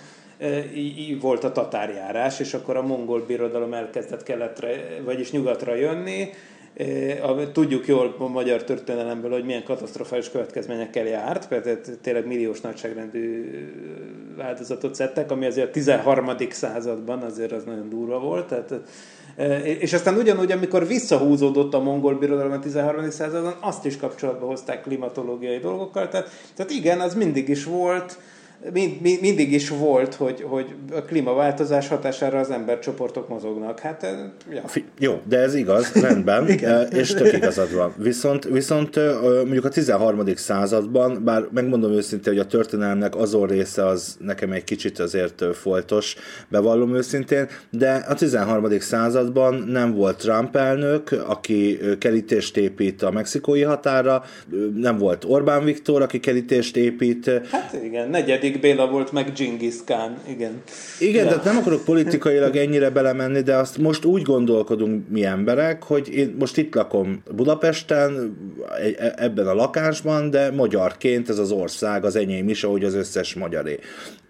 így 0.76 1.22
volt 1.22 1.44
a 1.44 1.52
tatárjárás, 1.52 2.40
és 2.40 2.54
akkor 2.54 2.78
a 2.78 2.82
mongol 2.82 3.24
birodalom 3.28 3.74
elkezdett 3.74 4.24
keletre, 4.24 5.00
vagyis 5.04 5.32
nyugatra 5.32 5.76
jönni, 5.76 6.30
Tudjuk 7.52 7.88
jól 7.88 8.16
a 8.18 8.28
magyar 8.28 8.64
történelemből, 8.64 9.32
hogy 9.32 9.46
milyen 9.46 9.64
katasztrofális 9.64 10.30
következményekkel 10.30 11.06
járt, 11.06 11.50
mert 11.50 11.90
tényleg 12.02 12.28
milliós 12.28 12.62
nagyságrendű 12.62 13.52
áldozatot 14.40 14.96
szedtek, 14.96 15.32
ami 15.32 15.46
azért 15.46 15.68
a 15.68 15.72
13. 15.72 16.32
században 16.50 17.22
azért 17.22 17.52
az 17.52 17.64
nagyon 17.64 17.90
durva 17.90 18.20
volt. 18.20 18.48
Tehát, 18.48 18.74
és 19.64 19.94
aztán 19.94 20.16
ugyanúgy, 20.18 20.52
amikor 20.52 20.88
visszahúzódott 20.88 21.74
a 21.74 21.80
mongol 21.80 22.16
birodalom 22.16 22.52
a 22.52 22.60
13. 22.60 23.10
században, 23.10 23.58
azt 23.60 23.86
is 23.86 23.98
kapcsolatba 23.98 24.46
hozták 24.46 24.82
klimatológiai 24.82 25.58
dolgokkal. 25.58 26.08
Tehát, 26.08 26.30
tehát 26.56 26.72
igen, 26.72 27.00
az 27.00 27.16
mindig 27.16 27.50
is 27.50 27.64
volt, 27.64 28.18
mind, 28.74 29.02
mind, 29.02 29.22
mindig 29.22 29.52
is 29.52 29.70
volt, 29.70 30.14
hogy, 30.14 30.42
hogy 30.42 30.76
a 30.92 31.02
klímaváltozás 31.02 31.88
hatására 31.88 32.40
az 32.40 32.50
embercsoportok 32.50 33.30
mozognak. 33.30 33.80
Hát, 33.80 34.04
eh, 34.04 34.12
ja. 34.52 34.64
Jó, 35.00 35.22
de 35.28 35.38
ez 35.38 35.56
igaz, 35.56 35.94
rendben, 35.94 36.48
eh, 36.48 36.88
és 36.92 37.14
tök 37.14 37.34
igazad 37.34 37.74
van. 37.74 37.94
Viszont, 37.98 38.44
viszont 38.44 38.98
eh, 38.98 39.14
mondjuk 39.22 39.66
a 39.66 39.70
13. 39.70 40.36
században, 40.36 41.24
bár 41.24 41.48
megmondom 41.52 41.92
őszintén, 41.92 42.34
hogy 42.34 42.42
a 42.42 42.48
történelmnek 42.48 43.16
azon 43.16 43.48
része 43.48 43.86
az 43.86 44.18
nekem 44.20 44.52
egy 44.52 44.64
kicsit 44.64 45.00
azért 45.00 45.44
foltos, 45.56 46.16
bevallom 46.48 46.96
őszintén, 46.96 47.48
de 47.70 48.06
a 48.08 48.14
13. 48.14 48.80
században 48.80 49.54
nem 49.56 49.94
volt 49.94 50.18
Trump 50.18 50.56
elnök, 50.56 51.12
aki 51.28 51.80
kerítést 52.00 52.58
épít 52.58 53.02
a 53.02 53.12
mexikói 53.12 53.62
határa, 53.62 54.24
nem 54.76 54.98
volt 54.98 55.24
Orbán 55.28 55.64
Viktor, 55.64 56.02
aki 56.02 56.20
kerítést 56.20 56.78
épít. 56.78 57.32
Hát 57.52 57.78
igen, 57.84 58.10
negyedik 58.10 58.45
Második 58.46 58.62
Béla 58.62 58.88
volt 58.88 59.12
meg 59.12 59.32
Genghis 59.36 59.76
Khan, 59.86 60.18
igen. 60.28 60.62
Igen, 61.00 61.24
ja. 61.24 61.30
tehát 61.30 61.44
nem 61.44 61.58
akarok 61.58 61.84
politikailag 61.86 62.56
ennyire 62.56 62.90
belemenni, 62.90 63.42
de 63.42 63.56
azt 63.56 63.78
most 63.78 64.06
úgy 64.06 64.22
gondolkodunk 64.22 65.10
mi 65.10 65.26
emberek, 65.26 65.84
hogy 65.84 66.10
én 66.14 66.36
most 66.40 66.58
itt 66.58 66.76
lakom 66.76 67.24
Budapesten, 67.36 68.38
e, 68.98 69.14
ebben 69.18 69.48
a 69.48 69.54
lakásban, 69.54 70.30
de 70.30 70.52
magyarként 70.52 71.30
ez 71.30 71.38
az 71.38 71.52
ország 71.52 72.06
az 72.06 72.16
enyém 72.16 72.50
is, 72.50 72.64
ahogy 72.64 72.84
az 72.84 72.94
összes 72.94 73.34
magyaré 73.34 73.80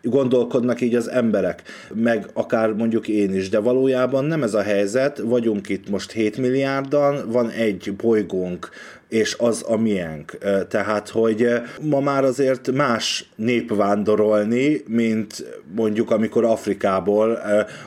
gondolkodnak 0.01 0.81
így 0.81 0.95
az 0.95 1.09
emberek, 1.09 1.63
meg 1.93 2.25
akár 2.33 2.73
mondjuk 2.73 3.07
én 3.07 3.33
is, 3.33 3.49
de 3.49 3.59
valójában 3.59 4.25
nem 4.25 4.43
ez 4.43 4.53
a 4.53 4.61
helyzet, 4.61 5.17
vagyunk 5.19 5.69
itt 5.69 5.89
most 5.89 6.11
7 6.11 6.37
milliárdan, 6.37 7.31
van 7.31 7.49
egy 7.49 7.93
bolygónk, 7.97 8.69
és 9.15 9.35
az 9.39 9.65
a 9.67 9.77
miénk. 9.77 10.37
Tehát, 10.69 11.09
hogy 11.09 11.47
ma 11.81 11.99
már 11.99 12.23
azért 12.23 12.71
más 12.71 13.29
nép 13.35 13.75
vándorolni, 13.75 14.83
mint 14.87 15.45
mondjuk 15.75 16.11
amikor 16.11 16.43
Afrikából 16.43 17.39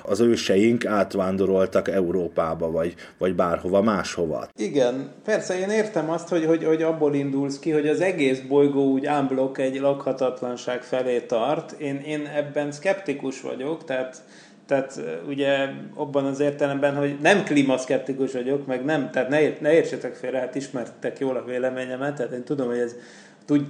az 0.02 0.20
őseink 0.20 0.86
átvándoroltak 0.86 1.88
Európába, 1.88 2.70
vagy, 2.70 2.94
vagy 3.18 3.34
bárhova 3.34 3.82
máshova. 3.82 4.48
Igen, 4.56 5.12
persze 5.24 5.58
én 5.58 5.70
értem 5.70 6.10
azt, 6.10 6.28
hogy, 6.28 6.44
hogy, 6.44 6.64
hogy 6.64 6.82
abból 6.82 7.14
indulsz 7.14 7.58
ki, 7.58 7.70
hogy 7.70 7.88
az 7.88 8.00
egész 8.00 8.38
bolygó 8.38 8.90
úgy 8.90 9.06
ámblok 9.06 9.58
egy 9.58 9.80
lakhatatlanság 9.80 10.82
felé 10.82 11.20
tart. 11.20 11.72
Én, 11.72 11.96
én 12.06 12.26
ebben 12.36 12.72
skeptikus 12.72 13.40
vagyok, 13.40 13.84
tehát 13.84 14.22
tehát 14.68 15.00
ugye 15.28 15.68
abban 15.94 16.24
az 16.24 16.40
értelemben, 16.40 16.96
hogy 16.96 17.16
nem 17.22 17.44
klímaszkeptikus 17.44 18.32
vagyok, 18.32 18.66
meg 18.66 18.84
nem, 18.84 19.10
tehát 19.10 19.28
ne, 19.28 19.38
ne 19.60 19.72
értsetek 19.72 20.14
félre, 20.14 20.38
hát 20.38 20.54
ismertek 20.54 21.18
jól 21.18 21.36
a 21.36 21.44
véleményemet, 21.44 22.14
tehát 22.14 22.32
én 22.32 22.44
tudom, 22.44 22.66
hogy 22.66 22.78
ez 22.78 22.94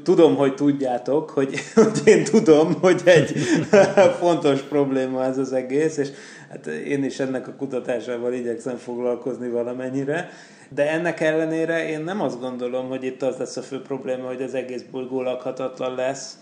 tudom, 0.03 0.37
hogy 0.37 0.55
tudjátok, 0.55 1.31
hogy, 1.31 1.61
hogy 1.75 2.01
én 2.05 2.25
tudom, 2.25 2.75
hogy 2.81 3.03
egy 3.05 3.33
fontos 4.21 4.61
probléma 4.61 5.25
ez 5.25 5.39
az 5.39 5.53
egész, 5.53 5.97
és 5.97 6.09
hát 6.51 6.67
én 6.67 7.05
is 7.05 7.19
ennek 7.21 7.49
a 7.49 7.55
kutatásával 7.55 8.33
igyekszem 8.33 8.77
foglalkozni 8.77 9.49
valamennyire, 9.49 10.31
de 10.69 10.91
ennek 10.91 11.21
ellenére 11.21 11.89
én 11.89 12.01
nem 12.01 12.21
azt 12.21 12.41
gondolom, 12.41 12.89
hogy 12.89 13.05
itt 13.05 13.23
az 13.23 13.37
lesz 13.37 13.57
a 13.57 13.63
fő 13.63 13.83
probléma, 13.83 14.27
hogy 14.27 14.43
az 14.43 14.55
egész 14.55 14.83
bolygó 14.91 15.23
lakhatatlan 15.23 15.95
lesz, 15.95 16.39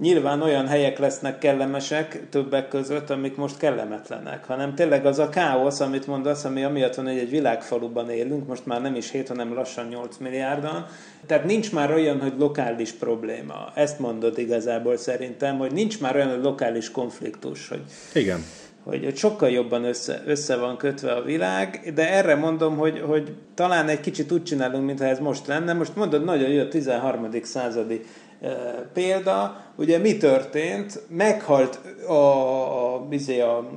nyilván 0.00 0.42
olyan 0.42 0.66
helyek 0.66 0.98
lesznek 0.98 1.38
kellemesek 1.38 2.28
többek 2.30 2.68
között, 2.68 3.10
amik 3.10 3.36
most 3.36 3.56
kellemetlenek, 3.56 4.44
hanem 4.44 4.74
tényleg 4.74 5.06
az 5.06 5.18
a 5.18 5.28
káosz, 5.28 5.80
amit 5.80 6.06
mondasz, 6.06 6.44
ami 6.44 6.64
amiatt 6.64 6.94
van, 6.94 7.06
hogy 7.06 7.18
egy 7.18 7.30
világfaluban 7.30 8.10
élünk, 8.10 8.46
most 8.46 8.66
már 8.66 8.82
nem 8.82 8.94
is 8.94 9.10
7, 9.10 9.28
hanem 9.28 9.54
lassan 9.54 9.86
8 9.86 10.16
milliárdan, 10.16 10.86
tehát 11.26 11.44
nincs 11.44 11.72
már 11.72 11.92
olyan, 11.92 12.20
hogy 12.20 12.32
lokális 12.38 12.92
probléma. 12.92 13.72
Ezt 13.74 13.98
mondod 13.98 14.38
igazából 14.38 14.96
szerintem, 14.96 15.58
hogy 15.58 15.72
nincs 15.72 16.00
már 16.00 16.16
olyan, 16.16 16.30
hogy 16.30 16.42
lokális 16.42 16.90
konfliktus. 16.90 17.68
Hogy, 17.68 17.82
Igen. 18.14 18.44
Hogy, 18.84 19.04
hogy 19.04 19.16
sokkal 19.16 19.50
jobban 19.50 19.84
össze, 19.84 20.22
össze 20.26 20.56
van 20.56 20.76
kötve 20.76 21.12
a 21.12 21.22
világ, 21.22 21.92
de 21.94 22.12
erre 22.12 22.34
mondom, 22.34 22.76
hogy, 22.76 23.00
hogy 23.00 23.34
talán 23.54 23.88
egy 23.88 24.00
kicsit 24.00 24.32
úgy 24.32 24.42
csinálunk, 24.42 24.86
mintha 24.86 25.04
ez 25.04 25.18
most 25.18 25.46
lenne. 25.46 25.72
Most 25.72 25.96
mondod, 25.96 26.24
nagyon 26.24 26.48
jó 26.50 26.60
a 26.60 26.68
13. 26.68 27.28
századi 27.42 28.00
példa, 28.92 29.64
ugye 29.76 29.98
mi 29.98 30.16
történt? 30.16 31.02
Meghalt 31.08 31.80
a, 32.06 32.12
a, 32.12 32.92
a, 32.92 33.56
a 33.56 33.68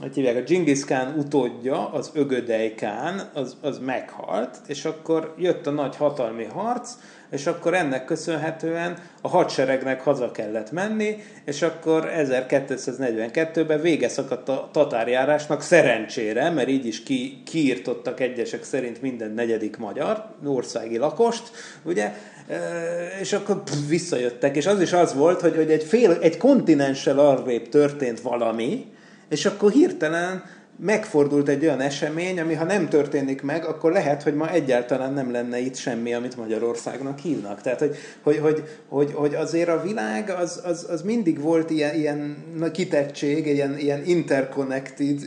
hogy 0.00 0.14
hívják, 0.14 0.36
a 0.36 0.40
Genghis 0.40 0.84
Khan 0.84 1.14
utódja, 1.18 1.88
az 1.92 2.10
Ögödei 2.14 2.74
Khan, 2.74 3.30
az, 3.34 3.56
az 3.60 3.78
meghalt, 3.78 4.58
és 4.66 4.84
akkor 4.84 5.34
jött 5.38 5.66
a 5.66 5.70
nagy 5.70 5.96
hatalmi 5.96 6.44
harc, 6.44 6.90
és 7.30 7.46
akkor 7.46 7.74
ennek 7.74 8.04
köszönhetően 8.04 8.98
a 9.22 9.28
hadseregnek 9.28 10.00
haza 10.00 10.30
kellett 10.30 10.70
menni, 10.70 11.16
és 11.44 11.62
akkor 11.62 12.10
1242-ben 12.16 13.80
vége 13.80 14.08
szakadt 14.08 14.48
a 14.48 14.68
tatárjárásnak 14.72 15.62
szerencsére, 15.62 16.50
mert 16.50 16.68
így 16.68 16.86
is 16.86 17.02
ki, 17.02 17.42
kiírtottak 17.44 18.20
egyesek 18.20 18.64
szerint 18.64 19.02
minden 19.02 19.30
negyedik 19.30 19.76
magyar, 19.76 20.24
országi 20.44 20.98
lakost, 20.98 21.50
ugye, 21.82 22.12
és 23.20 23.32
akkor 23.32 23.62
visszajöttek, 23.88 24.56
és 24.56 24.66
az 24.66 24.80
is 24.80 24.92
az 24.92 25.14
volt, 25.14 25.40
hogy, 25.40 25.56
hogy 25.56 25.70
egy, 25.70 25.84
fél, 25.84 26.18
egy 26.20 26.36
kontinenssel 26.36 27.18
arrébb 27.18 27.68
történt 27.68 28.20
valami, 28.20 28.86
és 29.28 29.46
akkor 29.46 29.70
hirtelen 29.70 30.42
megfordult 30.80 31.48
egy 31.48 31.64
olyan 31.64 31.80
esemény, 31.80 32.40
ami 32.40 32.54
ha 32.54 32.64
nem 32.64 32.88
történik 32.88 33.42
meg, 33.42 33.64
akkor 33.64 33.92
lehet, 33.92 34.22
hogy 34.22 34.34
ma 34.34 34.50
egyáltalán 34.50 35.12
nem 35.12 35.30
lenne 35.32 35.58
itt 35.58 35.76
semmi, 35.76 36.14
amit 36.14 36.36
Magyarországnak 36.36 37.18
hívnak. 37.18 37.60
Tehát, 37.60 37.78
hogy, 37.78 37.96
hogy, 38.22 38.38
hogy, 38.38 38.62
hogy, 38.88 39.12
hogy 39.14 39.34
azért 39.34 39.68
a 39.68 39.82
világ 39.82 40.30
az, 40.30 40.60
az, 40.64 40.86
az 40.90 41.02
mindig 41.02 41.40
volt 41.40 41.70
ilyen, 41.70 41.94
ilyen 41.94 42.36
kitettség, 42.72 43.46
ilyen, 43.46 43.78
ilyen 43.78 44.04
interconnected 44.04 45.20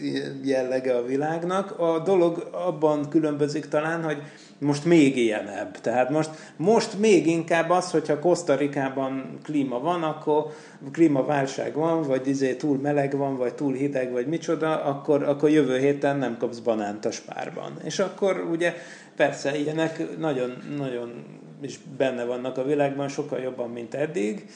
jellege 0.43 0.95
a 0.95 1.05
világnak. 1.05 1.79
A 1.79 2.01
dolog 2.05 2.49
abban 2.51 3.09
különbözik 3.09 3.67
talán, 3.67 4.03
hogy 4.03 4.17
most 4.61 4.85
még 4.85 5.17
ilyenebb. 5.17 5.79
Tehát 5.79 6.09
most, 6.09 6.29
most 6.55 6.99
még 6.99 7.27
inkább 7.27 7.69
az, 7.69 7.91
hogyha 7.91 8.19
Kosztarikában 8.19 9.39
klíma 9.43 9.79
van, 9.79 10.03
akkor 10.03 10.45
klímaválság 10.91 11.73
van, 11.73 12.01
vagy 12.01 12.27
izé 12.27 12.55
túl 12.55 12.77
meleg 12.77 13.17
van, 13.17 13.37
vagy 13.37 13.53
túl 13.53 13.73
hideg, 13.73 14.11
vagy 14.11 14.27
micsoda, 14.27 14.83
akkor, 14.83 15.23
akkor 15.23 15.49
jövő 15.49 15.77
héten 15.77 16.17
nem 16.17 16.37
kapsz 16.37 16.59
banánt 16.59 17.05
a 17.05 17.11
spárban. 17.11 17.71
És 17.83 17.99
akkor 17.99 18.47
ugye 18.51 18.73
persze 19.15 19.57
ilyenek 19.57 20.17
nagyon, 20.17 20.57
nagyon 20.77 21.23
is 21.61 21.79
benne 21.97 22.23
vannak 22.23 22.57
a 22.57 22.63
világban, 22.63 23.07
sokkal 23.07 23.39
jobban, 23.39 23.69
mint 23.69 23.93
eddig. 23.93 24.49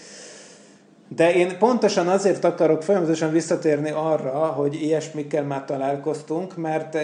De 1.07 1.33
én 1.33 1.57
pontosan 1.57 2.07
azért 2.07 2.43
akarok 2.43 2.83
folyamatosan 2.83 3.31
visszatérni 3.31 3.91
arra, 3.91 4.45
hogy 4.45 4.81
ilyesmikkel 4.81 5.43
már 5.43 5.65
találkoztunk, 5.65 6.57
mert 6.57 6.95
eh, 6.95 7.03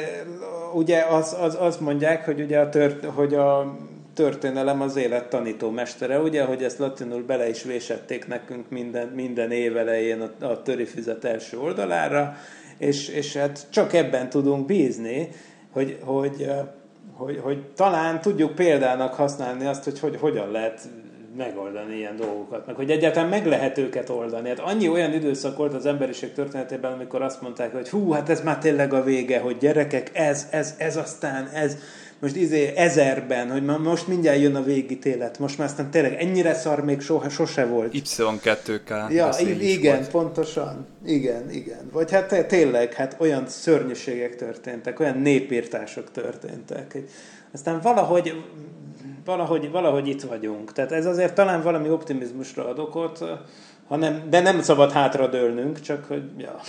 ugye 0.74 1.04
az, 1.10 1.36
az, 1.40 1.58
az 1.60 1.78
mondják, 1.78 2.26
hogy 2.26 2.42
ugye 2.42 2.60
a, 2.60 2.70
tört, 2.70 3.06
hogy 3.06 3.34
a 3.34 3.78
történelem 4.14 4.82
az 4.82 4.96
élet 4.96 5.30
tanító 5.30 5.70
mestere, 5.70 6.20
ugye, 6.20 6.44
hogy 6.44 6.64
ezt 6.64 6.78
latinul 6.78 7.24
bele 7.24 7.50
is 7.50 7.64
vésették 7.64 8.28
nekünk 8.28 8.70
minden, 8.70 9.08
minden 9.08 9.52
év 9.52 9.78
elején 9.78 10.22
a, 10.22 10.46
a 10.46 10.62
törifüzet 10.62 11.24
első 11.26 11.60
oldalára, 11.60 12.36
és, 12.78 13.08
és 13.08 13.36
hát 13.38 13.68
csak 13.70 13.94
ebben 13.94 14.30
tudunk 14.30 14.66
bízni, 14.66 15.30
hogy, 15.72 15.98
hogy, 16.04 16.42
eh, 16.42 16.60
hogy, 17.14 17.40
hogy 17.44 17.66
talán 17.76 18.22
tudjuk 18.22 18.56
példának 18.56 19.14
használni 19.14 19.66
azt, 19.66 19.84
hogy, 19.84 20.00
hogy 20.00 20.18
hogyan 20.20 20.52
lehet 20.52 20.82
megoldani 21.38 21.96
ilyen 21.96 22.16
dolgokat, 22.16 22.66
meg 22.66 22.76
hogy 22.76 22.92
egyáltalán 22.92 23.30
meg 23.30 23.46
lehet 23.46 23.78
őket 23.78 24.10
oldani. 24.10 24.50
Hát 24.50 24.60
annyi 24.60 24.88
olyan 24.88 25.14
időszak 25.14 25.58
volt 25.58 25.74
az 25.74 25.86
emberiség 25.86 26.34
történetében, 26.34 26.92
amikor 26.92 27.22
azt 27.22 27.42
mondták, 27.42 27.72
hogy 27.74 27.90
hú, 27.90 28.12
hát 28.12 28.30
ez 28.30 28.42
már 28.42 28.58
tényleg 28.58 28.94
a 28.94 29.04
vége, 29.04 29.40
hogy 29.40 29.58
gyerekek, 29.58 30.10
ez, 30.14 30.48
ez, 30.52 30.76
ez 30.78 30.98
aztán, 30.98 31.48
ez, 31.48 31.78
most 32.20 32.36
izé 32.36 32.74
ezerben, 32.76 33.52
hogy 33.52 33.64
most 33.64 34.08
mindjárt 34.08 34.40
jön 34.40 34.56
a 34.56 34.64
végítélet, 34.64 35.40
most 35.40 35.58
már 35.58 35.68
aztán 35.68 35.92
tényleg 35.92 36.14
ennyire 36.14 36.54
szar 36.54 36.84
még 36.84 37.02
soha, 37.02 37.30
sose 37.30 37.66
volt. 37.66 37.92
Y2K. 37.94 39.12
Ja, 39.12 39.30
igen, 39.40 39.96
volt. 39.96 40.12
pontosan. 40.12 40.88
Igen, 41.06 41.52
igen. 41.52 41.90
Vagy 41.92 42.12
hát 42.12 42.46
tényleg, 42.48 42.94
hát 42.94 43.16
olyan 43.20 43.48
szörnyűségek 43.48 44.36
történtek, 44.36 45.00
olyan 45.00 45.18
népírtások 45.18 46.12
történtek. 46.12 46.98
Aztán 47.54 47.80
valahogy 47.82 48.34
valahogy, 49.26 49.72
valahogy 49.72 50.08
itt 50.08 50.22
vagyunk. 50.22 50.72
Tehát 50.72 50.92
ez 50.92 51.06
azért 51.06 51.36
talán 51.36 51.62
valami 51.62 51.90
optimizmusra 51.90 52.68
ad 52.68 52.80
okot, 52.80 53.24
hanem, 53.88 54.30
de 54.30 54.42
nem 54.42 54.62
szabad 54.62 54.92
hátradőlnünk, 54.92 55.80
csak 55.80 56.06
hogy, 56.06 56.24
ja. 56.38 56.60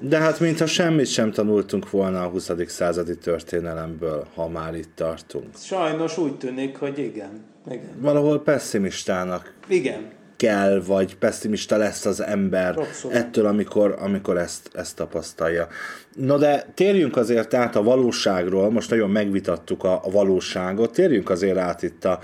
De 0.00 0.18
hát 0.18 0.40
mintha 0.40 0.66
semmit 0.66 1.06
sem 1.06 1.32
tanultunk 1.32 1.90
volna 1.90 2.22
a 2.22 2.28
20. 2.28 2.50
századi 2.66 3.18
történelemből, 3.18 4.26
ha 4.34 4.48
már 4.48 4.74
itt 4.74 4.90
tartunk. 4.94 5.46
Sajnos 5.56 6.18
úgy 6.18 6.38
tűnik, 6.38 6.76
hogy 6.76 6.98
igen. 6.98 7.44
igen. 7.66 7.90
Valahol 8.00 8.42
pessimistának. 8.42 9.54
Igen 9.68 10.16
kell, 10.38 10.82
vagy 10.86 11.16
pessimista 11.16 11.76
lesz 11.76 12.06
az 12.06 12.22
ember 12.22 12.78
Abszolút. 12.78 13.16
ettől, 13.16 13.46
amikor, 13.46 13.96
amikor 13.98 14.38
ezt, 14.38 14.70
ezt 14.72 14.96
tapasztalja. 14.96 15.68
Na 16.14 16.38
de 16.38 16.66
térjünk 16.74 17.16
azért 17.16 17.54
át 17.54 17.76
a 17.76 17.82
valóságról, 17.82 18.70
most 18.70 18.90
nagyon 18.90 19.10
megvitattuk 19.10 19.84
a, 19.84 20.00
a 20.04 20.10
valóságot, 20.10 20.92
térjünk 20.92 21.30
azért 21.30 21.56
át 21.56 21.82
itt 21.82 22.04
a 22.04 22.20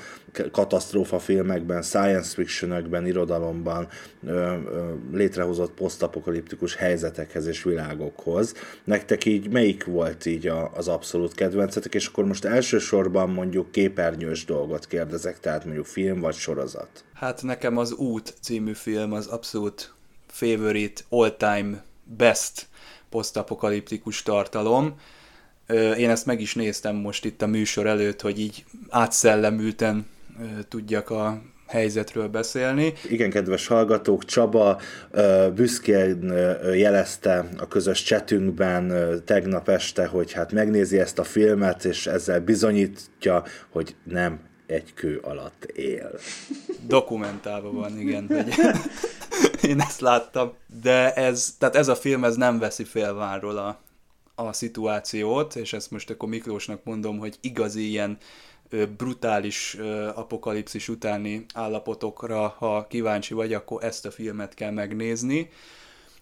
katasztrófa 0.53 1.19
filmekben, 1.19 1.83
science 1.83 2.35
fictionökben, 2.35 3.07
irodalomban 3.07 3.89
ö, 4.27 4.31
ö, 4.31 4.93
létrehozott 5.13 5.73
posztapokaliptikus 5.73 6.77
helyzetekhez 6.77 7.47
és 7.47 7.63
világokhoz. 7.63 8.55
Nektek 8.85 9.25
így 9.25 9.51
melyik 9.51 9.85
volt 9.85 10.27
így 10.27 10.47
a, 10.47 10.71
az 10.75 10.89
abszolút 10.89 11.35
kedvencetek, 11.35 11.95
és 11.95 12.07
akkor 12.07 12.25
most 12.25 12.45
elsősorban 12.45 13.31
mondjuk 13.31 13.73
képernyős 13.73 14.45
dolgot 14.45 14.87
kérdezek, 14.87 15.41
tehát 15.41 15.65
mondjuk 15.65 15.87
film 15.87 16.21
vagy 16.21 16.35
sorozat. 16.35 17.05
Hát 17.15 17.43
nekem 17.43 17.77
az 17.77 17.93
Út 17.93 18.35
című 18.41 18.73
film 18.73 19.13
az 19.13 19.27
abszolút 19.27 19.95
favorite, 20.27 21.03
all-time 21.09 21.85
best 22.17 22.67
posztapokaliptikus 23.09 24.23
tartalom. 24.23 24.95
Én 25.97 26.11
ezt 26.11 26.27
meg 26.27 26.41
is 26.41 26.55
néztem 26.55 26.97
most 26.97 27.25
itt 27.25 27.43
a 27.43 27.47
műsor 27.47 27.87
előtt, 27.87 28.21
hogy 28.21 28.41
így 28.41 28.65
átszellemülten 28.89 30.07
tudjak 30.69 31.11
a 31.11 31.43
helyzetről 31.67 32.29
beszélni. 32.29 32.93
Igen, 33.09 33.31
kedves 33.31 33.67
hallgatók, 33.67 34.25
Csaba 34.25 34.81
büszkén 35.55 36.33
jelezte 36.75 37.49
a 37.59 37.69
közös 37.69 38.03
csetünkben 38.03 38.93
tegnap 39.25 39.69
este, 39.69 40.07
hogy 40.07 40.33
hát 40.33 40.53
megnézi 40.53 40.99
ezt 40.99 41.19
a 41.19 41.25
filmet, 41.25 41.85
és 41.85 42.07
ezzel 42.07 42.41
bizonyítja, 42.41 43.43
hogy 43.71 43.97
nem 44.05 44.41
egy 44.67 44.95
kő 44.95 45.21
alatt 45.23 45.65
él. 45.65 46.11
Dokumentálva 46.87 47.73
van, 47.73 47.99
igen, 47.99 48.27
hogy 48.27 48.55
én 49.71 49.81
ezt 49.81 50.01
láttam. 50.01 50.53
De 50.83 51.13
ez, 51.15 51.55
tehát 51.59 51.77
ez 51.77 51.89
a 51.89 51.97
film 51.97 52.25
ez 52.25 52.37
nem 52.37 52.59
veszi 52.59 52.85
félvárról 52.85 53.57
a, 53.57 53.81
a 54.35 54.53
szituációt, 54.53 55.57
és 55.57 55.73
ezt 55.73 55.91
most 55.91 56.11
akkor 56.11 56.29
Miklósnak 56.29 56.85
mondom, 56.85 57.19
hogy 57.19 57.37
igazi 57.41 57.89
ilyen 57.89 58.19
brutális 58.97 59.77
apokalipszis 60.15 60.89
utáni 60.89 61.45
állapotokra, 61.55 62.49
ha 62.59 62.87
kíváncsi 62.87 63.35
vagy, 63.35 63.53
akkor 63.53 63.85
ezt 63.85 64.07
a 64.07 64.11
filmet 64.11 64.55
kell 64.55 64.71
megnézni. 64.71 65.51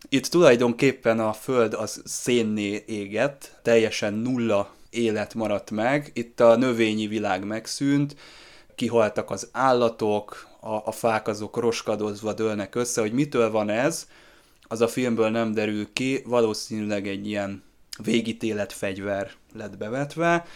Itt 0.08 0.26
tulajdonképpen 0.26 1.20
a 1.20 1.32
föld 1.32 1.74
az 1.74 2.02
szénné 2.04 2.82
égett, 2.86 3.58
teljesen 3.62 4.14
nulla 4.14 4.74
élet 4.90 5.34
maradt 5.34 5.70
meg, 5.70 6.10
itt 6.14 6.40
a 6.40 6.56
növényi 6.56 7.06
világ 7.06 7.44
megszűnt, 7.44 8.16
kihaltak 8.74 9.30
az 9.30 9.48
állatok, 9.52 10.48
a, 10.60 10.74
a 10.74 10.92
fák 10.92 11.28
azok 11.28 11.56
roskadozva 11.56 12.32
dőlnek 12.32 12.74
össze, 12.74 13.00
hogy 13.00 13.12
mitől 13.12 13.50
van 13.50 13.68
ez, 13.68 14.06
az 14.62 14.80
a 14.80 14.88
filmből 14.88 15.28
nem 15.30 15.52
derül 15.52 15.92
ki, 15.92 16.22
valószínűleg 16.24 17.08
egy 17.08 17.26
ilyen 17.26 17.62
végítélet 18.02 18.72
fegyver 18.72 19.30
lett 19.52 19.76
bevetve, 19.76 20.46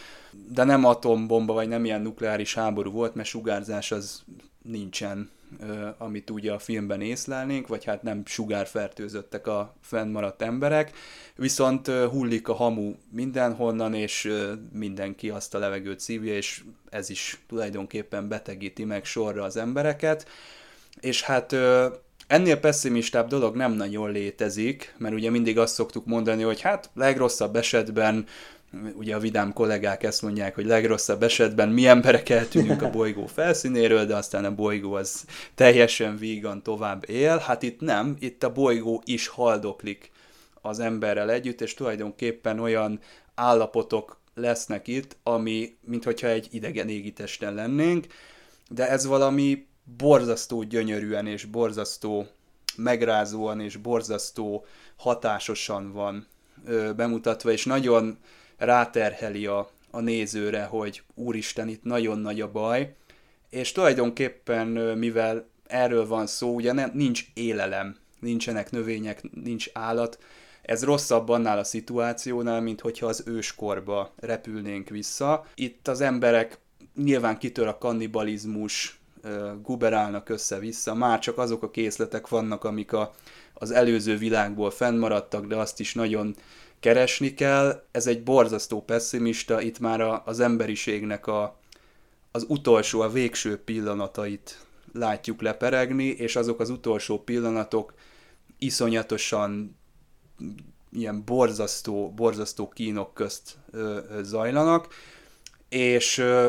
de 0.51 0.65
nem 0.65 0.85
atombomba, 0.85 1.53
vagy 1.53 1.69
nem 1.69 1.85
ilyen 1.85 2.03
nukleáris 2.03 2.55
háború 2.55 2.91
volt, 2.91 3.15
mert 3.15 3.29
sugárzás 3.29 3.93
az 3.93 4.23
nincsen, 4.63 5.31
amit 5.99 6.31
ugye 6.31 6.53
a 6.53 6.59
filmben 6.59 7.01
észlelnénk, 7.01 7.67
vagy 7.67 7.85
hát 7.85 8.03
nem 8.03 8.23
sugárfertőzöttek 8.25 9.47
a 9.47 9.75
fennmaradt 9.81 10.43
emberek, 10.43 10.93
viszont 11.37 11.87
hullik 11.87 12.49
a 12.49 12.55
hamu 12.55 12.95
mindenhonnan, 13.11 13.95
és 13.95 14.33
mindenki 14.73 15.31
azt 15.31 15.55
a 15.55 15.59
levegőt 15.59 16.01
szívja, 16.01 16.35
és 16.35 16.65
ez 16.91 17.11
is 17.11 17.41
tulajdonképpen 17.49 18.29
betegíti 18.29 18.85
meg 18.85 19.05
sorra 19.05 19.45
az 19.45 19.57
embereket, 19.57 20.29
és 21.01 21.23
hát 21.23 21.57
ennél 22.27 22.61
pessimistább 22.61 23.29
dolog 23.29 23.57
nem 23.57 23.73
nagyon 23.73 24.11
létezik, 24.11 24.95
mert 24.99 25.15
ugye 25.15 25.31
mindig 25.31 25.59
azt 25.59 25.75
szoktuk 25.75 26.07
mondani, 26.07 26.43
hogy 26.43 26.61
hát 26.61 26.91
legrosszabb 26.95 27.57
esetben 27.57 28.27
ugye 28.95 29.15
a 29.15 29.19
vidám 29.19 29.53
kollégák 29.53 30.03
ezt 30.03 30.23
mondják, 30.23 30.55
hogy 30.55 30.67
legrosszabb 30.67 31.23
esetben 31.23 31.69
mi 31.69 31.87
emberek 31.87 32.29
eltűnünk 32.29 32.83
a 32.83 32.91
bolygó 32.91 33.27
felszínéről, 33.37 34.07
de 34.07 34.17
aztán 34.17 34.45
a 34.45 34.55
bolygó 34.55 34.93
az 34.93 35.25
teljesen 35.55 36.17
vígan 36.17 36.63
tovább 36.63 37.11
él. 37.11 37.39
Hát 37.39 37.63
itt 37.63 37.81
nem, 37.81 38.17
itt 38.19 38.43
a 38.43 38.53
bolygó 38.53 39.03
is 39.05 39.27
haldoklik 39.27 40.11
az 40.61 40.81
emberrel 40.81 41.31
együtt, 41.31 41.61
és 41.61 41.75
tulajdonképpen 41.75 42.61
olyan 42.61 43.01
állapotok 43.35 44.21
lesznek 44.35 44.89
itt, 44.89 45.17
ami, 45.23 45.77
mintha 45.81 46.29
egy 46.29 46.49
idegen 46.51 46.89
égitesten 46.89 47.55
lennénk, 47.55 48.07
de 48.69 48.89
ez 48.89 49.07
valami 49.07 49.67
borzasztó 49.97 50.63
gyönyörűen 50.63 51.27
és 51.27 51.45
borzasztó 51.45 52.27
megrázóan 52.77 53.61
és 53.61 53.77
borzasztó 53.77 54.67
hatásosan 54.97 55.93
van 55.93 56.27
bemutatva, 56.97 57.51
és 57.51 57.65
nagyon 57.65 58.19
ráterheli 58.57 59.47
a, 59.47 59.71
a 59.91 60.01
nézőre, 60.01 60.65
hogy 60.65 61.03
úristen, 61.15 61.69
itt 61.69 61.83
nagyon 61.83 62.19
nagy 62.19 62.41
a 62.41 62.51
baj, 62.51 62.95
és 63.51 63.73
tulajdonképpen, 63.73 64.67
mivel 64.99 65.49
erről 65.67 66.07
van 66.07 66.27
szó, 66.27 66.55
ugye 66.55 66.73
nem, 66.73 66.91
nincs 66.95 67.25
élelem, 67.35 67.97
nincsenek 68.21 68.71
növények, 68.71 69.23
nincs 69.45 69.69
állat, 69.73 70.19
ez 70.63 70.85
rosszabb 70.85 71.29
annál 71.29 71.59
a 71.59 71.65
szituációnál, 71.65 72.61
mint 72.61 72.81
hogyha 72.81 73.07
az 73.07 73.23
őskorba 73.27 74.13
repülnénk 74.17 74.89
vissza. 74.89 75.47
Itt 75.55 75.89
az 75.89 76.01
emberek 76.01 76.59
nyilván 76.95 77.39
kitör 77.39 77.67
a 77.67 77.79
kannibalizmus, 77.79 79.01
guberálnak 79.63 80.29
össze-vissza, 80.29 80.95
már 80.95 81.19
csak 81.19 81.39
azok 81.39 81.63
a 81.63 81.71
készletek 81.71 82.29
vannak, 82.29 82.65
amik 82.65 82.93
a, 82.93 83.15
az 83.55 83.71
előző 83.71 84.17
világból 84.17 84.71
fennmaradtak, 84.71 85.47
de 85.47 85.57
azt 85.57 85.81
is 85.81 85.95
nagyon 85.95 86.37
keresni 86.81 87.35
kell. 87.35 87.85
Ez 87.91 88.07
egy 88.07 88.23
borzasztó 88.23 88.83
pessimista, 88.83 89.61
itt 89.61 89.79
már 89.79 90.01
a, 90.01 90.23
az 90.27 90.41
emberiségnek 90.41 91.27
a, 91.27 91.59
az 92.31 92.45
utolsó, 92.49 93.01
a 93.01 93.11
végső 93.11 93.57
pillanatait 93.57 94.67
látjuk 94.93 95.43
leperegni, 95.43 96.05
és 96.05 96.37
azok 96.37 96.61
az 96.61 96.71
utolsó 96.71 97.19
pillanatok 97.19 97.95
iszonyatosan 98.59 99.77
ilyen 100.93 101.25
borzasztó, 101.25 102.13
borzasztó 102.17 102.69
kínok 102.69 103.15
közt 103.15 103.57
ö, 103.71 103.99
ö, 104.11 104.23
zajlanak, 104.23 104.95
és 105.69 106.19
ö, 106.19 106.49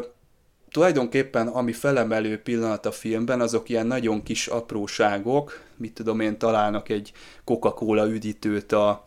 tulajdonképpen 0.71 1.47
ami 1.47 1.71
felemelő 1.73 2.41
pillanat 2.41 2.86
a 2.86 2.91
filmben, 2.91 3.41
azok 3.41 3.69
ilyen 3.69 3.88
nagyon 3.88 4.23
kis 4.23 4.47
apróságok, 4.47 5.63
mit 5.75 5.93
tudom 5.93 6.19
én, 6.19 6.38
találnak 6.38 6.89
egy 6.89 7.11
Coca-Cola 7.43 8.07
üdítőt 8.07 8.71
a, 8.71 9.05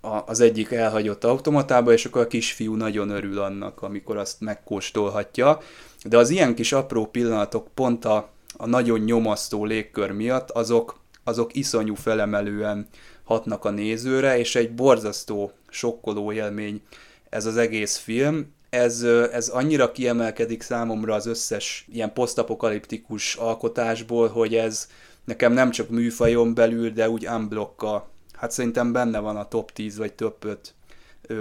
a, 0.00 0.22
az 0.26 0.40
egyik 0.40 0.70
elhagyott 0.70 1.24
automatába, 1.24 1.92
és 1.92 2.04
akkor 2.04 2.20
a 2.22 2.26
kisfiú 2.26 2.74
nagyon 2.74 3.10
örül 3.10 3.38
annak, 3.38 3.82
amikor 3.82 4.16
azt 4.16 4.40
megkóstolhatja. 4.40 5.60
De 6.04 6.16
az 6.16 6.30
ilyen 6.30 6.54
kis 6.54 6.72
apró 6.72 7.06
pillanatok 7.06 7.68
pont 7.74 8.04
a, 8.04 8.28
a 8.56 8.66
nagyon 8.66 9.00
nyomasztó 9.00 9.64
légkör 9.64 10.10
miatt, 10.10 10.50
azok, 10.50 11.00
azok 11.24 11.54
iszonyú 11.54 11.94
felemelően 11.94 12.88
hatnak 13.24 13.64
a 13.64 13.70
nézőre, 13.70 14.38
és 14.38 14.54
egy 14.54 14.74
borzasztó, 14.74 15.52
sokkoló 15.68 16.32
élmény 16.32 16.82
ez 17.28 17.46
az 17.46 17.56
egész 17.56 17.96
film. 17.96 18.52
Ez, 18.70 19.02
ez 19.32 19.48
annyira 19.48 19.92
kiemelkedik 19.92 20.62
számomra 20.62 21.14
az 21.14 21.26
összes 21.26 21.86
ilyen 21.92 22.12
posztapokaliptikus 22.12 23.34
alkotásból, 23.34 24.28
hogy 24.28 24.54
ez 24.54 24.88
nekem 25.24 25.52
nem 25.52 25.70
csak 25.70 25.88
műfajon 25.88 26.54
belül, 26.54 26.90
de 26.90 27.10
úgy 27.10 27.26
unblocka. 27.26 28.08
Hát 28.40 28.50
szerintem 28.50 28.92
benne 28.92 29.18
van 29.18 29.36
a 29.36 29.48
top 29.48 29.72
10 29.72 29.96
vagy 29.96 30.12
top 30.12 30.44
5 30.44 30.74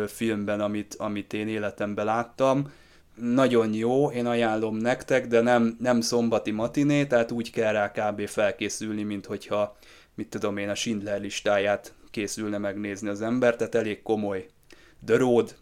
filmben, 0.08 0.62
amit, 0.62 0.95
amit 0.97 1.34
én 1.34 1.47
életemben 1.47 2.06
láttam. 2.06 2.72
Nagyon 3.16 3.74
jó, 3.74 4.12
én 4.12 4.26
ajánlom 4.26 4.76
nektek, 4.76 5.28
de 5.28 5.41
nem, 5.41 5.78
nem 5.80 6.02
szombati 6.02 6.52
matiné, 6.52 7.06
tehát 7.06 7.32
úgy 7.32 7.52
kell 7.52 7.72
rá 7.72 7.91
kb. 7.91 8.28
felkészülni, 8.28 9.04
mint 9.04 9.26
hogyha 9.26 9.78
mit 10.16 10.30
tudom 10.30 10.58
én, 10.58 10.70
a 10.70 10.76
Schindler 10.76 11.22
listáját 11.22 11.93
készülne 12.12 12.58
megnézni 12.58 13.10
az 13.10 13.22
ember, 13.22 13.56
tehát 13.56 13.76
elég 13.76 14.02
komoly. 14.02 14.47
The 15.06 15.18
Road, 15.18 15.56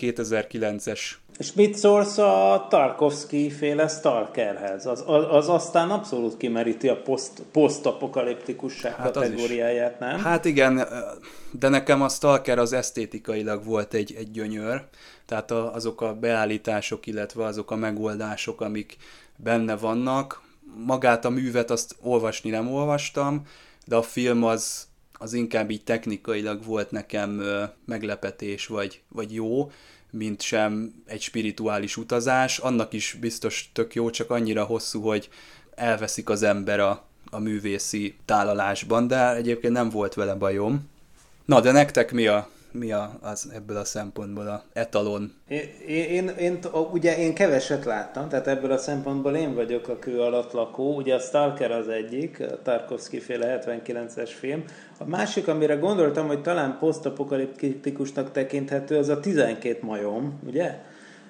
2009-es. 0.00 1.00
És 1.38 1.52
mit 1.52 1.74
szólsz 1.74 2.18
a 2.18 2.66
Tarkovsky 2.70 3.50
féle 3.50 3.88
Stalkerhez? 3.88 4.86
Az, 4.86 5.04
az, 5.06 5.24
az 5.30 5.48
aztán 5.48 5.90
abszolút 5.90 6.36
kimeríti 6.36 6.88
a 6.88 7.02
poszt, 7.02 7.42
posztapokaliptikusság 7.52 8.94
hát 8.94 9.12
kategóriáját, 9.12 9.98
nem? 9.98 10.18
Hát 10.18 10.44
igen, 10.44 10.88
de 11.50 11.68
nekem 11.68 12.02
a 12.02 12.08
Stalker 12.08 12.58
az 12.58 12.72
esztétikailag 12.72 13.64
volt 13.64 13.94
egy, 13.94 14.14
egy 14.18 14.30
gyönyör, 14.30 14.84
tehát 15.26 15.50
a, 15.50 15.74
azok 15.74 16.00
a 16.00 16.14
beállítások, 16.14 17.06
illetve 17.06 17.44
azok 17.44 17.70
a 17.70 17.76
megoldások, 17.76 18.60
amik 18.60 18.96
benne 19.36 19.76
vannak. 19.76 20.42
Magát 20.84 21.24
a 21.24 21.30
művet 21.30 21.70
azt 21.70 21.96
olvasni 22.02 22.50
nem 22.50 22.72
olvastam, 22.72 23.42
de 23.86 23.96
a 23.96 24.02
film 24.02 24.44
az, 24.44 24.85
az 25.18 25.32
inkább 25.32 25.70
így 25.70 25.84
technikailag 25.84 26.64
volt 26.64 26.90
nekem 26.90 27.42
meglepetés, 27.84 28.66
vagy, 28.66 29.00
vagy 29.08 29.34
jó, 29.34 29.70
mint 30.10 30.42
sem 30.42 31.02
egy 31.06 31.20
spirituális 31.20 31.96
utazás. 31.96 32.58
Annak 32.58 32.92
is 32.92 33.16
biztos 33.20 33.70
tök 33.72 33.94
jó, 33.94 34.10
csak 34.10 34.30
annyira 34.30 34.64
hosszú, 34.64 35.02
hogy 35.02 35.28
elveszik 35.74 36.28
az 36.28 36.42
ember 36.42 36.80
a, 36.80 37.04
a 37.30 37.38
művészi 37.38 38.16
tálalásban, 38.24 39.06
de 39.06 39.34
egyébként 39.34 39.72
nem 39.72 39.90
volt 39.90 40.14
vele 40.14 40.34
bajom. 40.34 40.88
Na, 41.44 41.60
de 41.60 41.72
nektek 41.72 42.12
mi 42.12 42.26
a 42.26 42.48
mi 42.78 42.92
a, 42.92 43.18
az 43.20 43.50
ebből 43.54 43.76
a 43.76 43.84
szempontból 43.84 44.46
a 44.46 44.62
etalon? 44.72 45.32
Én, 45.48 45.68
én, 45.88 46.28
én, 46.28 46.58
ugye 46.92 47.18
én 47.18 47.34
keveset 47.34 47.84
láttam, 47.84 48.28
tehát 48.28 48.46
ebből 48.46 48.72
a 48.72 48.78
szempontból 48.78 49.34
én 49.34 49.54
vagyok 49.54 49.88
a 49.88 49.98
kő 49.98 50.20
alatt 50.20 50.52
lakó. 50.52 50.96
Ugye 50.96 51.14
a 51.14 51.18
Stalker 51.18 51.70
az 51.70 51.88
egyik, 51.88 52.40
a 52.40 52.62
Tarkovsky 52.62 53.20
féle 53.20 53.60
79-es 53.66 54.30
film. 54.38 54.64
A 54.98 55.04
másik, 55.04 55.48
amire 55.48 55.74
gondoltam, 55.74 56.26
hogy 56.26 56.42
talán 56.42 56.76
posztapokaliptikusnak 56.78 58.32
tekinthető, 58.32 58.96
az 58.96 59.08
a 59.08 59.20
12 59.20 59.78
majom, 59.80 60.40
ugye? 60.46 60.78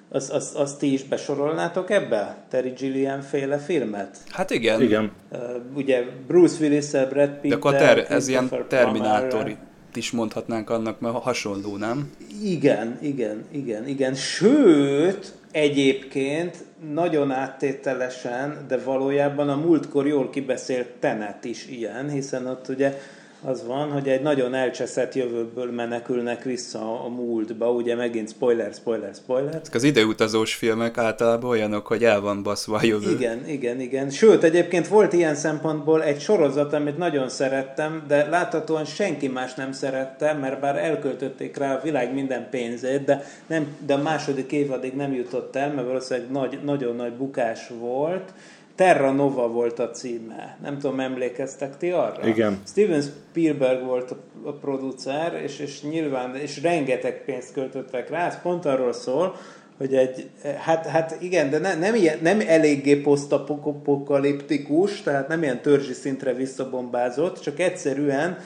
Azt 0.09 0.31
az, 0.31 0.53
az 0.55 0.75
ti 0.75 0.93
is 0.93 1.03
besorolnátok 1.03 1.89
ebbe? 1.89 2.37
Terry 2.49 2.69
Gilliam 2.69 3.21
féle 3.21 3.57
filmet? 3.57 4.17
Hát 4.29 4.49
igen. 4.49 4.81
Igen. 4.81 5.11
Uh, 5.31 5.39
ugye 5.75 6.03
Bruce 6.27 6.55
Willis-el, 6.59 7.07
Brad 7.07 7.29
pitt 7.29 7.51
De 7.51 7.55
akkor 7.55 7.75
ter, 7.75 8.05
ez 8.09 8.27
ilyen 8.27 8.49
terminátori 8.67 9.57
is 9.97 10.11
mondhatnánk 10.11 10.69
annak, 10.69 10.99
mert 10.99 11.15
hasonló, 11.15 11.77
nem? 11.77 12.11
Igen, 12.43 12.97
igen, 13.01 13.43
igen, 13.51 13.87
igen. 13.87 14.13
Sőt, 14.15 15.35
egyébként 15.51 16.65
nagyon 16.93 17.31
áttételesen, 17.31 18.65
de 18.67 18.77
valójában 18.77 19.49
a 19.49 19.55
múltkor 19.55 20.07
jól 20.07 20.29
kibeszélt 20.29 20.87
Tenet 20.99 21.45
is 21.45 21.67
ilyen, 21.67 22.09
hiszen 22.09 22.47
ott 22.47 22.67
ugye 22.67 22.97
az 23.41 23.65
van, 23.65 23.91
hogy 23.91 24.07
egy 24.07 24.21
nagyon 24.21 24.53
elcseszett 24.53 25.13
jövőből 25.13 25.71
menekülnek 25.71 26.43
vissza 26.43 27.03
a 27.03 27.07
múltba, 27.07 27.71
ugye 27.71 27.95
megint 27.95 28.29
spoiler, 28.29 28.73
spoiler, 28.73 29.13
spoiler. 29.13 29.55
Ezek 29.61 29.73
az 29.73 29.83
ideutazós 29.83 30.55
filmek 30.55 30.97
általában 30.97 31.49
olyanok, 31.49 31.87
hogy 31.87 32.03
el 32.03 32.21
van 32.21 32.43
baszva 32.43 32.77
a 32.77 32.83
jövő. 32.83 33.11
Igen, 33.11 33.47
igen, 33.47 33.79
igen. 33.79 34.09
Sőt, 34.09 34.43
egyébként 34.43 34.87
volt 34.87 35.13
ilyen 35.13 35.35
szempontból 35.35 36.03
egy 36.03 36.21
sorozat, 36.21 36.73
amit 36.73 36.97
nagyon 36.97 37.29
szerettem, 37.29 38.03
de 38.07 38.29
láthatóan 38.29 38.85
senki 38.85 39.27
más 39.27 39.53
nem 39.53 39.71
szerette, 39.71 40.33
mert 40.33 40.59
bár 40.59 40.77
elköltötték 40.77 41.57
rá 41.57 41.75
a 41.75 41.81
világ 41.83 42.13
minden 42.13 42.49
pénzét, 42.49 43.03
de, 43.03 43.23
nem, 43.47 43.75
de 43.85 43.93
a 43.93 44.01
második 44.01 44.51
évadig 44.51 44.93
nem 44.93 45.13
jutott 45.13 45.55
el, 45.55 45.73
mert 45.73 45.87
valószínűleg 45.87 46.31
nagy, 46.31 46.59
nagyon 46.63 46.95
nagy 46.95 47.13
bukás 47.13 47.71
volt, 47.79 48.33
Terra 48.77 49.11
Nova 49.11 49.47
volt 49.47 49.79
a 49.79 49.89
címe. 49.89 50.57
Nem 50.61 50.79
tudom, 50.79 50.99
emlékeztek 50.99 51.77
ti 51.77 51.89
arra? 51.89 52.27
Igen. 52.27 52.61
Steven 52.67 53.01
Spielberg 53.01 53.85
volt 53.85 54.15
a 54.43 54.51
producer, 54.51 55.41
és, 55.43 55.59
és 55.59 55.81
nyilván, 55.81 56.35
és 56.35 56.61
rengeteg 56.61 57.23
pénzt 57.25 57.53
költöttek 57.53 58.09
rá. 58.09 58.27
Ez 58.27 58.41
pont 58.41 58.65
arról 58.65 58.93
szól, 58.93 59.35
hogy 59.77 59.95
egy, 59.95 60.29
hát, 60.59 60.85
hát 60.85 61.17
igen, 61.19 61.49
de 61.49 61.57
ne, 61.57 61.75
nem, 61.75 61.95
ilyen, 61.95 62.17
nem 62.21 62.41
eléggé 62.47 62.95
posztapokaliptikus, 62.95 65.01
tehát 65.01 65.27
nem 65.27 65.43
ilyen 65.43 65.61
törzsi 65.61 65.93
szintre 65.93 66.33
visszabombázott, 66.33 67.39
csak 67.39 67.59
egyszerűen 67.59 68.37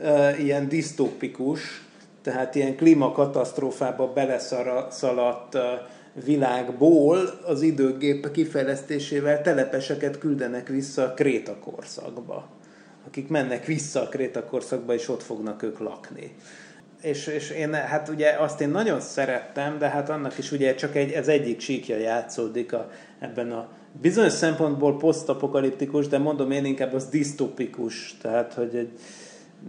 uh, 0.00 0.44
ilyen 0.44 0.68
disztópikus, 0.68 1.84
tehát 2.22 2.54
ilyen 2.54 2.76
klímakatasztrófába 2.76 4.12
beleszaladt 4.12 5.54
uh, 5.54 5.60
világból 6.24 7.18
az 7.46 7.62
időgép 7.62 8.30
kifejlesztésével 8.30 9.42
telepeseket 9.42 10.18
küldenek 10.18 10.68
vissza 10.68 11.02
a 11.02 11.14
Kréta 11.14 11.58
korszakba. 11.58 12.48
Akik 13.06 13.28
mennek 13.28 13.64
vissza 13.64 14.02
a 14.02 14.08
Kréta 14.08 14.44
korszakba, 14.44 14.94
és 14.94 15.08
ott 15.08 15.22
fognak 15.22 15.62
ők 15.62 15.78
lakni. 15.78 16.34
És, 17.02 17.26
és 17.26 17.50
én, 17.50 17.72
hát 17.72 18.08
ugye 18.08 18.30
azt 18.30 18.60
én 18.60 18.68
nagyon 18.68 19.00
szerettem, 19.00 19.78
de 19.78 19.88
hát 19.88 20.08
annak 20.08 20.38
is 20.38 20.52
ugye 20.52 20.74
csak 20.74 20.96
egy, 20.96 21.10
ez 21.12 21.28
egyik 21.28 21.56
csíkja 21.56 21.96
játszódik 21.96 22.72
a, 22.72 22.90
ebben 23.18 23.52
a 23.52 23.68
bizonyos 24.00 24.32
szempontból 24.32 24.96
posztapokaliptikus, 24.96 26.08
de 26.08 26.18
mondom 26.18 26.50
én 26.50 26.64
inkább 26.64 26.92
az 26.92 27.06
disztopikus, 27.08 28.16
tehát 28.22 28.54
hogy 28.54 28.74
egy, 28.74 28.90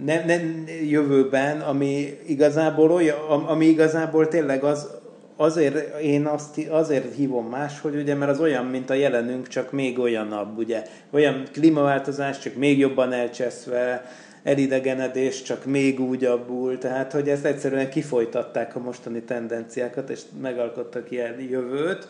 nem, 0.05 0.25
nem 0.25 0.67
jövőben, 0.83 1.61
ami 1.61 2.19
igazából 2.27 2.91
olyan, 2.91 3.45
ami 3.45 3.65
igazából 3.65 4.27
tényleg 4.27 4.63
az, 4.63 5.00
azért 5.41 5.99
én 5.99 6.25
azt 6.25 6.67
azért 6.69 7.15
hívom 7.15 7.45
más, 7.45 7.79
hogy 7.79 7.95
ugye, 7.95 8.15
mert 8.15 8.31
az 8.31 8.39
olyan, 8.39 8.65
mint 8.65 8.89
a 8.89 8.93
jelenünk, 8.93 9.47
csak 9.47 9.71
még 9.71 9.99
olyanabb, 9.99 10.57
ugye. 10.57 10.83
Olyan 11.11 11.43
klímaváltozás, 11.51 12.39
csak 12.39 12.55
még 12.55 12.77
jobban 12.79 13.13
elcseszve, 13.13 14.05
elidegenedés 14.43 15.41
csak 15.41 15.65
még 15.65 15.99
úgyabbul, 15.99 16.77
tehát 16.77 17.11
hogy 17.11 17.29
ezt 17.29 17.45
egyszerűen 17.45 17.89
kifolytatták 17.89 18.75
a 18.75 18.79
mostani 18.79 19.21
tendenciákat, 19.21 20.09
és 20.09 20.21
megalkottak 20.41 21.11
ilyen 21.11 21.39
jövőt. 21.49 22.07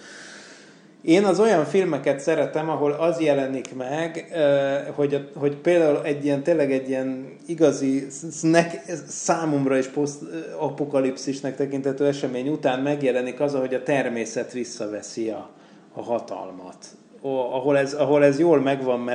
Én 1.01 1.23
az 1.23 1.39
olyan 1.39 1.65
filmeket 1.65 2.19
szeretem, 2.19 2.69
ahol 2.69 2.91
az 2.91 3.19
jelenik 3.19 3.75
meg, 3.75 4.25
hogy, 4.95 5.29
hogy 5.35 5.55
például 5.55 6.03
egy 6.03 6.25
ilyen, 6.25 6.43
tényleg 6.43 6.71
egy 6.71 6.89
ilyen 6.89 7.37
igazi, 7.45 8.07
nek, 8.41 8.81
számomra 9.07 9.77
is 9.77 9.87
post-apokalipszisnek 9.87 11.55
tekintető 11.55 12.05
esemény 12.05 12.49
után 12.49 12.79
megjelenik 12.79 13.39
az, 13.39 13.53
hogy 13.53 13.73
a 13.73 13.83
természet 13.83 14.51
visszaveszi 14.51 15.29
a, 15.29 15.49
a 15.93 16.01
hatalmat. 16.01 16.85
Ahol 17.51 17.77
ez, 17.77 17.93
ahol 17.93 18.23
ez 18.23 18.39
jól 18.39 18.59
meg 18.59 18.83
van 18.83 19.09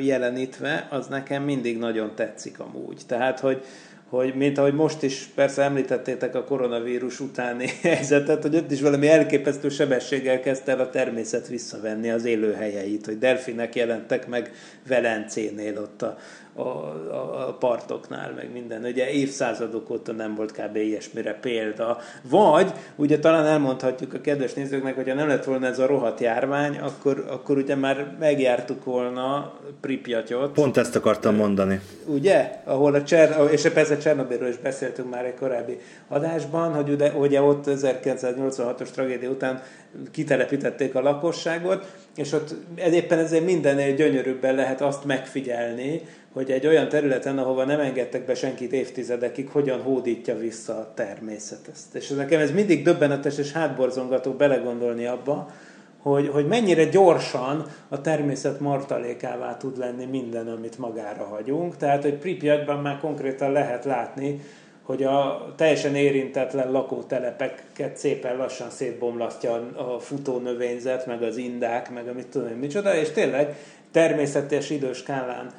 jelenítve, 0.00 0.86
az 0.90 1.06
nekem 1.06 1.42
mindig 1.42 1.78
nagyon 1.78 2.12
tetszik 2.14 2.60
amúgy. 2.60 3.00
Tehát, 3.06 3.40
hogy, 3.40 3.64
hogy 4.08 4.34
mint 4.34 4.58
ahogy 4.58 4.74
most 4.74 5.02
is 5.02 5.28
persze 5.34 5.62
említettétek 5.62 6.34
a 6.34 6.44
koronavírus 6.44 7.20
utáni 7.20 7.66
helyzetet, 7.82 8.42
hogy 8.42 8.56
ott 8.56 8.70
is 8.70 8.80
valami 8.80 9.08
elképesztő 9.08 9.68
sebességgel 9.68 10.40
kezdte 10.40 10.72
el 10.72 10.80
a 10.80 10.90
természet 10.90 11.48
visszavenni 11.48 12.10
az 12.10 12.24
élőhelyeit, 12.24 13.06
hogy 13.06 13.18
delfinek 13.18 13.74
jelentek 13.74 14.28
meg 14.28 14.52
Velencénél 14.88 15.78
ott 15.78 16.02
a, 16.02 16.16
a, 16.56 16.60
a, 16.60 17.48
a 17.48 17.56
partoknál, 17.58 18.32
meg 18.36 18.52
minden. 18.52 18.84
Ugye 18.84 19.10
évszázadok 19.10 19.90
óta 19.90 20.12
nem 20.12 20.34
volt 20.34 20.52
kb. 20.52 20.76
ilyesmire 20.76 21.34
példa. 21.34 21.98
Vagy, 22.22 22.72
ugye 22.96 23.18
talán 23.18 23.46
elmondhatjuk 23.46 24.14
a 24.14 24.20
kedves 24.20 24.54
nézőknek, 24.54 24.94
hogyha 24.94 25.14
nem 25.14 25.28
lett 25.28 25.44
volna 25.44 25.66
ez 25.66 25.78
a 25.78 25.86
rohadt 25.86 26.20
járvány, 26.20 26.78
akkor, 26.78 27.24
akkor 27.28 27.56
ugye 27.56 27.74
már 27.74 28.16
megjártuk 28.18 28.84
volna 28.84 29.52
Pripyatyot. 29.80 30.52
Pont 30.52 30.76
ezt 30.76 30.96
akartam 30.96 31.34
mondani. 31.34 31.80
Ugye? 32.06 32.60
Ahol 32.64 32.94
a 32.94 33.02
Cser, 33.02 33.50
és 33.50 33.62
persze 33.62 33.96
Csernobilről 33.96 34.48
is 34.48 34.58
beszéltünk 34.58 35.10
már 35.10 35.24
egy 35.24 35.34
korábbi 35.34 35.78
adásban, 36.08 36.74
hogy 36.74 36.88
ugye, 36.88 37.12
ugye 37.12 37.42
ott 37.42 37.64
1986-os 37.66 38.90
tragédia 38.90 39.30
után 39.30 39.62
kitelepítették 40.10 40.94
a 40.94 41.00
lakosságot, 41.00 41.92
és 42.16 42.32
ott 42.32 42.54
éppen 42.92 43.18
ezért 43.18 43.44
mindennél 43.44 43.94
gyönyörűbben 43.94 44.54
lehet 44.54 44.80
azt 44.80 45.04
megfigyelni, 45.04 46.02
hogy 46.36 46.50
egy 46.50 46.66
olyan 46.66 46.88
területen, 46.88 47.38
ahova 47.38 47.64
nem 47.64 47.80
engedtek 47.80 48.24
be 48.24 48.34
senkit 48.34 48.72
évtizedekig, 48.72 49.48
hogyan 49.48 49.82
hódítja 49.82 50.36
vissza 50.36 50.72
a 50.72 50.92
természet 50.94 51.68
ezt. 51.72 51.94
És 51.94 52.08
nekem 52.08 52.40
ez 52.40 52.50
mindig 52.50 52.84
döbbenetes 52.84 53.38
és 53.38 53.52
hátborzongató 53.52 54.32
belegondolni 54.32 55.06
abba, 55.06 55.50
hogy, 55.98 56.28
hogy 56.28 56.46
mennyire 56.46 56.84
gyorsan 56.84 57.66
a 57.88 58.00
természet 58.00 58.60
martalékává 58.60 59.56
tud 59.56 59.78
lenni 59.78 60.04
minden, 60.04 60.48
amit 60.48 60.78
magára 60.78 61.24
hagyunk. 61.24 61.76
Tehát, 61.76 62.02
hogy 62.02 62.14
Pripyatban 62.14 62.78
már 62.78 62.98
konkrétan 63.00 63.52
lehet 63.52 63.84
látni, 63.84 64.40
hogy 64.82 65.02
a 65.02 65.46
teljesen 65.56 65.94
érintetlen 65.94 66.70
lakótelepeket 66.70 67.96
szépen 67.96 68.36
lassan 68.36 68.70
szétbomlasztja 68.70 69.52
a 69.76 69.98
futó 69.98 70.38
növényzet, 70.38 71.06
meg 71.06 71.22
az 71.22 71.36
indák, 71.36 71.90
meg 71.90 72.08
amit 72.08 72.26
tudom 72.26 72.48
én 72.48 72.56
micsoda, 72.56 72.94
és 72.94 73.10
tényleg 73.10 73.56
természetes 73.90 74.70
időskálán 74.70 75.50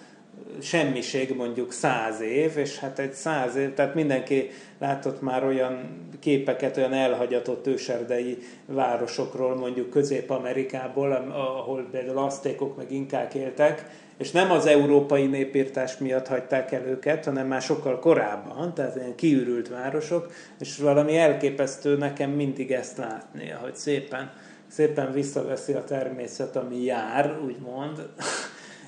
semmiség 0.61 1.35
mondjuk 1.35 1.71
száz 1.71 2.21
év, 2.21 2.57
és 2.57 2.79
hát 2.79 2.99
egy 2.99 3.13
száz 3.13 3.55
év, 3.55 3.73
tehát 3.73 3.95
mindenki 3.95 4.49
látott 4.79 5.21
már 5.21 5.43
olyan 5.45 6.05
képeket, 6.19 6.77
olyan 6.77 6.93
elhagyatott 6.93 7.67
őserdei 7.67 8.37
városokról, 8.65 9.55
mondjuk 9.55 9.89
Közép-Amerikából, 9.89 11.11
ahol 11.11 11.87
például 11.91 12.17
aztékok 12.17 12.77
meg 12.77 12.91
inkák 12.91 13.33
éltek, 13.33 13.85
és 14.17 14.31
nem 14.31 14.51
az 14.51 14.65
európai 14.65 15.25
népírtás 15.25 15.97
miatt 15.97 16.27
hagyták 16.27 16.71
el 16.71 16.85
őket, 16.85 17.25
hanem 17.25 17.47
már 17.47 17.61
sokkal 17.61 17.99
korábban, 17.99 18.73
tehát 18.73 18.95
ilyen 18.95 19.15
kiürült 19.15 19.69
városok, 19.69 20.31
és 20.59 20.77
valami 20.77 21.17
elképesztő 21.17 21.97
nekem 21.97 22.29
mindig 22.29 22.71
ezt 22.71 22.97
látni, 22.97 23.49
hogy 23.49 23.75
szépen, 23.75 24.31
szépen 24.67 25.11
visszaveszi 25.11 25.73
a 25.73 25.83
természet, 25.83 26.55
ami 26.55 26.83
jár, 26.83 27.39
úgymond, 27.45 27.97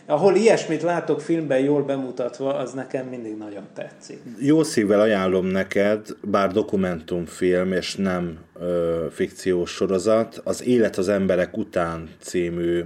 ahol 0.10 0.36
ilyesmit 0.36 0.82
látok 0.82 1.22
filmben 1.22 1.60
jól 1.60 1.84
bemutatva, 1.84 2.56
az 2.56 2.74
nekem 2.74 3.06
mindig 3.06 3.38
nagyon 3.38 3.68
tetszik. 3.74 4.18
Jó 4.40 4.64
szívvel 4.64 5.00
ajánlom 5.00 5.46
neked, 5.46 6.08
bár 6.22 6.52
dokumentumfilm 6.52 7.72
és 7.72 7.96
nem 7.96 8.38
ö, 8.60 9.06
fikciós 9.12 9.72
sorozat, 9.72 10.42
az 10.44 10.64
Élet 10.64 10.98
az 10.98 11.10
emberek 11.10 11.58
után 11.58 12.10
című 12.20 12.84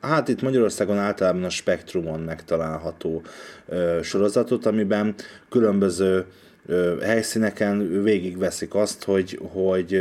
hát 0.00 0.28
itt 0.28 0.42
Magyarországon 0.42 0.98
általában 0.98 1.44
a 1.44 1.50
Spektrumon 1.50 2.20
megtalálható 2.20 3.22
ö, 3.68 3.98
sorozatot, 4.02 4.66
amiben 4.66 5.14
különböző 5.48 6.24
ö, 6.66 6.94
helyszíneken 7.02 8.02
végigveszik 8.02 8.74
azt, 8.74 9.04
hogy, 9.04 9.40
hogy 9.52 10.00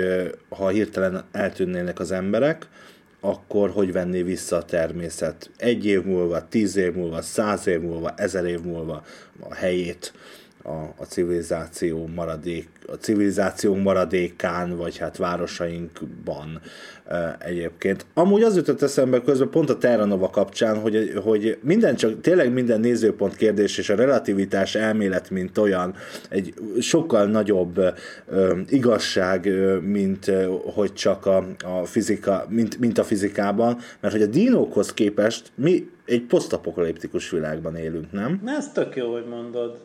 ha 0.50 0.68
hirtelen 0.68 1.24
eltűnnének 1.32 2.00
az 2.00 2.12
emberek, 2.12 2.68
akkor 3.26 3.70
hogy 3.70 3.92
venné 3.92 4.22
vissza 4.22 4.56
a 4.56 4.64
természet? 4.64 5.50
Egy 5.58 5.86
év 5.86 6.04
múlva, 6.04 6.48
tíz 6.48 6.76
év 6.76 6.94
múlva, 6.94 7.22
száz 7.22 7.68
év 7.68 7.80
múlva, 7.80 8.14
ezer 8.18 8.46
év 8.46 8.62
múlva 8.62 9.04
a 9.40 9.54
helyét 9.54 10.14
a, 10.66 10.94
a 10.98 11.04
civilizáció 11.04 12.10
maradék, 12.16 12.70
a 12.88 12.94
civilizáció 12.94 13.76
maradékán, 13.76 14.78
vagy 14.78 14.98
hát 14.98 15.18
városainkban 15.18 16.62
e, 17.08 17.38
egyébként. 17.40 18.06
Amúgy 18.14 18.44
az 18.44 18.56
jutott 18.56 18.82
eszembe 18.82 19.22
közben 19.22 19.50
pont 19.50 19.70
a 19.70 19.78
Terra 19.78 20.06
Nova 20.06 20.30
kapcsán, 20.30 20.80
hogy, 20.80 21.14
hogy 21.24 21.58
minden 21.62 21.96
csak, 21.96 22.22
tényleg 22.22 22.54
minden 22.54 22.80
nézőpont 22.80 23.36
kérdés 23.36 23.78
és 23.78 23.90
a 23.90 23.96
relativitás 23.96 24.76
elmélet, 24.76 25.30
mint 25.30 25.58
olyan, 25.58 25.96
egy 26.30 26.54
sokkal 26.80 27.26
nagyobb 27.26 27.78
e, 27.78 27.94
igazság, 28.70 29.50
mint 29.82 30.28
e, 30.28 30.46
hogy 30.74 30.94
csak 30.94 31.26
a, 31.26 31.48
a 31.64 31.86
fizika, 31.86 32.46
mint, 32.50 32.80
mint 32.80 32.98
a 32.98 33.04
fizikában, 33.04 33.78
mert 34.00 34.14
hogy 34.14 34.24
a 34.24 34.28
dinókhoz 34.28 34.94
képest 34.94 35.52
mi 35.56 35.90
egy 36.06 36.22
posztapokaliptikus 36.22 37.30
világban 37.30 37.76
élünk, 37.76 38.12
nem? 38.12 38.42
Na, 38.44 38.52
ez 38.52 38.72
tök 38.72 38.96
jó, 38.96 39.12
hogy 39.12 39.26
mondod. 39.30 39.78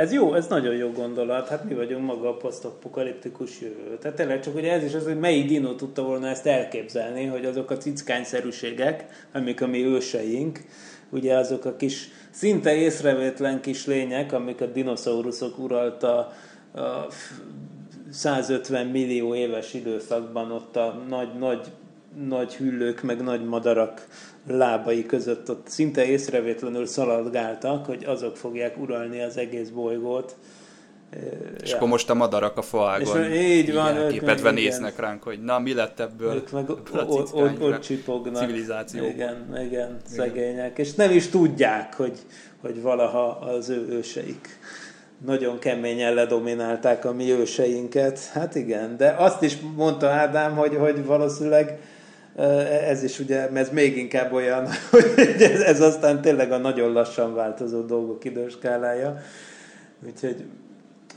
Ez 0.00 0.12
jó, 0.12 0.34
ez 0.34 0.46
nagyon 0.46 0.74
jó 0.74 0.90
gondolat, 0.90 1.48
hát 1.48 1.64
mi 1.64 1.74
vagyunk 1.74 2.06
maga 2.06 2.28
a 2.28 2.36
posztapokaliptikus 2.36 3.60
jövő. 3.60 3.98
Tehát 4.00 4.16
tényleg 4.16 4.40
csak 4.40 4.54
ugye 4.54 4.72
ez 4.72 4.84
is 4.84 4.94
az, 4.94 5.04
hogy 5.04 5.18
melyik 5.18 5.46
dinó 5.46 5.74
tudta 5.74 6.02
volna 6.02 6.26
ezt 6.26 6.46
elképzelni, 6.46 7.24
hogy 7.24 7.44
azok 7.44 7.70
a 7.70 7.76
cickányszerűségek, 7.76 9.26
amik 9.32 9.62
a 9.62 9.66
mi 9.66 9.84
őseink, 9.84 10.64
ugye 11.10 11.36
azok 11.36 11.64
a 11.64 11.76
kis, 11.76 12.08
szinte 12.30 12.74
észrevétlen 12.74 13.60
kis 13.60 13.86
lények, 13.86 14.32
amik 14.32 14.60
a 14.60 14.66
dinoszauruszok 14.66 15.58
uralta 15.58 16.32
a 16.74 17.06
150 18.10 18.86
millió 18.86 19.34
éves 19.34 19.74
időszakban 19.74 20.50
ott 20.50 20.76
a 20.76 21.02
nagy, 21.08 21.38
nagy, 21.38 21.66
nagy 22.26 22.54
hüllők, 22.54 23.02
meg 23.02 23.22
nagy 23.22 23.44
madarak 23.44 24.06
lábai 24.46 25.06
között 25.06 25.50
ott 25.50 25.68
szinte 25.68 26.04
észrevétlenül 26.04 26.86
szaladgáltak, 26.86 27.86
hogy 27.86 28.04
azok 28.04 28.36
fogják 28.36 28.78
uralni 28.78 29.22
az 29.22 29.36
egész 29.36 29.68
bolygót. 29.68 30.36
És 31.62 31.70
ja. 31.70 31.76
akkor 31.76 31.88
most 31.88 32.10
a 32.10 32.14
madarak 32.14 32.56
a 32.56 32.62
faágon 32.62 33.24
és 33.24 33.40
így 33.40 33.74
van, 33.74 34.08
képetve 34.08 34.50
néznek 34.50 34.92
igen. 34.92 35.04
ránk, 35.04 35.22
hogy 35.22 35.42
na 35.42 35.58
mi 35.58 35.74
lett 35.74 36.00
ebből 36.00 36.34
ők 36.34 36.50
meg 36.50 36.70
ott, 36.70 37.60
ott 37.60 37.80
csipognak. 37.80 38.42
Civilizációban. 38.42 39.10
Igen, 39.10 39.46
igen, 39.50 39.64
igen, 39.64 39.96
szegények. 40.06 40.78
És 40.78 40.94
nem 40.94 41.10
is 41.10 41.28
tudják, 41.28 41.94
hogy, 41.94 42.18
hogy 42.60 42.82
valaha 42.82 43.28
az 43.28 43.68
ő 43.68 43.86
őseik 43.88 44.58
nagyon 45.24 45.58
keményen 45.58 46.14
ledominálták 46.14 47.04
a 47.04 47.12
mi 47.12 47.30
őseinket. 47.30 48.30
Hát 48.32 48.54
igen, 48.54 48.96
de 48.96 49.14
azt 49.18 49.42
is 49.42 49.56
mondta 49.76 50.08
Ádám, 50.08 50.56
hogy, 50.56 50.76
hogy 50.76 51.04
valószínűleg 51.04 51.78
ez 52.88 53.02
is 53.02 53.18
ugye, 53.18 53.48
ez 53.48 53.70
még 53.70 53.96
inkább 53.96 54.32
olyan, 54.32 54.68
hogy 54.90 55.12
ez, 55.38 55.60
ez 55.60 55.80
aztán 55.80 56.20
tényleg 56.20 56.52
a 56.52 56.58
nagyon 56.58 56.92
lassan 56.92 57.34
változó 57.34 57.80
dolgok 57.80 58.24
időskálája. 58.24 59.16
Úgyhogy 60.06 60.44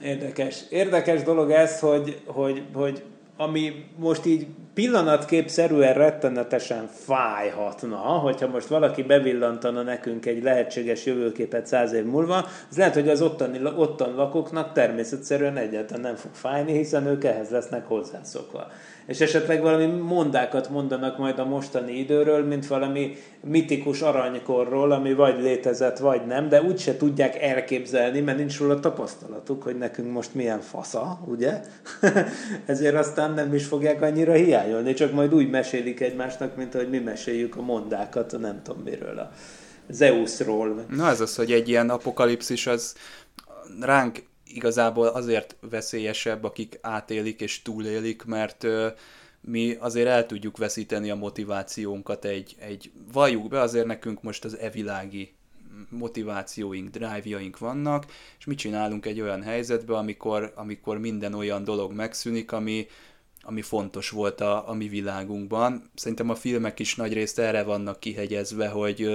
érdekes. 0.03 0.63
Érdekes 0.69 1.23
dolog 1.23 1.51
ez, 1.51 1.79
hogy, 1.79 2.21
hogy, 2.25 2.63
hogy 2.73 3.03
ami 3.37 3.85
most 3.97 4.25
így 4.25 4.47
pillanatképszerűen 4.73 5.93
rettenetesen 5.93 6.87
fájhatna, 6.87 7.97
hogyha 7.97 8.47
most 8.47 8.67
valaki 8.67 9.03
bevillantana 9.03 9.81
nekünk 9.81 10.25
egy 10.25 10.43
lehetséges 10.43 11.05
jövőképet 11.05 11.67
száz 11.67 11.93
év 11.93 12.05
múlva, 12.05 12.45
az 12.69 12.77
lehet, 12.77 12.93
hogy 12.93 13.09
az 13.09 13.21
ottani, 13.21 13.59
ottan 13.75 14.15
lakóknak 14.15 14.73
természetszerűen 14.73 15.57
egyáltalán 15.57 16.01
nem 16.01 16.15
fog 16.15 16.31
fájni, 16.33 16.77
hiszen 16.77 17.05
ők 17.05 17.23
ehhez 17.23 17.49
lesznek 17.49 17.87
hozzászokva 17.87 18.67
és 19.05 19.21
esetleg 19.21 19.61
valami 19.61 19.85
mondákat 19.85 20.69
mondanak 20.69 21.17
majd 21.17 21.39
a 21.39 21.45
mostani 21.45 21.97
időről, 21.97 22.45
mint 22.45 22.67
valami 22.67 23.15
mitikus 23.41 24.01
aranykorról, 24.01 24.91
ami 24.91 25.13
vagy 25.13 25.41
létezett, 25.41 25.97
vagy 25.97 26.25
nem, 26.25 26.49
de 26.49 26.61
úgyse 26.61 26.97
tudják 26.97 27.41
elképzelni, 27.41 28.19
mert 28.19 28.37
nincs 28.37 28.59
róla 28.59 28.79
tapasztalatuk, 28.79 29.63
hogy 29.63 29.77
nekünk 29.77 30.11
most 30.11 30.33
milyen 30.33 30.59
fasza, 30.59 31.19
ugye? 31.25 31.61
Ezért 32.65 32.95
aztán 32.95 33.33
nem 33.33 33.53
is 33.53 33.65
fogják 33.65 34.01
annyira 34.01 34.33
hiányolni, 34.33 34.93
csak 34.93 35.11
majd 35.11 35.33
úgy 35.33 35.49
mesélik 35.49 35.99
egymásnak, 35.99 36.55
mint 36.55 36.75
ahogy 36.75 36.89
mi 36.89 36.99
meséljük 36.99 37.55
a 37.55 37.61
mondákat, 37.61 38.33
a 38.33 38.37
nem 38.37 38.61
tudom 38.63 38.81
miről, 38.81 39.19
a 39.19 39.31
Zeusról. 39.89 40.85
Na 40.89 41.09
ez 41.09 41.21
az, 41.21 41.35
hogy 41.35 41.51
egy 41.51 41.69
ilyen 41.69 41.89
apokalipszis 41.89 42.67
az 42.67 42.95
ránk 43.79 44.23
igazából 44.55 45.07
azért 45.07 45.55
veszélyesebb, 45.59 46.43
akik 46.43 46.79
átélik 46.81 47.41
és 47.41 47.61
túlélik, 47.61 48.23
mert 48.23 48.65
mi 49.41 49.75
azért 49.79 50.07
el 50.07 50.25
tudjuk 50.25 50.57
veszíteni 50.57 51.09
a 51.09 51.15
motivációnkat 51.15 52.25
egy, 52.25 52.55
egy 52.59 52.91
valljuk 53.11 53.47
be, 53.47 53.59
azért 53.59 53.85
nekünk 53.85 54.21
most 54.21 54.45
az 54.45 54.57
evilági 54.57 55.33
motivációink, 55.89 56.89
drive-jaink 56.89 57.57
vannak, 57.57 58.05
és 58.39 58.45
mit 58.45 58.57
csinálunk 58.57 59.05
egy 59.05 59.21
olyan 59.21 59.41
helyzetben, 59.41 59.97
amikor, 59.97 60.51
amikor 60.55 60.97
minden 60.97 61.33
olyan 61.33 61.63
dolog 61.63 61.93
megszűnik, 61.93 62.51
ami, 62.51 62.87
ami 63.41 63.61
fontos 63.61 64.09
volt 64.09 64.41
a, 64.41 64.69
a 64.69 64.73
mi 64.73 64.87
világunkban. 64.87 65.89
Szerintem 65.95 66.29
a 66.29 66.35
filmek 66.35 66.79
is 66.79 66.95
nagyrészt 66.95 67.39
erre 67.39 67.63
vannak 67.63 67.99
kihegyezve, 67.99 68.67
hogy 68.67 69.09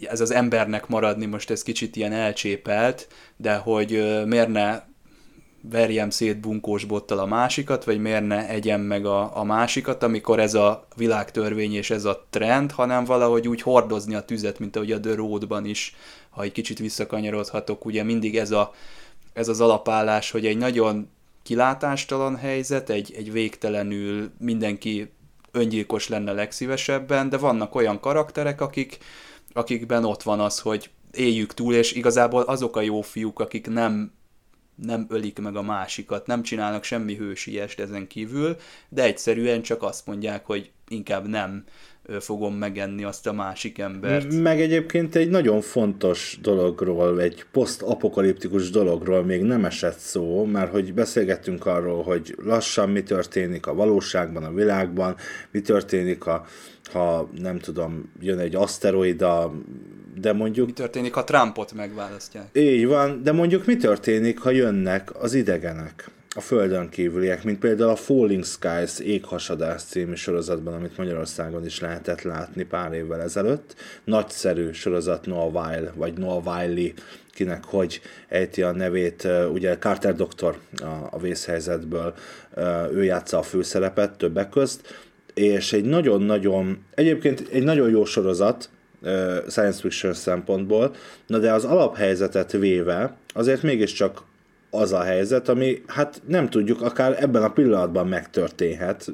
ez 0.00 0.20
az 0.20 0.30
embernek 0.30 0.86
maradni 0.86 1.26
most 1.26 1.50
ez 1.50 1.62
kicsit 1.62 1.96
ilyen 1.96 2.12
elcsépelt, 2.12 3.08
de 3.36 3.54
hogy 3.56 3.90
miért 4.26 4.48
ne 4.48 4.82
verjem 5.62 6.10
szét 6.10 6.40
bunkós 6.40 6.84
bottal 6.84 7.18
a 7.18 7.26
másikat, 7.26 7.84
vagy 7.84 8.00
miért 8.00 8.26
ne 8.26 8.48
egyem 8.48 8.80
meg 8.80 9.06
a, 9.06 9.36
a 9.36 9.44
másikat, 9.44 10.02
amikor 10.02 10.40
ez 10.40 10.54
a 10.54 10.86
világtörvény 10.96 11.74
és 11.74 11.90
ez 11.90 12.04
a 12.04 12.26
trend, 12.30 12.72
hanem 12.72 13.04
valahogy 13.04 13.48
úgy 13.48 13.62
hordozni 13.62 14.14
a 14.14 14.24
tüzet, 14.24 14.58
mint 14.58 14.76
ahogy 14.76 14.92
a 14.92 15.00
The 15.00 15.14
Road-ban 15.14 15.64
is, 15.64 15.96
ha 16.30 16.42
egy 16.42 16.52
kicsit 16.52 16.78
visszakanyarodhatok, 16.78 17.84
ugye 17.84 18.02
mindig 18.02 18.36
ez, 18.36 18.50
a, 18.50 18.74
ez 19.32 19.48
az 19.48 19.60
alapállás, 19.60 20.30
hogy 20.30 20.46
egy 20.46 20.56
nagyon 20.58 21.08
kilátástalan 21.42 22.36
helyzet, 22.36 22.90
egy, 22.90 23.14
egy 23.16 23.32
végtelenül 23.32 24.30
mindenki 24.38 25.10
öngyilkos 25.52 26.08
lenne 26.08 26.32
legszívesebben, 26.32 27.28
de 27.28 27.36
vannak 27.36 27.74
olyan 27.74 28.00
karakterek, 28.00 28.60
akik, 28.60 28.98
akikben 29.52 30.04
ott 30.04 30.22
van 30.22 30.40
az, 30.40 30.60
hogy 30.60 30.90
éljük 31.12 31.54
túl, 31.54 31.74
és 31.74 31.92
igazából 31.92 32.42
azok 32.42 32.76
a 32.76 32.80
jó 32.80 33.00
fiúk, 33.00 33.40
akik 33.40 33.68
nem 33.68 34.12
nem 34.82 35.06
ölik 35.08 35.38
meg 35.38 35.56
a 35.56 35.62
másikat, 35.62 36.26
nem 36.26 36.42
csinálnak 36.42 36.84
semmi 36.84 37.16
hősiest 37.16 37.80
ezen 37.80 38.06
kívül, 38.06 38.56
de 38.88 39.02
egyszerűen 39.02 39.62
csak 39.62 39.82
azt 39.82 40.06
mondják, 40.06 40.46
hogy 40.46 40.70
inkább 40.88 41.28
nem 41.28 41.64
fogom 42.20 42.54
megenni 42.54 43.04
azt 43.04 43.26
a 43.26 43.32
másik 43.32 43.78
embert. 43.78 44.34
Meg 44.34 44.60
egyébként 44.60 45.14
egy 45.14 45.30
nagyon 45.30 45.60
fontos 45.60 46.38
dologról, 46.42 47.20
egy 47.20 47.44
posztapokaliptikus 47.52 48.70
dologról 48.70 49.24
még 49.24 49.42
nem 49.42 49.64
esett 49.64 49.98
szó, 49.98 50.44
mert 50.44 50.70
hogy 50.70 50.94
beszélgettünk 50.94 51.66
arról, 51.66 52.02
hogy 52.02 52.36
lassan 52.44 52.90
mi 52.90 53.02
történik 53.02 53.66
a 53.66 53.74
valóságban, 53.74 54.44
a 54.44 54.52
világban, 54.52 55.16
mi 55.50 55.60
történik, 55.60 56.26
a, 56.26 56.44
ha 56.92 57.28
nem 57.38 57.58
tudom, 57.58 58.12
jön 58.20 58.38
egy 58.38 58.54
aszteroida, 58.54 59.54
de 60.20 60.32
mondjuk... 60.32 60.66
Mi 60.66 60.72
történik, 60.72 61.14
ha 61.14 61.24
Trumpot 61.24 61.72
megválasztják? 61.72 62.48
Így 62.52 62.86
van, 62.86 63.22
de 63.22 63.32
mondjuk 63.32 63.66
mi 63.66 63.76
történik, 63.76 64.38
ha 64.38 64.50
jönnek 64.50 65.22
az 65.22 65.34
idegenek? 65.34 66.10
A 66.36 66.40
földön 66.40 66.88
kívüliek, 66.88 67.44
mint 67.44 67.58
például 67.58 67.90
a 67.90 67.96
Falling 67.96 68.44
Skies 68.44 68.98
éghasadás 68.98 69.82
című 69.82 70.14
sorozatban, 70.14 70.74
amit 70.74 70.96
Magyarországon 70.96 71.64
is 71.64 71.80
lehetett 71.80 72.22
látni 72.22 72.64
pár 72.64 72.92
évvel 72.92 73.20
ezelőtt. 73.20 73.74
Nagyszerű 74.04 74.72
sorozat 74.72 75.26
Noah 75.26 75.54
Weil, 75.54 75.92
vagy 75.94 76.12
Noah 76.18 76.46
Wiley, 76.46 76.92
kinek 77.32 77.64
hogy 77.64 78.00
ejti 78.28 78.62
a 78.62 78.72
nevét, 78.72 79.28
ugye 79.52 79.78
Carter 79.78 80.14
doktor 80.14 80.58
a, 80.76 81.08
a 81.10 81.18
vészhelyzetből, 81.18 82.14
ő 82.92 83.04
játsza 83.04 83.38
a 83.38 83.42
főszerepet 83.42 84.16
többek 84.16 84.48
közt, 84.48 84.94
és 85.34 85.72
egy 85.72 85.84
nagyon-nagyon, 85.84 86.84
egyébként 86.94 87.48
egy 87.52 87.62
nagyon 87.62 87.90
jó 87.90 88.04
sorozat, 88.04 88.68
science 89.48 89.80
fiction 89.80 90.12
szempontból, 90.12 90.94
na 91.26 91.38
de 91.38 91.52
az 91.52 91.64
alaphelyzetet 91.64 92.52
véve 92.52 93.16
azért 93.34 93.62
mégiscsak 93.62 94.22
az 94.70 94.92
a 94.92 95.02
helyzet, 95.02 95.48
ami 95.48 95.82
hát 95.86 96.22
nem 96.26 96.48
tudjuk, 96.48 96.82
akár 96.82 97.16
ebben 97.22 97.42
a 97.42 97.50
pillanatban 97.50 98.06
megtörténhet, 98.06 99.06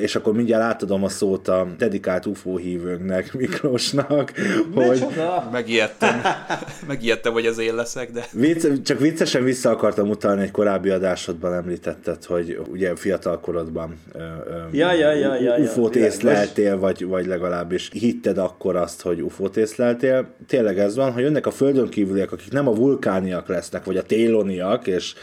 és 0.00 0.16
akkor 0.16 0.34
mindjárt 0.34 0.62
átadom 0.62 1.04
a 1.04 1.08
szót 1.08 1.48
a 1.48 1.66
dedikált 1.78 2.26
UFO 2.26 2.56
hívőnknek, 2.56 3.32
Miklósnak, 3.38 4.32
hogy... 4.74 5.06
Megijedtem. 5.52 6.20
Megijedtem, 6.88 7.32
hogy 7.32 7.46
az 7.46 7.58
én 7.58 7.74
leszek, 7.74 8.10
de... 8.10 8.24
Vicc, 8.32 8.66
csak 8.82 8.98
viccesen 8.98 9.44
vissza 9.44 9.70
akartam 9.70 10.08
utalni 10.08 10.42
egy 10.42 10.50
korábbi 10.50 10.90
adásodban 10.90 11.54
említetted, 11.54 12.24
hogy 12.24 12.60
ugye 12.70 12.96
fiatal 12.96 13.40
korodban 13.40 14.00
ja, 14.72 14.92
ja, 14.92 15.12
ja, 15.12 15.40
ja, 15.40 15.56
UFO-t 15.56 15.94
ja, 15.94 16.04
észleltél, 16.04 16.78
vagy, 16.78 17.06
vagy 17.06 17.26
legalábbis 17.26 17.90
hitted 17.92 18.38
akkor 18.38 18.76
azt, 18.76 19.02
hogy 19.02 19.22
UFO-t 19.22 19.56
észleltél. 19.56 20.26
Tényleg 20.46 20.78
ez 20.78 20.96
van, 20.96 21.12
hogy 21.12 21.22
jönnek 21.22 21.46
a 21.46 21.50
földön 21.50 21.88
kívüliek, 21.88 22.32
akik 22.32 22.52
nem 22.52 22.68
a 22.68 22.74
vulkániak 22.74 23.48
lesznek, 23.48 23.84
vagy 23.84 23.96
a 23.96 24.02
téloniak, 24.02 24.86
és 24.94 25.14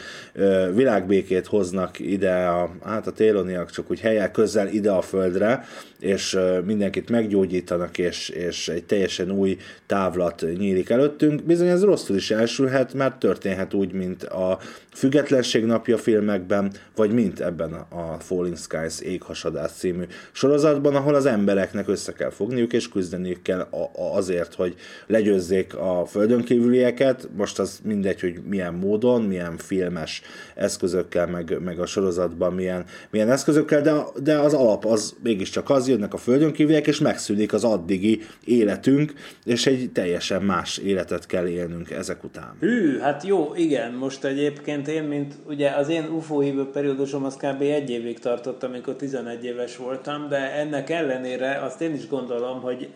világbékét 0.74 1.46
hoznak 1.46 1.98
ide, 1.98 2.34
a, 2.34 2.70
hát 2.84 3.06
a 3.06 3.12
téloniak 3.12 3.70
csak 3.70 3.90
úgy 3.90 4.00
helyek 4.00 4.30
közel 4.30 4.68
ide 4.68 4.90
a 4.90 5.02
földre, 5.02 5.64
és 6.00 6.38
mindenkit 6.64 7.10
meggyógyítanak, 7.10 7.98
és, 7.98 8.28
és 8.28 8.68
egy 8.68 8.84
teljesen 8.84 9.30
új 9.30 9.56
távlat 9.86 10.44
nyílik 10.58 10.90
előttünk. 10.90 11.42
Bizony 11.42 11.68
ez 11.68 11.84
rosszul 11.84 12.16
is 12.16 12.30
elsülhet, 12.30 12.94
mert 12.94 13.18
történhet 13.18 13.74
úgy, 13.74 13.92
mint 13.92 14.22
a 14.22 14.58
Függetlenség 14.94 15.64
napja 15.64 15.98
filmekben, 15.98 16.72
vagy 16.96 17.12
mint 17.12 17.40
ebben 17.40 17.72
a 17.72 18.16
Falling 18.20 18.56
Skies 18.56 19.00
éghasadás 19.00 19.70
című 19.70 20.04
sorozatban, 20.32 20.94
ahol 20.94 21.14
az 21.14 21.26
embereknek 21.26 21.88
össze 21.88 22.12
kell 22.12 22.30
fogniuk, 22.30 22.72
és 22.72 22.88
küzdeniük 22.88 23.42
kell 23.42 23.68
azért, 24.14 24.54
hogy 24.54 24.74
legyőzzék 25.06 25.76
a 25.76 26.04
földön 26.06 26.42
kívülieket. 26.42 27.28
Most 27.36 27.58
az 27.58 27.80
mindegy, 27.84 28.20
hogy 28.20 28.40
milyen 28.48 28.74
módon, 28.74 29.22
milyen 29.22 29.56
filmes 29.56 30.22
eszközökkel, 30.54 31.26
meg, 31.26 31.58
meg 31.60 31.78
a 31.78 31.86
sorozatban 31.86 32.52
milyen, 32.52 32.84
milyen 33.10 33.30
eszközökkel, 33.30 33.82
de, 33.82 33.94
de 34.22 34.38
az 34.38 34.54
alap 34.54 34.84
az 34.84 35.14
mégiscsak 35.22 35.70
az, 35.70 35.88
jönnek 35.88 36.14
a 36.14 36.16
földön 36.16 36.52
kívüliek, 36.52 36.86
és 36.86 36.98
megszűnik 36.98 37.52
az 37.52 37.64
addigi 37.64 38.20
életünk, 38.44 39.12
és 39.44 39.66
egy 39.66 39.90
teljesen 39.92 40.42
más 40.42 40.78
életet 40.78 41.26
kell 41.26 41.46
élnünk 41.46 41.90
ezek 41.90 42.24
után. 42.24 42.56
Hű, 42.60 42.98
hát 42.98 43.24
jó, 43.24 43.54
igen, 43.54 43.92
most 43.92 44.24
egyébként 44.24 44.81
én, 44.88 45.02
mint 45.02 45.34
ugye 45.46 45.70
az 45.70 45.88
én 45.88 46.04
UFO 46.04 46.40
hívő 46.40 46.70
periódusom 46.70 47.24
az 47.24 47.36
kb. 47.36 47.60
egy 47.60 47.90
évig 47.90 48.18
tartott, 48.18 48.62
amikor 48.62 48.94
11 48.94 49.44
éves 49.44 49.76
voltam, 49.76 50.28
de 50.28 50.52
ennek 50.52 50.90
ellenére 50.90 51.60
azt 51.62 51.80
én 51.80 51.94
is 51.94 52.08
gondolom, 52.08 52.60
hogy 52.60 52.88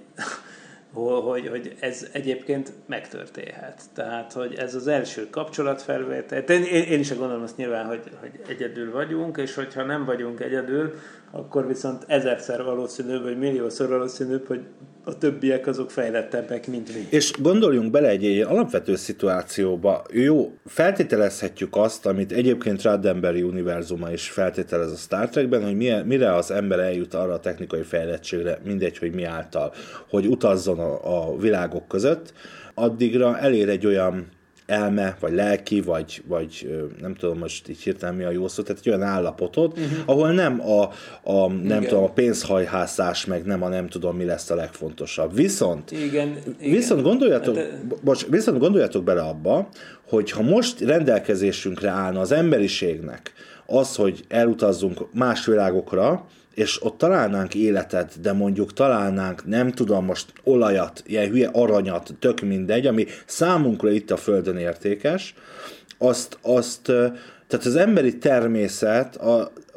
hogy, 1.05 1.49
hogy 1.49 1.77
ez 1.81 2.09
egyébként 2.13 2.73
megtörténhet. 2.87 3.83
Tehát, 3.95 4.33
hogy 4.33 4.55
ez 4.55 4.75
az 4.75 4.87
első 4.87 5.31
kapcsolatfelvétel. 5.31 6.39
Én, 6.39 6.63
én 6.65 6.99
is 6.99 7.17
gondolom 7.17 7.43
azt 7.43 7.57
nyilván, 7.57 7.87
hogy, 7.87 8.03
hogy 8.21 8.41
egyedül 8.49 8.93
vagyunk, 8.93 9.37
és 9.37 9.55
hogyha 9.55 9.85
nem 9.85 10.05
vagyunk 10.05 10.41
egyedül, 10.41 10.95
akkor 11.31 11.67
viszont 11.67 12.05
ezerszer 12.07 12.65
valószínűbb, 12.65 13.23
vagy 13.23 13.39
milliószor 13.39 13.89
valószínűbb, 13.89 14.47
hogy 14.47 14.61
a 15.09 15.19
többiek 15.19 15.67
azok 15.67 15.91
fejlettebbek, 15.91 16.67
mint 16.67 16.95
mi. 16.95 17.07
És 17.11 17.33
gondoljunk 17.41 17.91
bele 17.91 18.09
egy, 18.09 18.25
egy 18.25 18.41
alapvető 18.41 18.97
szituációba. 18.97 20.05
Jó, 20.13 20.53
feltételezhetjük 20.65 21.77
azt, 21.77 22.07
amit 22.07 22.33
egyébként 22.33 22.83
Roddenberry 22.83 23.43
univerzuma 23.43 24.11
is 24.13 24.31
feltételez 24.31 24.93
a 24.93 24.97
Star 24.97 25.29
Trekben, 25.29 25.65
hogy 25.65 26.05
mire 26.05 26.35
az 26.35 26.51
ember 26.51 26.79
eljut 26.79 27.15
arra 27.15 27.33
a 27.33 27.41
technikai 27.41 27.83
fejlettségre, 27.83 28.59
mindegy, 28.65 28.99
hogy 28.99 29.15
mi 29.15 29.25
által, 29.25 29.73
hogy 30.09 30.27
utazzon 30.27 30.79
a, 30.79 30.86
a 30.95 31.37
világok 31.39 31.89
között, 31.89 32.33
addigra 32.75 33.39
elér 33.39 33.69
egy 33.69 33.87
olyan 33.87 34.27
elme, 34.67 35.17
vagy 35.21 35.33
lelki, 35.33 35.81
vagy, 35.81 36.23
vagy 36.27 36.85
nem 37.01 37.15
tudom 37.15 37.39
most 37.39 37.69
így 37.69 37.81
hirtelen 37.81 38.15
mi 38.15 38.25
a 38.25 38.31
jó 38.31 38.49
szó, 38.49 38.63
tehát 38.63 38.83
egy 38.85 38.89
olyan 38.89 39.03
állapotot, 39.03 39.79
uh-huh. 39.79 39.99
ahol 40.07 40.33
nem 40.33 40.61
a, 40.61 40.83
a 41.23 41.49
nem 41.49 41.65
igen. 41.65 41.83
tudom, 41.83 42.05
a 42.05 42.11
pénzhajhászás, 42.11 43.25
meg 43.25 43.45
nem 43.45 43.63
a 43.63 43.69
nem 43.69 43.89
tudom 43.89 44.17
mi 44.17 44.25
lesz 44.25 44.51
a 44.51 44.55
legfontosabb. 44.55 45.35
Viszont, 45.35 45.91
igen, 45.91 46.37
igen. 46.59 46.71
viszont 46.71 47.03
gondoljatok, 47.03 47.55
De... 47.55 47.81
bocs, 48.03 48.27
viszont 48.27 48.59
gondoljatok 48.59 49.05
bele 49.05 49.21
abba, 49.21 49.69
hogy 50.09 50.31
ha 50.31 50.43
most 50.43 50.81
rendelkezésünkre 50.81 51.89
állna 51.89 52.21
az 52.21 52.33
emberiségnek 52.33 53.33
az, 53.67 53.97
hogy 53.97 54.25
elutazzunk 54.29 55.13
más 55.13 55.47
világokra, 55.47 56.27
és 56.57 56.85
ott 56.85 56.99
találnánk 56.99 57.55
életet, 57.55 58.21
de 58.21 58.33
mondjuk 58.33 58.73
találnánk, 58.73 59.47
nem 59.47 59.71
tudom 59.71 60.05
most 60.05 60.33
olajat, 60.45 61.03
ilyen 61.07 61.29
hülye 61.29 61.51
aranyat, 61.53 62.15
tök 62.19 62.41
mindegy, 62.41 62.87
ami 62.87 63.07
számunkra 63.27 63.91
itt 63.91 64.11
a 64.11 64.17
Földön 64.17 64.57
értékes, 64.57 65.35
azt, 65.99 66.39
azt 66.43 66.83
tehát 67.47 67.67
az 67.67 67.77
emberi 67.77 68.19
természet 68.19 69.17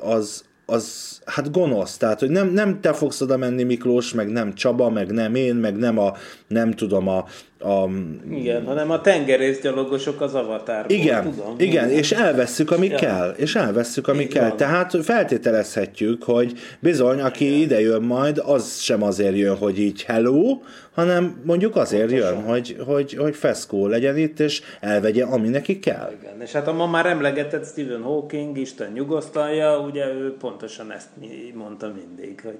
az, 0.02 0.44
az 0.66 1.20
hát 1.26 1.52
gonosz, 1.52 1.98
tehát 1.98 2.20
hogy 2.20 2.30
nem, 2.30 2.50
nem 2.50 2.82
te 2.82 2.94
fogsz 2.94 3.22
oda 3.22 3.38
menni 3.38 3.64
Miklós, 3.64 4.14
meg 4.14 4.30
nem 4.30 4.54
Csaba, 4.54 4.90
meg 4.90 5.12
nem 5.12 5.36
én, 5.36 5.56
meg 5.56 5.78
nem 5.78 5.98
a, 5.98 6.14
nem 6.48 6.72
tudom, 6.72 7.08
a, 7.08 7.26
a... 7.60 7.90
Igen, 8.32 8.66
hanem 8.66 8.92
a 8.92 9.02
tengerészgyalogosok 9.02 10.22
az 10.22 10.34
avatárból. 10.34 10.98
Igen, 10.98 11.24
tudom, 11.24 11.56
igen, 11.58 11.90
és 11.90 12.12
elvesszük, 12.12 12.72
ami 12.72 12.88
Ja. 12.88 12.98
kell, 12.98 13.30
és 13.38 13.56
elvesszük, 13.56 14.08
ami 14.08 14.22
Így 14.22 14.34
kell. 14.34 14.48
van. 14.48 14.58
Tehát 14.58 14.96
feltételezhetjük, 15.04 16.24
hogy 16.24 16.54
bizony, 16.80 17.22
aki 17.22 17.60
ide 17.62 17.80
jön 17.80 18.02
majd, 18.02 18.42
az 18.46 18.80
sem 18.80 19.04
azért 19.04 19.36
jön, 19.36 19.58
hogy 19.58 19.80
így 19.80 20.04
hello, 20.04 20.60
hanem 20.94 21.42
mondjuk 21.44 21.76
azért 21.76 22.12
jön, 22.12 22.44
hogy, 22.44 22.78
hogy, 22.86 23.14
hogy 23.14 23.36
feszkó 23.36 23.88
legyen 23.88 24.18
itt, 24.18 24.40
és 24.40 24.62
elvegye, 24.80 25.24
ami 25.24 25.48
neki 25.48 25.80
kell. 25.80 26.12
Igen, 26.22 26.42
és 26.42 26.52
hát 26.52 26.68
a 26.68 26.74
ma 26.74 26.88
már 26.88 27.06
emlegetett 27.06 27.66
Stephen 27.66 28.02
Hawking, 28.02 28.58
Isten 28.58 28.92
nyugosztalja, 28.92 29.80
ugye 29.80 30.06
ő 30.14 30.36
pontosan 30.40 30.92
ezt 30.92 31.10
mondta 31.54 31.92
mindig. 31.96 32.42
Hogy, 32.44 32.58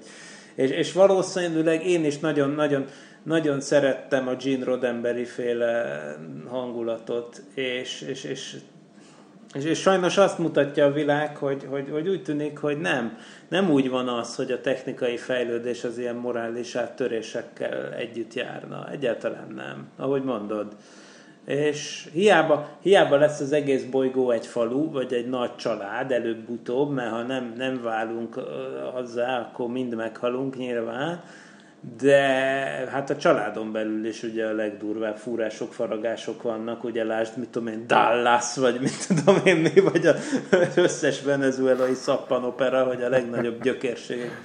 és, 0.54 0.70
és 0.70 0.92
valószínűleg 0.92 1.86
én 1.86 2.04
is 2.04 2.18
nagyon-nagyon 2.18 2.84
nagyon 3.22 3.60
szerettem 3.60 4.28
a 4.28 4.34
Gene 4.34 4.64
Roddenberry 4.64 5.24
féle 5.24 6.00
hangulatot, 6.48 7.42
és, 7.54 8.00
és, 8.00 8.24
és 8.24 8.56
és, 9.54 9.64
és 9.64 9.80
sajnos 9.80 10.16
azt 10.16 10.38
mutatja 10.38 10.84
a 10.84 10.92
világ, 10.92 11.36
hogy, 11.36 11.66
hogy, 11.68 11.88
hogy 11.90 12.08
úgy 12.08 12.22
tűnik, 12.22 12.58
hogy 12.58 12.80
nem. 12.80 13.18
Nem 13.48 13.70
úgy 13.70 13.90
van 13.90 14.08
az, 14.08 14.36
hogy 14.36 14.52
a 14.52 14.60
technikai 14.60 15.16
fejlődés 15.16 15.84
az 15.84 15.98
ilyen 15.98 16.16
morális 16.16 16.74
áttörésekkel 16.74 17.92
együtt 17.92 18.34
járna. 18.34 18.90
Egyáltalán 18.90 19.52
nem, 19.54 19.88
ahogy 19.96 20.24
mondod. 20.24 20.66
És 21.46 22.08
hiába, 22.12 22.68
hiába 22.82 23.16
lesz 23.16 23.40
az 23.40 23.52
egész 23.52 23.82
bolygó 23.82 24.30
egy 24.30 24.46
falu, 24.46 24.90
vagy 24.90 25.12
egy 25.12 25.28
nagy 25.28 25.56
család 25.56 26.12
előbb-utóbb, 26.12 26.90
mert 26.92 27.10
ha 27.10 27.22
nem, 27.22 27.54
nem 27.56 27.82
válunk 27.82 28.34
hozzá, 28.92 29.40
akkor 29.40 29.68
mind 29.68 29.94
meghalunk 29.94 30.56
nyilván, 30.56 31.22
de 31.98 32.18
hát 32.90 33.10
a 33.10 33.16
családon 33.16 33.72
belül 33.72 34.06
is 34.06 34.22
ugye 34.22 34.46
a 34.46 34.52
legdurvább 34.52 35.16
fúrások, 35.16 35.72
faragások 35.72 36.42
vannak, 36.42 36.84
ugye 36.84 37.04
lásd, 37.04 37.36
mit 37.36 37.48
tudom 37.48 37.68
én, 37.68 37.84
Dallas, 37.86 38.56
vagy 38.56 38.80
mit 38.80 39.06
tudom 39.08 39.40
én 39.44 39.56
mi, 39.56 39.80
vagy 39.80 40.06
az 40.06 40.16
összes 40.84 41.22
venezuelai 41.22 41.94
szappanopera, 41.94 42.84
hogy 42.84 43.02
a 43.02 43.08
legnagyobb 43.08 43.62
gyökérségek 43.62 44.40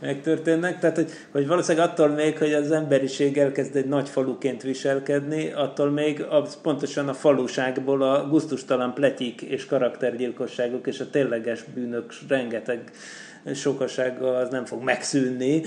megtörténnek. 0.00 0.78
Tehát, 0.78 0.96
hogy, 0.96 1.10
hogy 1.30 1.46
valószínűleg 1.46 1.88
attól 1.88 2.08
még, 2.08 2.38
hogy 2.38 2.52
az 2.52 2.70
emberiség 2.70 3.38
elkezd 3.38 3.76
egy 3.76 3.88
nagy 3.88 4.08
faluként 4.08 4.62
viselkedni, 4.62 5.52
attól 5.52 5.90
még 5.90 6.22
az 6.22 6.60
pontosan 6.60 7.08
a 7.08 7.14
faluságból 7.14 8.02
a 8.02 8.28
guztustalan 8.28 8.94
pletyik 8.94 9.40
és 9.40 9.66
karaktergyilkosságok 9.66 10.86
és 10.86 11.00
a 11.00 11.10
tényleges 11.10 11.64
bűnök 11.74 12.12
rengeteg 12.28 12.90
sokasága 13.54 14.36
az 14.36 14.48
nem 14.48 14.64
fog 14.64 14.82
megszűnni. 14.82 15.62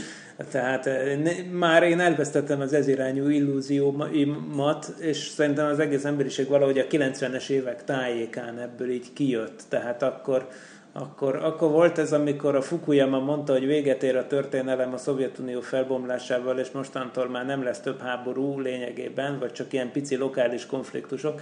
Tehát 0.52 0.86
ne, 1.24 1.32
már 1.52 1.84
én 1.84 2.00
elvesztettem 2.00 2.62
az 2.62 2.74
ezirányú 2.74 3.28
illúziómat, 3.28 4.94
és 5.00 5.18
szerintem 5.18 5.68
az 5.68 5.80
egész 5.80 6.06
emberiség 6.06 6.48
valahogy 6.48 6.80
a 6.80 6.88
90-es 6.88 7.50
évek 7.50 7.84
tájékán 7.84 8.60
ebből 8.60 8.90
így 8.90 9.14
kijött. 9.14 9.64
Tehát 9.70 10.04
akkor, 10.04 10.48
akkor, 10.92 11.36
akkor 11.36 11.72
volt 11.72 11.98
ez, 11.98 12.14
amikor 12.14 12.56
a 12.56 12.62
Fukuyama 12.62 13.20
mondta, 13.20 13.54
hogy 13.54 13.66
véget 13.66 14.04
ér 14.04 14.16
a 14.16 14.28
történelem 14.28 14.94
a 14.94 14.98
Szovjetunió 14.98 15.62
felbomlásával, 15.62 16.60
és 16.60 16.72
mostantól 16.72 17.30
már 17.30 17.46
nem 17.46 17.64
lesz 17.64 17.80
több 17.80 18.00
háború 18.02 18.60
lényegében, 18.60 19.40
vagy 19.40 19.52
csak 19.52 19.74
ilyen 19.74 19.92
pici 19.92 20.16
lokális 20.16 20.66
konfliktusok, 20.66 21.42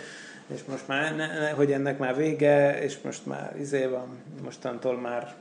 és 0.53 0.59
most 0.69 0.87
már, 0.87 1.15
ne, 1.15 1.49
hogy 1.49 1.71
ennek 1.71 1.97
már 1.97 2.15
vége, 2.15 2.81
és 2.81 2.97
most 3.03 3.25
már 3.25 3.55
izé 3.59 3.85
van, 3.85 4.07
mostantól 4.43 4.99
már 4.99 5.33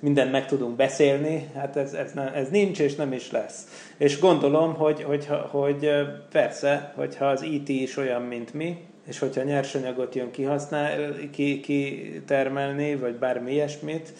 mindent 0.00 0.30
meg 0.30 0.46
tudunk 0.46 0.76
beszélni, 0.76 1.48
hát 1.54 1.76
ez, 1.76 1.92
ez, 1.92 2.12
nem, 2.12 2.30
ez 2.34 2.48
nincs, 2.48 2.80
és 2.80 2.94
nem 2.94 3.12
is 3.12 3.30
lesz. 3.30 3.90
És 3.96 4.20
gondolom, 4.20 4.74
hogy, 4.74 5.02
hogy, 5.02 5.26
hogy 5.50 5.90
persze, 6.32 6.92
hogyha 6.96 7.26
az 7.26 7.42
IT 7.42 7.68
is 7.68 7.96
olyan, 7.96 8.22
mint 8.22 8.54
mi, 8.54 8.76
és 9.06 9.18
hogyha 9.18 9.42
nyersanyagot 9.42 10.14
jön 10.14 10.30
kihasznál, 10.30 11.14
ki, 11.30 11.60
kitermelni, 11.60 12.96
vagy 12.96 13.14
bármi 13.14 13.52
ilyesmit, 13.52 14.12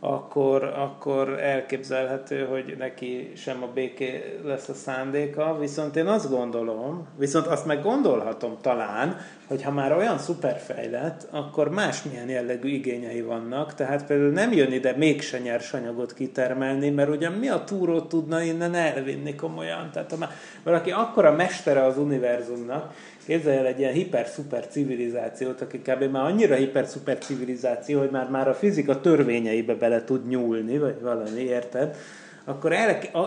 akkor, 0.00 0.62
akkor 0.62 1.28
elképzelhető, 1.40 2.44
hogy 2.44 2.74
neki 2.78 3.32
sem 3.36 3.62
a 3.62 3.66
béké 3.74 4.40
lesz 4.44 4.68
a 4.68 4.74
szándéka, 4.74 5.58
viszont 5.58 5.96
én 5.96 6.06
azt 6.06 6.30
gondolom, 6.30 7.06
viszont 7.18 7.46
azt 7.46 7.66
meg 7.66 7.82
gondolhatom 7.82 8.56
talán, 8.60 9.16
hogy 9.46 9.62
ha 9.62 9.70
már 9.70 9.92
olyan 9.92 10.18
szuperfejlett, 10.18 11.26
akkor 11.30 11.68
másmilyen 11.68 12.28
jellegű 12.28 12.68
igényei 12.68 13.22
vannak, 13.22 13.74
tehát 13.74 14.06
például 14.06 14.30
nem 14.30 14.52
jön 14.52 14.72
ide 14.72 14.94
mégse 14.96 15.38
nyersanyagot 15.38 16.14
kitermelni, 16.14 16.90
mert 16.90 17.08
ugyan 17.08 17.32
mi 17.32 17.48
a 17.48 17.64
túrót 17.64 18.08
tudna 18.08 18.42
innen 18.42 18.74
elvinni 18.74 19.34
komolyan, 19.34 19.90
tehát 19.92 20.10
ha 20.10 20.16
már 20.16 20.30
valaki 20.62 20.90
akkora 20.90 21.32
mestere 21.32 21.84
az 21.84 21.98
univerzumnak, 21.98 22.94
Képzelj 23.26 23.56
el 23.56 23.66
egy 23.66 23.78
ilyen 23.78 23.92
hiper-szuper 23.92 24.66
civilizációt, 24.66 25.60
aki 25.60 25.78
kb. 25.78 26.02
már 26.02 26.24
annyira 26.24 26.54
hiper-szuper 26.54 27.18
civilizáció, 27.18 27.98
hogy 27.98 28.10
már, 28.10 28.30
már 28.30 28.48
a 28.48 28.54
fizika 28.54 29.00
törvényeibe 29.00 29.74
bele 29.74 30.04
tud 30.04 30.28
nyúlni, 30.28 30.78
vagy 30.78 31.00
valami, 31.00 31.40
érted? 31.40 31.96
Akkor 32.44 32.72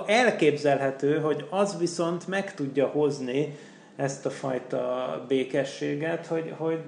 elképzelhető, 0.06 1.20
hogy 1.20 1.46
az 1.50 1.78
viszont 1.80 2.28
meg 2.28 2.54
tudja 2.54 2.88
hozni 2.88 3.58
ezt 3.96 4.26
a 4.26 4.30
fajta 4.30 5.26
békességet, 5.28 6.26
hogy, 6.26 6.54
hogy, 6.58 6.80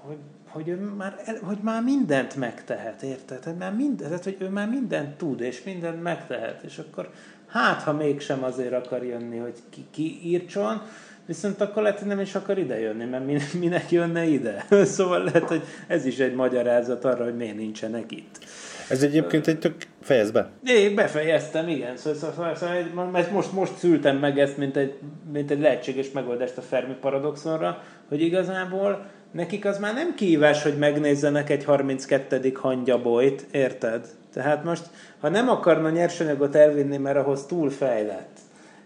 hogy, 0.00 0.16
hogy, 0.48 0.68
ő 0.68 0.76
már, 0.96 1.14
hogy 1.42 1.58
már 1.60 1.82
mindent 1.82 2.36
megtehet, 2.36 3.02
érted? 3.02 3.44
Hogy, 3.44 3.56
már 3.56 3.74
mindent, 3.74 4.24
hogy 4.24 4.36
ő 4.38 4.48
már 4.48 4.68
mindent 4.68 5.16
tud, 5.16 5.40
és 5.40 5.62
mindent 5.62 6.02
megtehet, 6.02 6.62
és 6.62 6.78
akkor 6.78 7.10
hát, 7.46 7.82
ha 7.82 7.92
mégsem 7.92 8.44
azért 8.44 8.72
akar 8.72 9.04
jönni, 9.04 9.36
hogy 9.36 9.54
ki, 9.70 9.86
ki 9.90 10.20
írtson, 10.24 10.82
Viszont 11.28 11.60
akkor 11.60 11.82
lehet, 11.82 11.98
hogy 11.98 12.08
nem 12.08 12.20
is 12.20 12.34
akar 12.34 12.58
ide 12.58 12.80
jönni, 12.80 13.04
mert 13.04 13.52
minek 13.60 13.90
jönne 13.90 14.24
ide? 14.24 14.64
Szóval 14.84 15.24
lehet, 15.24 15.48
hogy 15.48 15.62
ez 15.86 16.04
is 16.06 16.18
egy 16.18 16.34
magyarázat 16.34 17.04
arra, 17.04 17.24
hogy 17.24 17.36
miért 17.36 17.56
nincsenek 17.56 18.12
itt. 18.12 18.38
Ez 18.88 19.02
egyébként 19.02 19.46
egy 19.46 19.58
tök... 19.58 19.74
Fejezd 20.02 20.32
be. 20.32 20.48
Én 20.64 20.94
befejeztem, 20.94 21.68
igen. 21.68 21.96
Szóval, 21.96 22.18
szóval, 22.18 22.54
szóval 22.54 23.26
most, 23.32 23.52
most 23.52 23.76
szültem 23.78 24.16
meg 24.16 24.38
ezt, 24.38 24.56
mint 24.56 24.76
egy, 24.76 24.94
mint 25.32 25.50
egy 25.50 25.60
lehetséges 25.60 26.10
megoldást 26.10 26.56
a 26.56 26.62
Fermi 26.62 26.94
paradoxonra, 27.00 27.82
hogy 28.08 28.20
igazából 28.20 29.06
nekik 29.32 29.64
az 29.64 29.78
már 29.78 29.94
nem 29.94 30.14
kívás, 30.14 30.62
hogy 30.62 30.78
megnézzenek 30.78 31.50
egy 31.50 31.64
32. 31.64 32.52
hangyabolyt, 32.54 33.46
érted? 33.50 34.06
Tehát 34.32 34.64
most, 34.64 34.84
ha 35.20 35.28
nem 35.28 35.48
akarna 35.48 35.90
nyersanyagot 35.90 36.54
elvinni, 36.54 36.96
mert 36.96 37.16
ahhoz 37.16 37.46
túl 37.46 37.70
fejlett, 37.70 38.37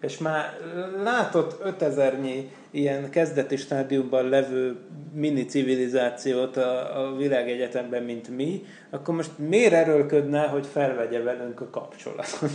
és 0.03 0.19
már 0.19 0.59
látott 1.03 1.63
5000-nyi 1.65 2.45
ilyen 2.73 3.11
kezdeti 3.11 3.57
stádiumban 3.57 4.29
levő 4.29 4.77
mini 5.15 5.45
civilizációt 5.45 6.57
a, 6.57 7.01
a 7.01 7.17
világegyetemben, 7.17 8.03
mint 8.03 8.37
mi, 8.37 8.63
akkor 8.91 9.15
most 9.15 9.31
miért 9.37 9.73
erőlködne, 9.73 10.41
hogy 10.41 10.67
felvegye 10.73 11.23
velünk 11.23 11.61
a 11.61 11.71
kapcsolatot? 11.71 12.51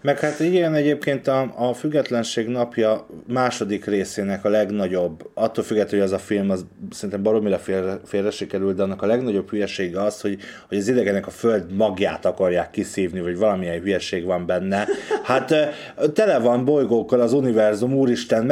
Meg 0.00 0.18
hát 0.18 0.40
igen, 0.40 0.74
egyébként 0.74 1.26
a, 1.26 1.52
a 1.56 1.72
Függetlenség 1.72 2.48
napja 2.48 3.06
második 3.26 3.84
részének 3.84 4.44
a 4.44 4.48
legnagyobb, 4.48 5.30
attól 5.34 5.64
függetlenül, 5.64 6.06
hogy 6.06 6.14
az 6.14 6.20
a 6.20 6.24
film 6.24 6.50
az 6.50 6.66
szerintem 6.90 7.22
baromira 7.22 7.58
félre, 7.58 8.00
félre 8.04 8.30
sikerült, 8.30 8.76
de 8.76 8.82
annak 8.82 9.02
a 9.02 9.06
legnagyobb 9.06 9.50
hülyesége 9.50 10.02
az, 10.02 10.20
hogy, 10.20 10.38
hogy 10.68 10.78
az 10.78 10.88
idegenek 10.88 11.26
a 11.26 11.30
föld 11.30 11.72
magját 11.72 12.24
akarják 12.24 12.70
kiszívni, 12.70 13.20
vagy 13.20 13.38
valamilyen 13.38 13.80
hülyeség 13.80 14.24
van 14.24 14.46
benne. 14.46 14.86
Hát 15.22 15.54
tele 16.14 16.38
van 16.38 16.64
bolygókkal 16.64 17.20
az 17.20 17.32
univerzum, 17.32 17.94
úristen, 17.94 18.44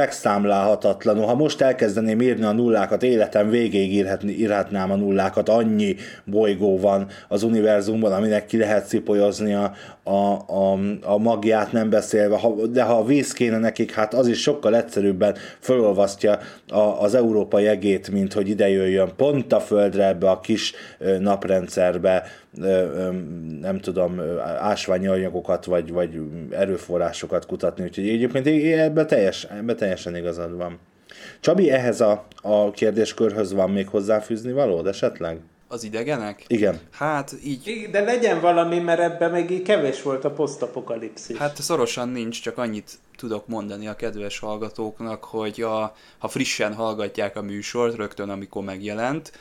megszámlálhatatlanul. 1.05 1.27
Ha 1.27 1.35
most 1.35 1.61
elkezdeném 1.61 2.21
írni 2.21 2.45
a 2.45 2.53
nullákat, 2.53 3.03
életem 3.03 3.51
végéig 3.51 3.93
írhatni, 3.93 4.33
írhatnám 4.33 4.91
a 4.91 4.97
nullákat, 4.97 5.49
annyi 5.49 5.97
bolygó 6.25 6.79
van 6.79 7.07
az 7.29 7.43
univerzumban, 7.43 8.13
aminek 8.13 8.47
ki 8.47 8.59
lehet 8.59 8.87
szipolyozni 8.87 9.55
a, 9.55 9.73
a, 10.03 10.33
a, 10.47 10.79
a 11.03 11.19
magját 11.19 11.73
nem 11.73 11.91
beszélve, 11.91 12.37
ha, 12.37 12.67
de 12.67 12.83
ha 12.83 12.99
a 12.99 13.05
víz 13.05 13.33
kéne 13.33 13.59
nekik, 13.59 13.93
hát 13.93 14.15
az 14.15 14.27
is 14.27 14.41
sokkal 14.41 14.77
egyszerűbben 14.77 15.37
felolvasztja 15.59 16.39
a, 16.69 16.79
az 16.79 17.15
európai 17.15 17.67
egét, 17.67 18.11
mint 18.11 18.33
hogy 18.33 18.49
ide 18.49 18.69
jöjjön 18.69 19.13
pont 19.17 19.53
a 19.53 19.61
földre 19.61 20.07
ebbe 20.07 20.31
a 20.31 20.41
kis 20.41 20.73
naprendszerbe, 21.19 22.23
nem 23.61 23.79
tudom, 23.81 24.21
ásványi 24.61 25.07
anyagokat, 25.07 25.65
vagy, 25.65 25.93
vagy 25.93 26.21
erőforrásokat 26.51 27.47
kutatni, 27.47 27.85
úgyhogy 27.85 28.09
egyébként 28.09 28.47
ebben 28.47 29.07
teljes, 29.07 29.45
ebbe 29.45 29.75
teljesen 29.75 30.17
igazad 30.17 30.57
van. 30.57 30.79
Csabi, 31.45 31.71
ehhez 31.71 32.01
a, 32.01 32.27
a 32.43 32.71
kérdéskörhöz 32.71 33.53
van 33.53 33.71
még 33.71 33.89
hozzáfűzni 33.89 34.53
valód 34.53 34.87
esetleg? 34.87 35.41
Az 35.69 35.85
idegenek? 35.85 36.45
Igen. 36.47 36.81
Hát 36.91 37.35
így... 37.45 37.89
De 37.91 38.01
legyen 38.01 38.41
valami, 38.41 38.79
mert 38.79 39.01
ebben 39.01 39.31
még 39.31 39.51
így 39.51 39.63
kevés 39.63 40.03
volt 40.03 40.25
a 40.25 40.31
posztapokalipszis. 40.31 41.37
Hát 41.37 41.63
szorosan 41.63 42.09
nincs, 42.09 42.43
csak 42.43 42.59
annyit 42.59 42.99
tudok 43.17 43.47
mondani 43.47 43.87
a 43.87 43.97
kedves 43.97 44.39
hallgatóknak, 44.39 45.25
hogy 45.25 45.61
a, 45.61 45.97
ha 46.19 46.29
frissen 46.29 46.75
hallgatják 46.75 47.37
a 47.37 47.43
műsort, 47.43 47.97
rögtön 47.97 48.31
amikor 48.31 48.65
megjelent, 48.65 49.33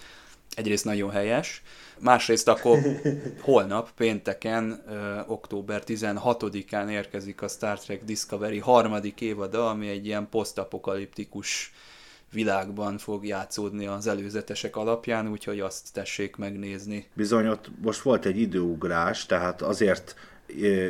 egyrészt 0.56 0.86
nagyon 0.86 1.12
helyes, 1.12 1.62
másrészt 2.00 2.48
akkor 2.48 2.80
holnap, 3.42 3.92
pénteken, 3.92 4.84
ö, 4.88 5.20
október 5.28 5.84
16-án 5.88 6.90
érkezik 6.90 7.42
a 7.42 7.48
Star 7.48 7.80
Trek 7.80 8.04
Discovery 8.04 8.60
harmadik 8.60 9.22
évada, 9.22 9.70
ami 9.70 9.90
egy 9.90 10.06
ilyen 10.06 10.28
posztapokaliptikus 10.30 11.74
világban 12.34 12.98
fog 12.98 13.26
játszódni 13.26 13.86
az 13.86 14.08
előzetesek 14.08 14.76
alapján, 14.76 15.28
úgyhogy 15.28 15.60
azt 15.60 15.94
tessék 15.94 16.36
megnézni. 16.36 17.08
Bizony, 17.14 17.48
ott 17.48 17.70
most 17.82 18.02
volt 18.02 18.26
egy 18.26 18.40
időugrás, 18.40 19.26
tehát 19.26 19.62
azért 19.62 20.16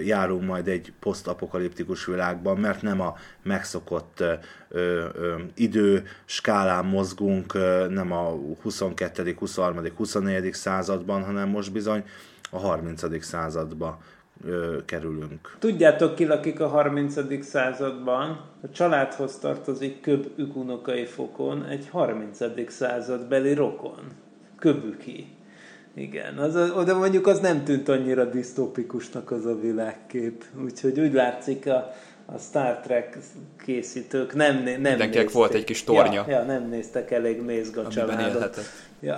járunk 0.03 0.43
majd 0.45 0.67
egy 0.67 0.93
posztapokaliptikus 0.99 2.05
világban, 2.05 2.57
mert 2.57 2.81
nem 2.81 3.01
a 3.01 3.15
megszokott 3.43 4.19
ö, 4.19 4.33
ö, 4.69 5.41
idő 5.53 6.03
skálán 6.25 6.85
mozgunk, 6.85 7.53
ö, 7.53 7.87
nem 7.89 8.11
a 8.11 8.35
22., 8.61 9.35
23., 9.39 9.95
24. 9.95 10.53
században, 10.53 11.23
hanem 11.23 11.49
most 11.49 11.71
bizony 11.71 12.03
a 12.51 12.59
30. 12.59 13.23
századba 13.23 14.01
ö, 14.45 14.77
kerülünk. 14.85 15.55
Tudjátok 15.59 16.15
ki 16.15 16.25
lakik 16.25 16.59
a 16.59 16.67
30. 16.67 17.45
században? 17.45 18.45
A 18.61 18.69
családhoz 18.71 19.37
tartozik 19.37 20.01
Köb 20.01 20.27
ükunokai 20.35 21.05
fokon 21.05 21.65
egy 21.65 21.89
30. 21.89 22.71
századbeli 22.71 23.53
rokon. 23.53 23.99
Köbüki. 24.59 25.27
Igen, 25.95 26.37
az, 26.37 26.53
de 26.85 26.93
mondjuk 26.93 27.27
az 27.27 27.39
nem 27.39 27.63
tűnt 27.63 27.89
annyira 27.89 28.25
disztópikusnak 28.25 29.31
az 29.31 29.45
a 29.45 29.59
világkép. 29.59 30.43
Úgyhogy 30.63 30.99
úgy 30.99 31.13
látszik 31.13 31.67
a, 31.67 31.93
a 32.25 32.37
Star 32.37 32.79
Trek 32.79 33.17
készítők 33.65 34.33
nem, 34.33 34.55
nem 34.55 34.63
Mindenkinek 34.63 35.13
nézték. 35.13 35.31
volt 35.31 35.53
egy 35.53 35.63
kis 35.63 35.83
tornya. 35.83 36.25
Ja, 36.27 36.37
ja 36.37 36.43
nem 36.43 36.69
néztek 36.69 37.11
elég 37.11 37.41
mézga 37.41 37.87
családot. 37.87 38.59
Ja. 38.99 39.17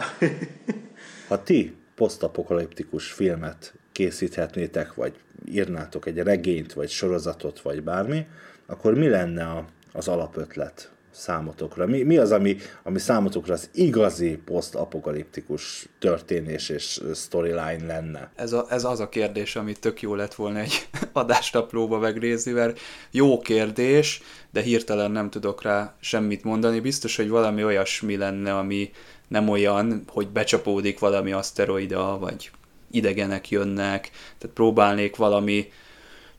ha 1.27 1.43
ti 1.43 1.75
posztapokaliptikus 1.95 3.11
filmet 3.11 3.73
készíthetnétek, 3.95 4.93
vagy 4.93 5.13
írnátok 5.51 6.05
egy 6.05 6.17
regényt, 6.17 6.73
vagy 6.73 6.89
sorozatot, 6.89 7.61
vagy 7.61 7.83
bármi, 7.83 8.27
akkor 8.65 8.93
mi 8.93 9.07
lenne 9.07 9.43
a, 9.43 9.65
az 9.91 10.07
alapötlet? 10.07 10.89
számotokra? 11.11 11.85
Mi, 11.85 12.03
mi 12.03 12.17
az, 12.17 12.31
ami, 12.31 12.57
ami 12.83 12.99
számotokra 12.99 13.53
az 13.53 13.69
igazi 13.73 14.37
posztapokaliptikus 14.45 15.87
történés 15.99 16.69
és 16.69 17.01
storyline 17.13 17.85
lenne? 17.85 18.31
Ez, 18.35 18.53
a, 18.53 18.65
ez 18.69 18.83
az 18.83 18.99
a 18.99 19.09
kérdés, 19.09 19.55
ami 19.55 19.73
tök 19.73 20.01
jó 20.01 20.15
lett 20.15 20.33
volna 20.33 20.59
egy 20.59 20.87
adástaplóba 21.13 21.99
megnézni, 21.99 22.51
mert 22.51 22.79
jó 23.11 23.39
kérdés, 23.39 24.21
de 24.51 24.61
hirtelen 24.61 25.11
nem 25.11 25.29
tudok 25.29 25.61
rá 25.61 25.95
semmit 25.99 26.43
mondani. 26.43 26.79
Biztos, 26.79 27.15
hogy 27.15 27.29
valami 27.29 27.63
olyasmi 27.63 28.17
lenne, 28.17 28.57
ami 28.57 28.91
nem 29.27 29.49
olyan, 29.49 30.03
hogy 30.07 30.27
becsapódik 30.27 30.99
valami 30.99 31.31
aszteroida, 31.31 32.17
vagy 32.19 32.51
idegenek 32.95 33.49
jönnek, 33.49 34.09
tehát 34.37 34.55
próbálnék 34.55 35.15
valami, 35.15 35.71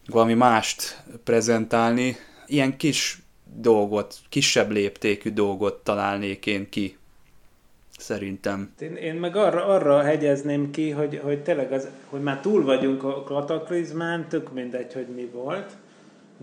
valami 0.07 0.35
mást 0.35 1.03
prezentálni. 1.25 2.17
Ilyen 2.47 2.77
kis 2.77 3.19
dolgot, 3.55 4.15
kisebb 4.29 4.71
léptékű 4.71 5.31
dolgot 5.31 5.85
találnék 5.85 6.47
én 6.47 6.69
ki. 6.69 6.97
Szerintem. 7.99 8.73
Én, 8.79 8.95
én 8.95 9.15
meg 9.15 9.37
arra, 9.37 9.65
arra 9.65 10.03
hegyezném 10.03 10.71
ki, 10.71 10.91
hogy, 10.91 11.21
hogy 11.23 11.43
tényleg 11.43 11.73
az, 11.73 11.89
hogy 12.09 12.23
már 12.23 12.41
túl 12.41 12.65
vagyunk 12.65 13.03
a 13.03 13.23
kataklizmán, 13.23 14.29
tök 14.29 14.53
mindegy, 14.53 14.93
hogy 14.93 15.07
mi 15.15 15.29
volt, 15.33 15.73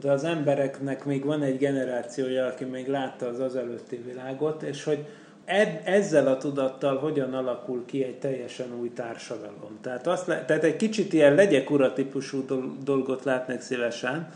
de 0.02 0.12
az 0.12 0.24
embereknek 0.24 1.06
még 1.06 1.26
van 1.26 1.42
egy 1.42 1.58
generációja, 1.58 2.46
aki 2.46 2.64
még 2.64 2.88
látta 2.88 3.28
az 3.28 3.40
az 3.40 3.56
előtti 3.56 3.96
világot, 3.96 4.62
és 4.62 4.84
hogy 4.84 5.06
ed, 5.46 5.82
ezzel 5.84 6.28
a 6.28 6.38
tudattal 6.38 6.98
hogyan 6.98 7.34
alakul 7.34 7.86
ki 7.86 8.04
egy 8.04 8.20
teljesen 8.20 8.68
új 8.80 8.94
társadalom. 8.94 9.78
Tehát, 9.82 10.08
azt, 10.08 10.26
tehát 10.26 10.64
egy 10.64 10.76
kicsit 10.76 11.14
ilyen 11.14 11.36
legyek 11.36 11.70
ura 11.70 11.94
típusú 11.94 12.46
dolgot 12.84 13.24
látnék 13.24 13.62
szívesen, 13.62 14.32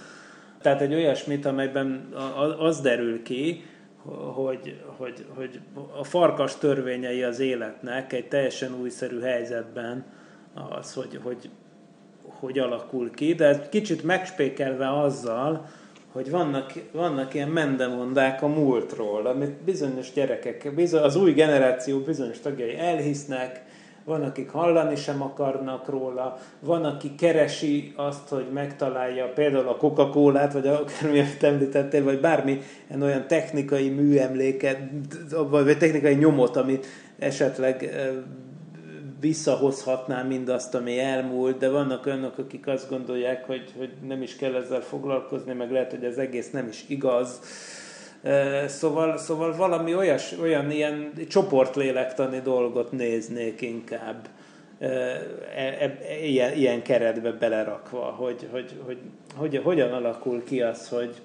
tehát 0.61 0.81
egy 0.81 0.93
olyasmit, 0.93 1.45
amelyben 1.45 2.13
az 2.59 2.81
derül 2.81 3.23
ki, 3.23 3.63
hogy, 4.33 4.81
hogy, 4.97 5.25
hogy 5.35 5.59
a 5.97 6.03
farkas 6.03 6.57
törvényei 6.57 7.23
az 7.23 7.39
életnek 7.39 8.13
egy 8.13 8.27
teljesen 8.27 8.73
újszerű 8.81 9.19
helyzetben 9.19 10.05
az, 10.79 10.93
hogy, 10.93 11.19
hogy, 11.23 11.49
hogy 12.23 12.59
alakul 12.59 13.11
ki, 13.11 13.33
de 13.33 13.67
kicsit 13.69 14.03
megspékelve 14.03 14.99
azzal, 15.01 15.69
hogy 16.17 16.29
vannak, 16.29 16.73
vannak 16.91 17.33
ilyen 17.33 17.49
mendemondák 17.49 18.41
a 18.41 18.47
múltról, 18.47 19.25
amit 19.25 19.63
bizonyos 19.63 20.11
gyerekek, 20.11 20.71
az 20.91 21.15
új 21.15 21.33
generáció 21.33 21.99
bizonyos 21.99 22.39
tagjai 22.39 22.77
elhisznek, 22.77 23.63
van, 24.03 24.23
akik 24.23 24.49
hallani 24.49 24.95
sem 24.95 25.21
akarnak 25.21 25.89
róla, 25.89 26.39
van, 26.59 26.85
aki 26.85 27.15
keresi 27.15 27.93
azt, 27.95 28.27
hogy 28.29 28.45
megtalálja 28.53 29.31
például 29.33 29.67
a 29.67 29.77
Coca-Colát, 29.77 30.53
vagy 30.53 30.67
akármilyen 30.67 31.27
említettél, 31.41 32.03
vagy 32.03 32.19
bármi 32.19 32.61
olyan 33.01 33.27
technikai 33.27 33.89
műemléket, 33.89 34.79
vagy 35.49 35.77
technikai 35.77 36.13
nyomot, 36.13 36.55
amit 36.55 36.85
esetleg 37.19 37.95
visszahozhatná 39.19 40.23
mindazt, 40.23 40.75
ami 40.75 40.99
elmúlt, 40.99 41.57
de 41.57 41.69
vannak 41.69 42.05
olyanok, 42.05 42.37
akik 42.37 42.67
azt 42.67 42.89
gondolják, 42.89 43.45
hogy, 43.45 43.73
hogy 43.77 43.89
nem 44.07 44.21
is 44.21 44.35
kell 44.35 44.55
ezzel 44.55 44.81
foglalkozni, 44.81 45.53
meg 45.53 45.71
lehet, 45.71 45.91
hogy 45.91 46.03
ez 46.03 46.17
egész 46.17 46.51
nem 46.51 46.67
is 46.67 46.83
igaz. 46.87 47.39
Szóval, 48.67 49.17
szóval 49.17 49.55
valami 49.55 49.95
olyas, 49.95 50.35
olyan 50.41 50.71
ilyen 50.71 51.11
csoportlélektani 51.29 52.39
dolgot 52.39 52.91
néznék 52.91 53.61
inkább 53.61 54.27
e, 54.79 54.87
e, 55.55 55.97
ilyen, 56.23 56.53
ilyen 56.53 56.81
keretbe 56.81 57.31
belerakva, 57.31 57.99
hogy, 57.99 58.47
hogy, 58.51 58.73
hogy, 58.85 58.97
hogy, 59.35 59.61
hogyan 59.63 59.91
alakul 59.91 60.43
ki 60.43 60.61
az, 60.61 60.89
hogy 60.89 61.15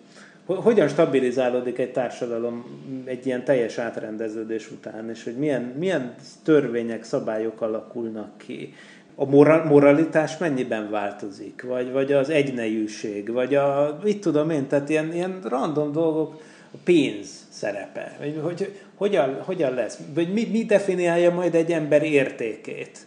hogyan 0.47 0.89
stabilizálódik 0.89 1.79
egy 1.79 1.93
társadalom 1.93 2.65
egy 3.05 3.27
ilyen 3.27 3.45
teljes 3.45 3.79
átrendeződés 3.79 4.71
után, 4.71 5.11
és 5.11 5.25
hogy 5.25 5.37
milyen, 5.37 5.63
milyen 5.63 6.15
törvények, 6.45 7.05
szabályok 7.05 7.61
alakulnak 7.61 8.39
ki. 8.39 8.75
A 9.15 9.25
moral, 9.25 9.65
moralitás 9.65 10.39
mennyiben 10.39 10.91
változik, 10.91 11.63
vagy, 11.63 11.93
vagy 11.93 12.13
az 12.13 12.31
egynejűség, 12.31 13.33
vagy 13.33 13.55
a, 13.55 13.99
mit 14.05 14.21
tudom 14.21 14.51
én, 14.51 14.67
tehát 14.67 14.89
ilyen, 14.89 15.13
ilyen 15.13 15.39
random 15.43 15.93
dolgok, 15.93 16.41
a 16.75 16.79
pénz 16.85 17.47
szerepe, 17.51 18.17
vagy 18.19 18.41
hogy 18.43 18.81
hogyan, 18.95 19.43
hogyan 19.43 19.75
lesz, 19.75 19.99
vagy 20.15 20.33
mi, 20.33 20.49
mi 20.51 20.65
definiálja 20.65 21.35
majd 21.35 21.55
egy 21.55 21.73
ember 21.73 22.03
értékét, 22.03 22.99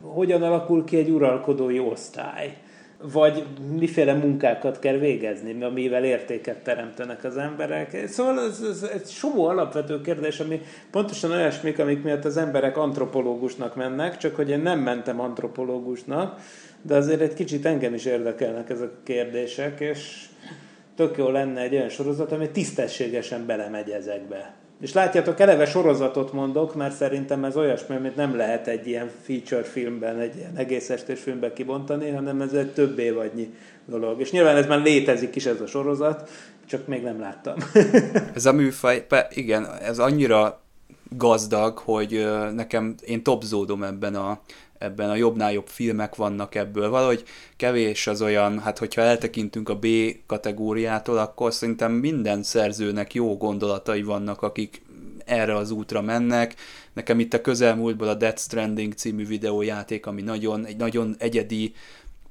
hogyan 0.00 0.42
alakul 0.42 0.84
ki 0.84 0.96
egy 0.96 1.10
uralkodói 1.10 1.78
osztály, 1.78 2.56
vagy 3.02 3.46
miféle 3.78 4.14
munkákat 4.14 4.78
kell 4.78 4.96
végezni, 4.96 5.62
amivel 5.62 6.04
értéket 6.04 6.62
teremtenek 6.62 7.24
az 7.24 7.36
emberek. 7.36 8.08
Szóval 8.08 8.40
ez, 8.40 8.60
ez 8.60 8.82
egy 8.92 9.06
somó 9.06 9.44
alapvető 9.44 10.00
kérdés, 10.00 10.40
ami 10.40 10.60
pontosan 10.90 11.30
olyasmik, 11.30 11.78
amik 11.78 12.02
miatt 12.02 12.24
az 12.24 12.36
emberek 12.36 12.76
antropológusnak 12.76 13.76
mennek, 13.76 14.16
csak 14.16 14.36
hogy 14.36 14.50
én 14.50 14.60
nem 14.60 14.78
mentem 14.78 15.20
antropológusnak, 15.20 16.40
de 16.82 16.96
azért 16.96 17.20
egy 17.20 17.34
kicsit 17.34 17.66
engem 17.66 17.94
is 17.94 18.04
érdekelnek 18.04 18.70
ezek 18.70 18.88
a 18.88 19.02
kérdések, 19.02 19.80
és 19.80 20.26
tök 20.96 21.16
jó 21.16 21.30
lenne 21.30 21.60
egy 21.60 21.74
olyan 21.74 21.88
sorozat, 21.88 22.32
ami 22.32 22.50
tisztességesen 22.50 23.46
belemegy 23.46 23.90
ezekbe. 23.90 24.54
És 24.80 24.92
látjátok, 24.92 25.40
eleve 25.40 25.66
sorozatot 25.66 26.32
mondok, 26.32 26.74
mert 26.74 26.94
szerintem 26.94 27.44
ez 27.44 27.56
olyasmi, 27.56 27.96
amit 27.96 28.16
nem 28.16 28.36
lehet 28.36 28.66
egy 28.66 28.86
ilyen 28.86 29.10
feature 29.22 29.62
filmben, 29.62 30.18
egy 30.18 30.36
ilyen 30.36 30.56
egész 30.56 30.90
estés 30.90 31.20
filmben 31.20 31.52
kibontani, 31.54 32.10
hanem 32.10 32.40
ez 32.40 32.52
egy 32.52 32.72
több 32.72 32.98
évadnyi 32.98 33.54
dolog. 33.86 34.20
És 34.20 34.30
nyilván 34.30 34.56
ez 34.56 34.66
már 34.66 34.82
létezik 34.82 35.36
is 35.36 35.46
ez 35.46 35.60
a 35.60 35.66
sorozat, 35.66 36.30
csak 36.66 36.86
még 36.86 37.02
nem 37.02 37.20
láttam. 37.20 37.54
ez 38.34 38.46
a 38.46 38.52
műfaj, 38.52 39.06
igen, 39.30 39.66
ez 39.82 39.98
annyira 39.98 40.60
gazdag, 41.08 41.78
hogy 41.78 42.26
nekem 42.54 42.94
én 43.04 43.22
topzódom 43.22 43.82
ebben 43.82 44.14
a 44.14 44.40
ebben 44.78 45.10
a 45.10 45.14
jobbnál 45.14 45.52
jobb 45.52 45.66
filmek 45.66 46.14
vannak 46.14 46.54
ebből. 46.54 46.90
Valahogy 46.90 47.24
kevés 47.56 48.06
az 48.06 48.22
olyan, 48.22 48.60
hát 48.60 48.78
hogyha 48.78 49.00
eltekintünk 49.00 49.68
a 49.68 49.78
B 49.78 49.86
kategóriától, 50.26 51.18
akkor 51.18 51.52
szerintem 51.52 51.92
minden 51.92 52.42
szerzőnek 52.42 53.14
jó 53.14 53.36
gondolatai 53.36 54.02
vannak, 54.02 54.42
akik 54.42 54.82
erre 55.24 55.56
az 55.56 55.70
útra 55.70 56.00
mennek. 56.00 56.54
Nekem 56.92 57.20
itt 57.20 57.34
a 57.34 57.40
közelmúltból 57.40 58.08
a 58.08 58.14
Death 58.14 58.40
Stranding 58.40 58.92
című 58.92 59.26
videójáték, 59.26 60.06
ami 60.06 60.22
nagyon, 60.22 60.66
egy 60.66 60.76
nagyon 60.76 61.16
egyedi 61.18 61.74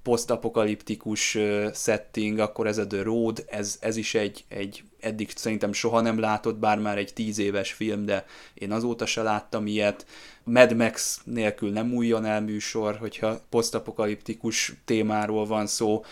posztapokaliptikus 0.04 1.38
setting, 1.74 2.39
akkor 2.39 2.68
ez 2.68 2.78
a 2.78 2.88
The 2.88 3.02
Road, 3.02 3.46
ez, 3.48 3.78
ez 3.80 3.98
is 3.98 4.16
egy, 4.16 4.43
egy 4.48 4.84
eddig 5.06 5.30
szerintem 5.36 5.74
soha 5.74 6.01
nem 6.01 6.20
látott, 6.20 6.58
bár 6.58 6.80
már 6.80 6.97
egy 6.97 7.14
tíz 7.14 7.38
éves 7.38 7.72
film, 7.72 8.06
de 8.06 8.26
én 8.53 8.72
azóta 8.72 9.06
se 9.06 9.22
láttam 9.22 9.68
ilyet. 9.68 10.06
Mad 10.43 10.76
Max 10.76 11.22
nélkül 11.24 11.72
nem 11.72 11.93
újjon 11.93 12.26
el 12.26 12.41
műsor, 12.41 12.95
hogyha 12.97 13.39
posztapokaliptikus 13.49 14.74
témáról 14.86 15.45
van 15.45 15.68
szó, 15.68 16.03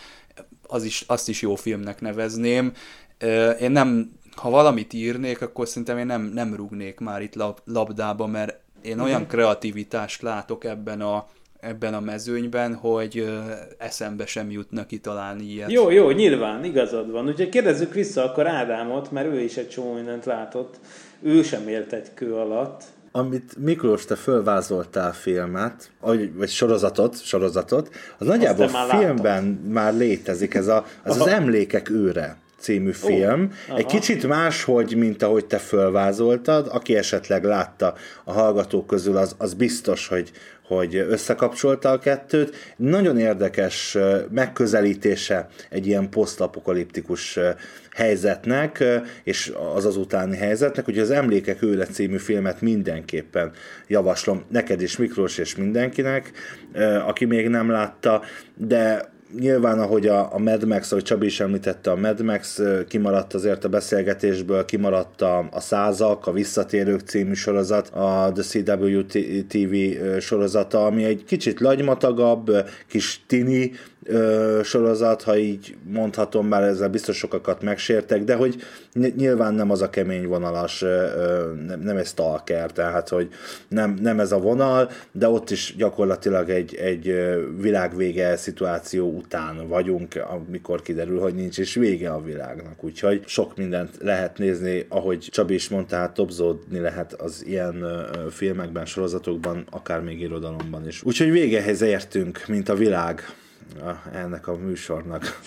az 0.68 0.84
is, 0.84 1.04
azt 1.08 1.30
is 1.30 1.42
jó 1.42 1.56
filmnek 1.56 2.02
nevezném. 2.02 2.74
Én 3.60 3.72
nem, 3.72 4.12
ha 4.36 4.50
valamit 4.50 4.94
írnék, 4.94 5.42
akkor 5.42 5.68
szerintem 5.68 5.98
én 5.98 6.06
nem, 6.06 6.22
nem 6.22 6.56
rúgnék 6.56 7.00
már 7.00 7.22
itt 7.22 7.36
lab, 7.36 7.60
labdába, 7.66 8.28
mert 8.28 8.62
Én 8.84 9.00
olyan 9.00 9.28
kreativitást 9.28 10.22
látok 10.22 10.64
ebben 10.64 11.02
a 11.02 11.28
ebben 11.64 11.94
a 11.94 12.00
mezőnyben, 12.00 12.76
hogy 12.76 13.30
eszembe 13.78 14.26
sem 14.26 14.52
jutna 14.52 14.86
kitalálni 14.86 15.44
ilyet. 15.44 15.72
Jó, 15.72 15.90
jó, 15.90 16.12
nyilván, 16.12 16.64
igazad 16.64 17.12
van. 17.12 17.28
Úgyhogy 17.28 17.50
kérdezzük 17.50 17.94
vissza 17.94 18.24
akkor 18.24 18.48
Ádámot, 18.48 19.12
mert 19.12 19.28
ő 19.28 19.40
is 19.40 19.58
egy 19.58 19.70
csomó 19.70 19.94
mindent 19.94 20.26
látott. 20.26 20.80
Ő 21.22 21.44
sem 21.44 21.68
élt 21.68 21.94
egy 21.94 22.14
kő 22.14 22.34
alatt. 22.34 22.84
Amit 23.12 23.56
Miklós, 23.58 24.06
te 24.06 24.16
fölvázoltál 24.16 25.14
filmet, 25.14 25.92
vagy 26.34 26.50
sorozatot, 26.50 27.24
sorozatot, 27.24 27.90
az 28.18 28.28
nagyjából 28.28 28.70
már 28.70 28.90
filmben 28.90 29.44
láttad. 29.44 29.72
már 29.72 29.94
létezik, 29.94 30.54
ez 30.54 30.68
a, 30.68 30.86
az, 31.04 31.22
az 31.22 31.28
Emlékek 31.28 31.90
őre 31.90 32.38
című 32.64 32.92
film. 32.92 33.50
Oh, 33.70 33.78
Egy 33.78 33.86
kicsit 33.86 34.28
máshogy, 34.28 34.96
mint 34.96 35.24
ahogy 35.24 35.46
te 35.46 35.58
fölvázoltad, 35.58 36.68
aki 36.72 36.96
esetleg 36.96 37.44
látta 37.44 37.94
a 38.24 38.32
hallgatók 38.32 38.88
közül, 38.88 39.18
az, 39.18 39.36
az 39.38 39.54
biztos, 39.54 40.08
hogy, 40.08 40.32
hogy 40.68 40.96
összekapcsolta 40.96 41.90
a 41.90 42.00
kettőt. 42.00 42.56
Nagyon 42.76 43.18
érdekes 43.18 43.98
megközelítése 44.32 45.48
egy 45.70 45.88
ilyen 45.88 46.10
posztapokaliptikus 46.10 47.40
helyzetnek, 47.94 48.84
és 49.24 49.54
az 49.76 49.86
az 49.86 49.98
utáni 49.98 50.38
helyzetnek, 50.38 50.86
hogy 50.86 51.00
az 51.00 51.12
Emlékek 51.12 51.62
őle 51.62 51.86
című 51.86 52.18
filmet 52.18 52.62
mindenképpen 52.62 53.52
javaslom 53.88 54.44
neked 54.50 54.82
is, 54.82 54.98
Miklós, 54.98 55.38
és 55.38 55.56
mindenkinek, 55.56 56.32
aki 57.06 57.26
még 57.26 57.48
nem 57.48 57.70
látta, 57.70 58.22
de 58.56 59.13
nyilván, 59.40 59.80
ahogy 59.80 60.08
a, 60.08 60.34
a 60.34 60.38
Mad 60.38 60.68
Max, 60.68 60.92
ahogy 60.92 61.04
Csabi 61.04 61.26
is 61.26 61.40
említette, 61.40 61.92
a 61.92 61.96
Mad 61.96 62.22
Max 62.22 62.62
kimaradt 62.88 63.34
azért 63.34 63.64
a 63.64 63.70
beszélgetésből, 63.70 64.66
kimaradt 64.66 65.22
a, 65.22 65.48
a 65.52 65.60
Százak, 65.60 66.28
a 66.28 66.32
Visszatérők 66.32 67.00
című 67.00 67.34
sorozat, 67.34 67.90
a 67.90 68.32
The 68.34 68.44
CW 68.44 69.02
TV 69.48 69.76
sorozata, 70.20 70.86
ami 70.86 71.04
egy 71.04 71.24
kicsit 71.24 71.60
lagymatagabb, 71.60 72.52
kis 72.88 73.24
tini 73.28 73.72
ö, 74.06 74.60
sorozat, 74.64 75.22
ha 75.22 75.38
így 75.38 75.76
mondhatom, 75.84 76.48
már 76.48 76.64
ezzel 76.64 76.90
biztos 76.90 77.18
sokakat 77.18 77.62
megsértek, 77.62 78.24
de 78.24 78.36
hogy 78.36 78.56
nyilván 79.16 79.54
nem 79.54 79.72
az 79.72 79.82
a 79.82 79.90
kemény 79.90 80.28
vonalas, 80.28 80.82
ö, 80.82 81.52
nem, 81.68 81.80
nem 81.80 81.98
egy 81.98 82.06
stalker, 82.06 82.72
tehát 82.72 83.10
hogy 83.10 83.30
nem, 83.68 83.98
nem 84.02 84.20
ez 84.20 84.32
a 84.32 84.40
vonal, 84.40 84.90
de 85.12 85.28
ott 85.28 85.50
is 85.50 85.76
gyakorlatilag 85.78 86.50
egy, 86.50 86.76
egy 86.76 87.16
világvége 87.60 88.36
szituáció 88.36 89.10
után 89.10 89.68
vagyunk, 89.68 90.24
amikor 90.30 90.82
kiderül, 90.82 91.20
hogy 91.20 91.36
nincs 91.36 91.58
is 91.58 91.76
vége 91.76 92.10
a 92.10 92.22
világnak, 92.22 92.84
úgyhogy 92.84 93.24
sok 93.26 93.58
mindent 93.58 93.90
lehet 94.02 94.38
nézni, 94.38 94.86
ahogy 94.90 95.28
Csabi 95.32 95.54
is 95.54 95.70
mondta, 95.70 95.96
hát 95.96 96.14
topzódni 96.14 96.80
lehet 96.80 97.14
az 97.14 97.44
ilyen 97.46 97.86
filmekben, 98.30 98.86
sorozatokban, 98.86 99.66
akár 99.70 100.02
még 100.02 100.20
irodalomban 100.20 100.88
is. 100.88 101.04
Úgyhogy 101.04 101.32
végehez 101.32 101.82
értünk, 101.82 102.44
mint 102.48 102.70
a 102.70 102.76
világ 102.76 103.22
ennek 104.14 104.48
a 104.48 104.58
műsornak. 104.58 105.40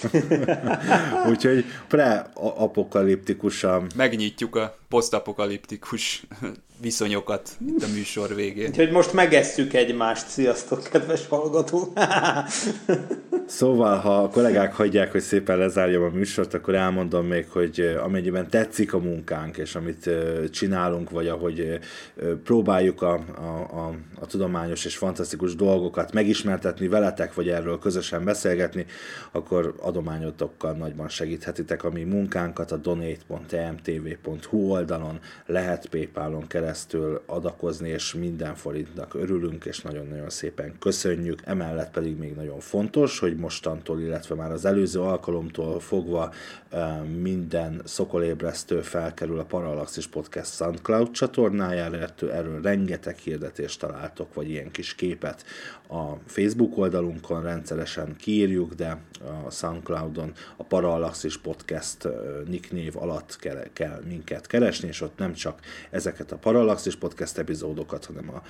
Úgyhogy 1.30 1.64
pre-apokaliptikusan. 1.88 3.86
Megnyitjuk 3.96 4.56
a 4.56 4.76
posztapokaliptikus 4.88 6.26
viszonyokat 6.80 7.50
itt 7.66 7.82
a 7.82 7.86
műsor 7.94 8.34
végén. 8.34 8.68
Úgyhogy 8.68 8.90
most 8.90 9.12
megesszük 9.12 9.72
egymást. 9.72 10.28
Sziasztok, 10.28 10.82
kedves 10.82 11.26
hallgató! 11.26 11.92
szóval, 13.46 13.98
ha 13.98 14.22
a 14.22 14.28
kollégák 14.28 14.74
hagyják, 14.74 15.12
hogy 15.12 15.20
szépen 15.20 15.58
lezárjam 15.58 16.02
a 16.02 16.08
műsort, 16.08 16.54
akkor 16.54 16.74
elmondom 16.74 17.26
még, 17.26 17.46
hogy 17.50 17.96
amennyiben 18.02 18.50
tetszik 18.50 18.92
a 18.92 18.98
munkánk, 18.98 19.56
és 19.56 19.74
amit 19.74 20.10
csinálunk, 20.50 21.10
vagy 21.10 21.28
ahogy 21.28 21.78
próbáljuk 22.44 23.02
a, 23.02 23.24
a, 23.36 23.78
a, 23.78 23.94
a 24.20 24.26
tudományos 24.26 24.84
és 24.84 24.96
fantasztikus 24.96 25.54
dolgokat 25.54 26.12
megismertetni 26.12 26.88
veletek, 26.88 27.34
vagy 27.34 27.48
erről 27.48 27.78
közösen 27.78 28.24
beszélgetni, 28.24 28.86
akkor 29.32 29.74
adományotokkal 29.80 30.72
nagyban 30.72 31.08
segíthetitek 31.08 31.84
a 31.84 31.90
mi 31.90 32.02
munkánkat 32.02 32.72
a 32.72 32.76
donate.emtv.hu 32.76 34.75
oldalon, 34.76 35.20
lehet 35.46 35.86
Paypalon 35.86 36.46
keresztül 36.46 37.22
adakozni, 37.26 37.88
és 37.88 38.14
minden 38.14 38.54
forintnak 38.54 39.14
örülünk, 39.14 39.64
és 39.64 39.80
nagyon-nagyon 39.80 40.30
szépen 40.30 40.78
köszönjük. 40.78 41.40
Emellett 41.44 41.90
pedig 41.90 42.18
még 42.18 42.34
nagyon 42.34 42.60
fontos, 42.60 43.18
hogy 43.18 43.36
mostantól, 43.36 44.00
illetve 44.00 44.34
már 44.34 44.52
az 44.52 44.64
előző 44.64 45.00
alkalomtól 45.00 45.80
fogva 45.80 46.32
minden 47.20 47.80
szokolébresztő 47.84 48.80
felkerül 48.80 49.38
a 49.38 49.44
Parallaxis 49.44 50.06
Podcast 50.06 50.54
SoundCloud 50.54 51.10
csatornájára, 51.10 51.98
erről 52.32 52.60
rengeteg 52.62 53.16
hirdetést 53.16 53.80
találtok, 53.80 54.34
vagy 54.34 54.50
ilyen 54.50 54.70
kis 54.70 54.94
képet 54.94 55.44
a 55.88 56.16
Facebook 56.26 56.78
oldalunkon 56.78 57.42
rendszeresen 57.42 58.16
kiírjuk, 58.16 58.74
de 58.74 59.00
a 59.46 59.50
SoundCloudon 59.50 60.32
a 60.56 60.64
Parallaxis 60.64 61.38
Podcast 61.38 62.08
nicknév 62.46 62.96
alatt 62.96 63.36
kell, 63.36 63.66
kell 63.72 64.02
minket 64.08 64.46
keresni, 64.46 64.88
és 64.88 65.00
ott 65.00 65.18
nem 65.18 65.32
csak 65.32 65.60
ezeket 65.90 66.32
a 66.32 66.36
Parallaxis 66.36 66.96
Podcast 66.96 67.38
epizódokat, 67.38 68.04
hanem 68.04 68.30
a 68.30 68.42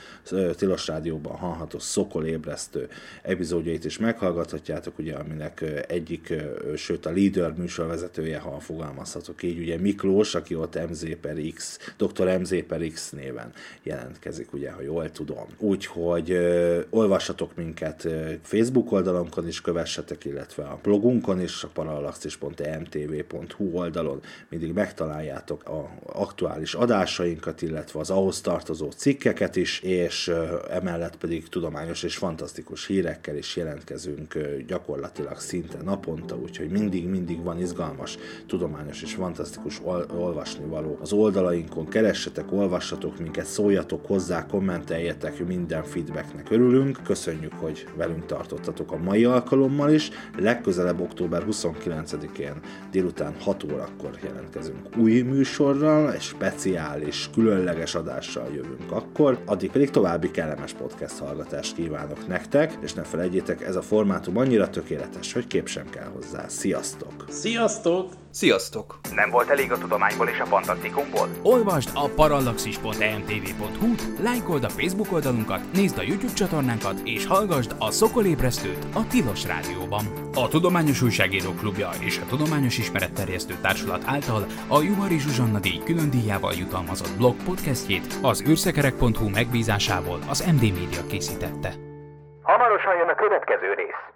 Tilos 0.55 0.87
Rádióban 0.87 1.37
hallható 1.37 1.79
szokolébresztő 1.79 2.89
epizódjait 3.23 3.85
is 3.85 3.99
meghallgathatjátok, 3.99 4.99
ugye, 4.99 5.15
aminek 5.15 5.65
egyik, 5.89 6.35
sőt 6.77 7.07
a 7.07 7.11
Leader 7.11 7.53
műsorvezetője, 7.53 8.39
ha 8.39 8.61
fogalmazhatok 8.61 9.43
így, 9.43 9.59
ugye 9.59 9.79
Miklós, 9.79 10.35
aki 10.35 10.55
ott 10.55 10.89
MZ 10.89 11.07
per 11.21 11.37
X, 11.55 11.79
Dr. 11.97 12.39
MZ 12.39 12.55
per 12.67 12.81
X 12.81 13.11
néven 13.11 13.53
jelentkezik, 13.83 14.53
ugye, 14.53 14.71
ha 14.71 14.83
jól 14.83 15.11
tudom. 15.11 15.47
Úgyhogy 15.59 16.39
olvas 16.91 17.26
olvassatok 17.29 17.57
minket 17.57 18.09
Facebook 18.43 18.93
oldalunkon 18.93 19.47
is, 19.47 19.61
kövessetek, 19.61 20.25
illetve 20.25 20.63
a 20.63 20.79
blogunkon 20.83 21.41
is, 21.41 21.65
a 21.65 21.69
parallaxis.emtv.hu 21.73 23.79
oldalon 23.79 24.21
mindig 24.49 24.73
megtaláljátok 24.73 25.69
a 25.69 25.91
aktuális 26.07 26.75
adásainkat, 26.75 27.63
illetve 27.63 28.01
az 28.01 28.11
ahhoz 28.11 28.41
tartozó 28.41 28.91
cikkeket 28.91 29.57
is, 29.57 29.81
és 29.81 30.33
emellett 30.71 31.17
pedig 31.17 31.49
tudományos 31.49 32.03
és 32.03 32.17
fantasztikus 32.17 32.87
hírekkel 32.87 33.37
is 33.37 33.57
jelentkezünk 33.57 34.39
gyakorlatilag 34.67 35.39
szinte 35.39 35.83
naponta, 35.83 36.37
úgyhogy 36.37 36.69
mindig-mindig 36.69 37.43
van 37.43 37.61
izgalmas, 37.61 38.19
tudományos 38.47 39.03
és 39.03 39.15
fantasztikus 39.15 39.81
ol- 39.83 40.13
olvasni 40.13 40.65
való 40.65 40.99
az 41.01 41.13
oldalainkon. 41.13 41.89
Keressetek, 41.89 42.53
olvassatok 42.53 43.19
minket, 43.19 43.47
szóljatok 43.47 44.07
hozzá, 44.07 44.47
kommenteljetek, 44.47 45.47
minden 45.47 45.85
feedbacknek 45.85 46.51
örülünk 46.51 47.03
köszönjük, 47.17 47.53
hogy 47.53 47.87
velünk 47.95 48.27
tartottatok 48.27 48.93
a 48.93 48.97
mai 48.97 49.25
alkalommal 49.25 49.91
is. 49.91 50.11
Legközelebb 50.39 51.01
október 51.01 51.45
29-én 51.51 52.55
délután 52.91 53.35
6 53.41 53.65
órakor 53.73 54.19
jelentkezünk 54.25 54.97
új 54.97 55.21
műsorral, 55.21 56.13
egy 56.13 56.21
speciális, 56.21 57.31
különleges 57.35 57.95
adással 57.95 58.49
jövünk 58.55 58.93
akkor. 58.93 59.39
Addig 59.45 59.71
pedig 59.71 59.91
további 59.91 60.31
kellemes 60.31 60.73
podcast 60.73 61.19
hallgatást 61.19 61.75
kívánok 61.75 62.27
nektek, 62.27 62.79
és 62.81 62.95
ne 62.95 63.03
felejtjétek, 63.03 63.63
ez 63.63 63.77
a 63.77 63.83
formátum 63.83 64.37
annyira 64.37 64.71
tökéletes, 64.71 65.33
hogy 65.33 65.47
kép 65.47 65.69
sem 65.69 65.91
kell 65.91 66.11
hozzá. 66.15 66.49
Sziasztok! 66.49 67.25
Sziasztok! 67.29 68.26
Sziasztok! 68.43 68.99
Nem 69.15 69.31
volt 69.31 69.51
elég 69.51 69.73
a 69.73 69.79
tudományból 69.79 70.29
és 70.29 70.41
a 70.41 70.45
fantasztikumból? 70.45 71.29
Olvasd 71.43 71.91
a 71.95 72.09
parallaxis.emtv.hu-t, 72.17 74.03
lájkold 74.23 74.65
a 74.65 74.69
Facebook 74.69 75.13
oldalunkat, 75.13 75.61
nézd 75.73 75.99
a 75.99 76.03
YouTube 76.03 76.33
csatornánkat, 76.33 77.01
és 77.05 77.27
hallgassd 77.27 77.75
a 77.79 77.91
Szokolébresztőt 77.91 78.87
a 78.95 79.07
Tilos 79.07 79.47
Rádióban. 79.47 80.05
A 80.35 80.49
Tudományos 80.49 81.03
Újságírók 81.03 81.57
Klubja 81.57 81.89
és 82.01 82.19
a 82.19 82.27
Tudományos 82.29 82.79
Ismeretterjesztő 82.79 83.55
Társulat 83.63 84.03
által 84.07 84.47
a 84.69 84.83
Juhari 84.83 85.19
Zsuzsanna 85.19 85.59
díj 85.59 85.81
külön 85.85 86.11
díjával 86.11 86.53
jutalmazott 86.53 87.17
blog 87.17 87.35
podcastjét 87.45 88.19
az 88.23 88.43
űrszekerek.hu 88.49 89.29
megbízásából 89.29 90.19
az 90.29 90.45
MD 90.53 90.81
Media 90.81 91.07
készítette. 91.11 91.71
Hamarosan 92.43 92.97
jön 92.97 93.09
a 93.09 93.15
következő 93.15 93.75
rész. 93.75 94.16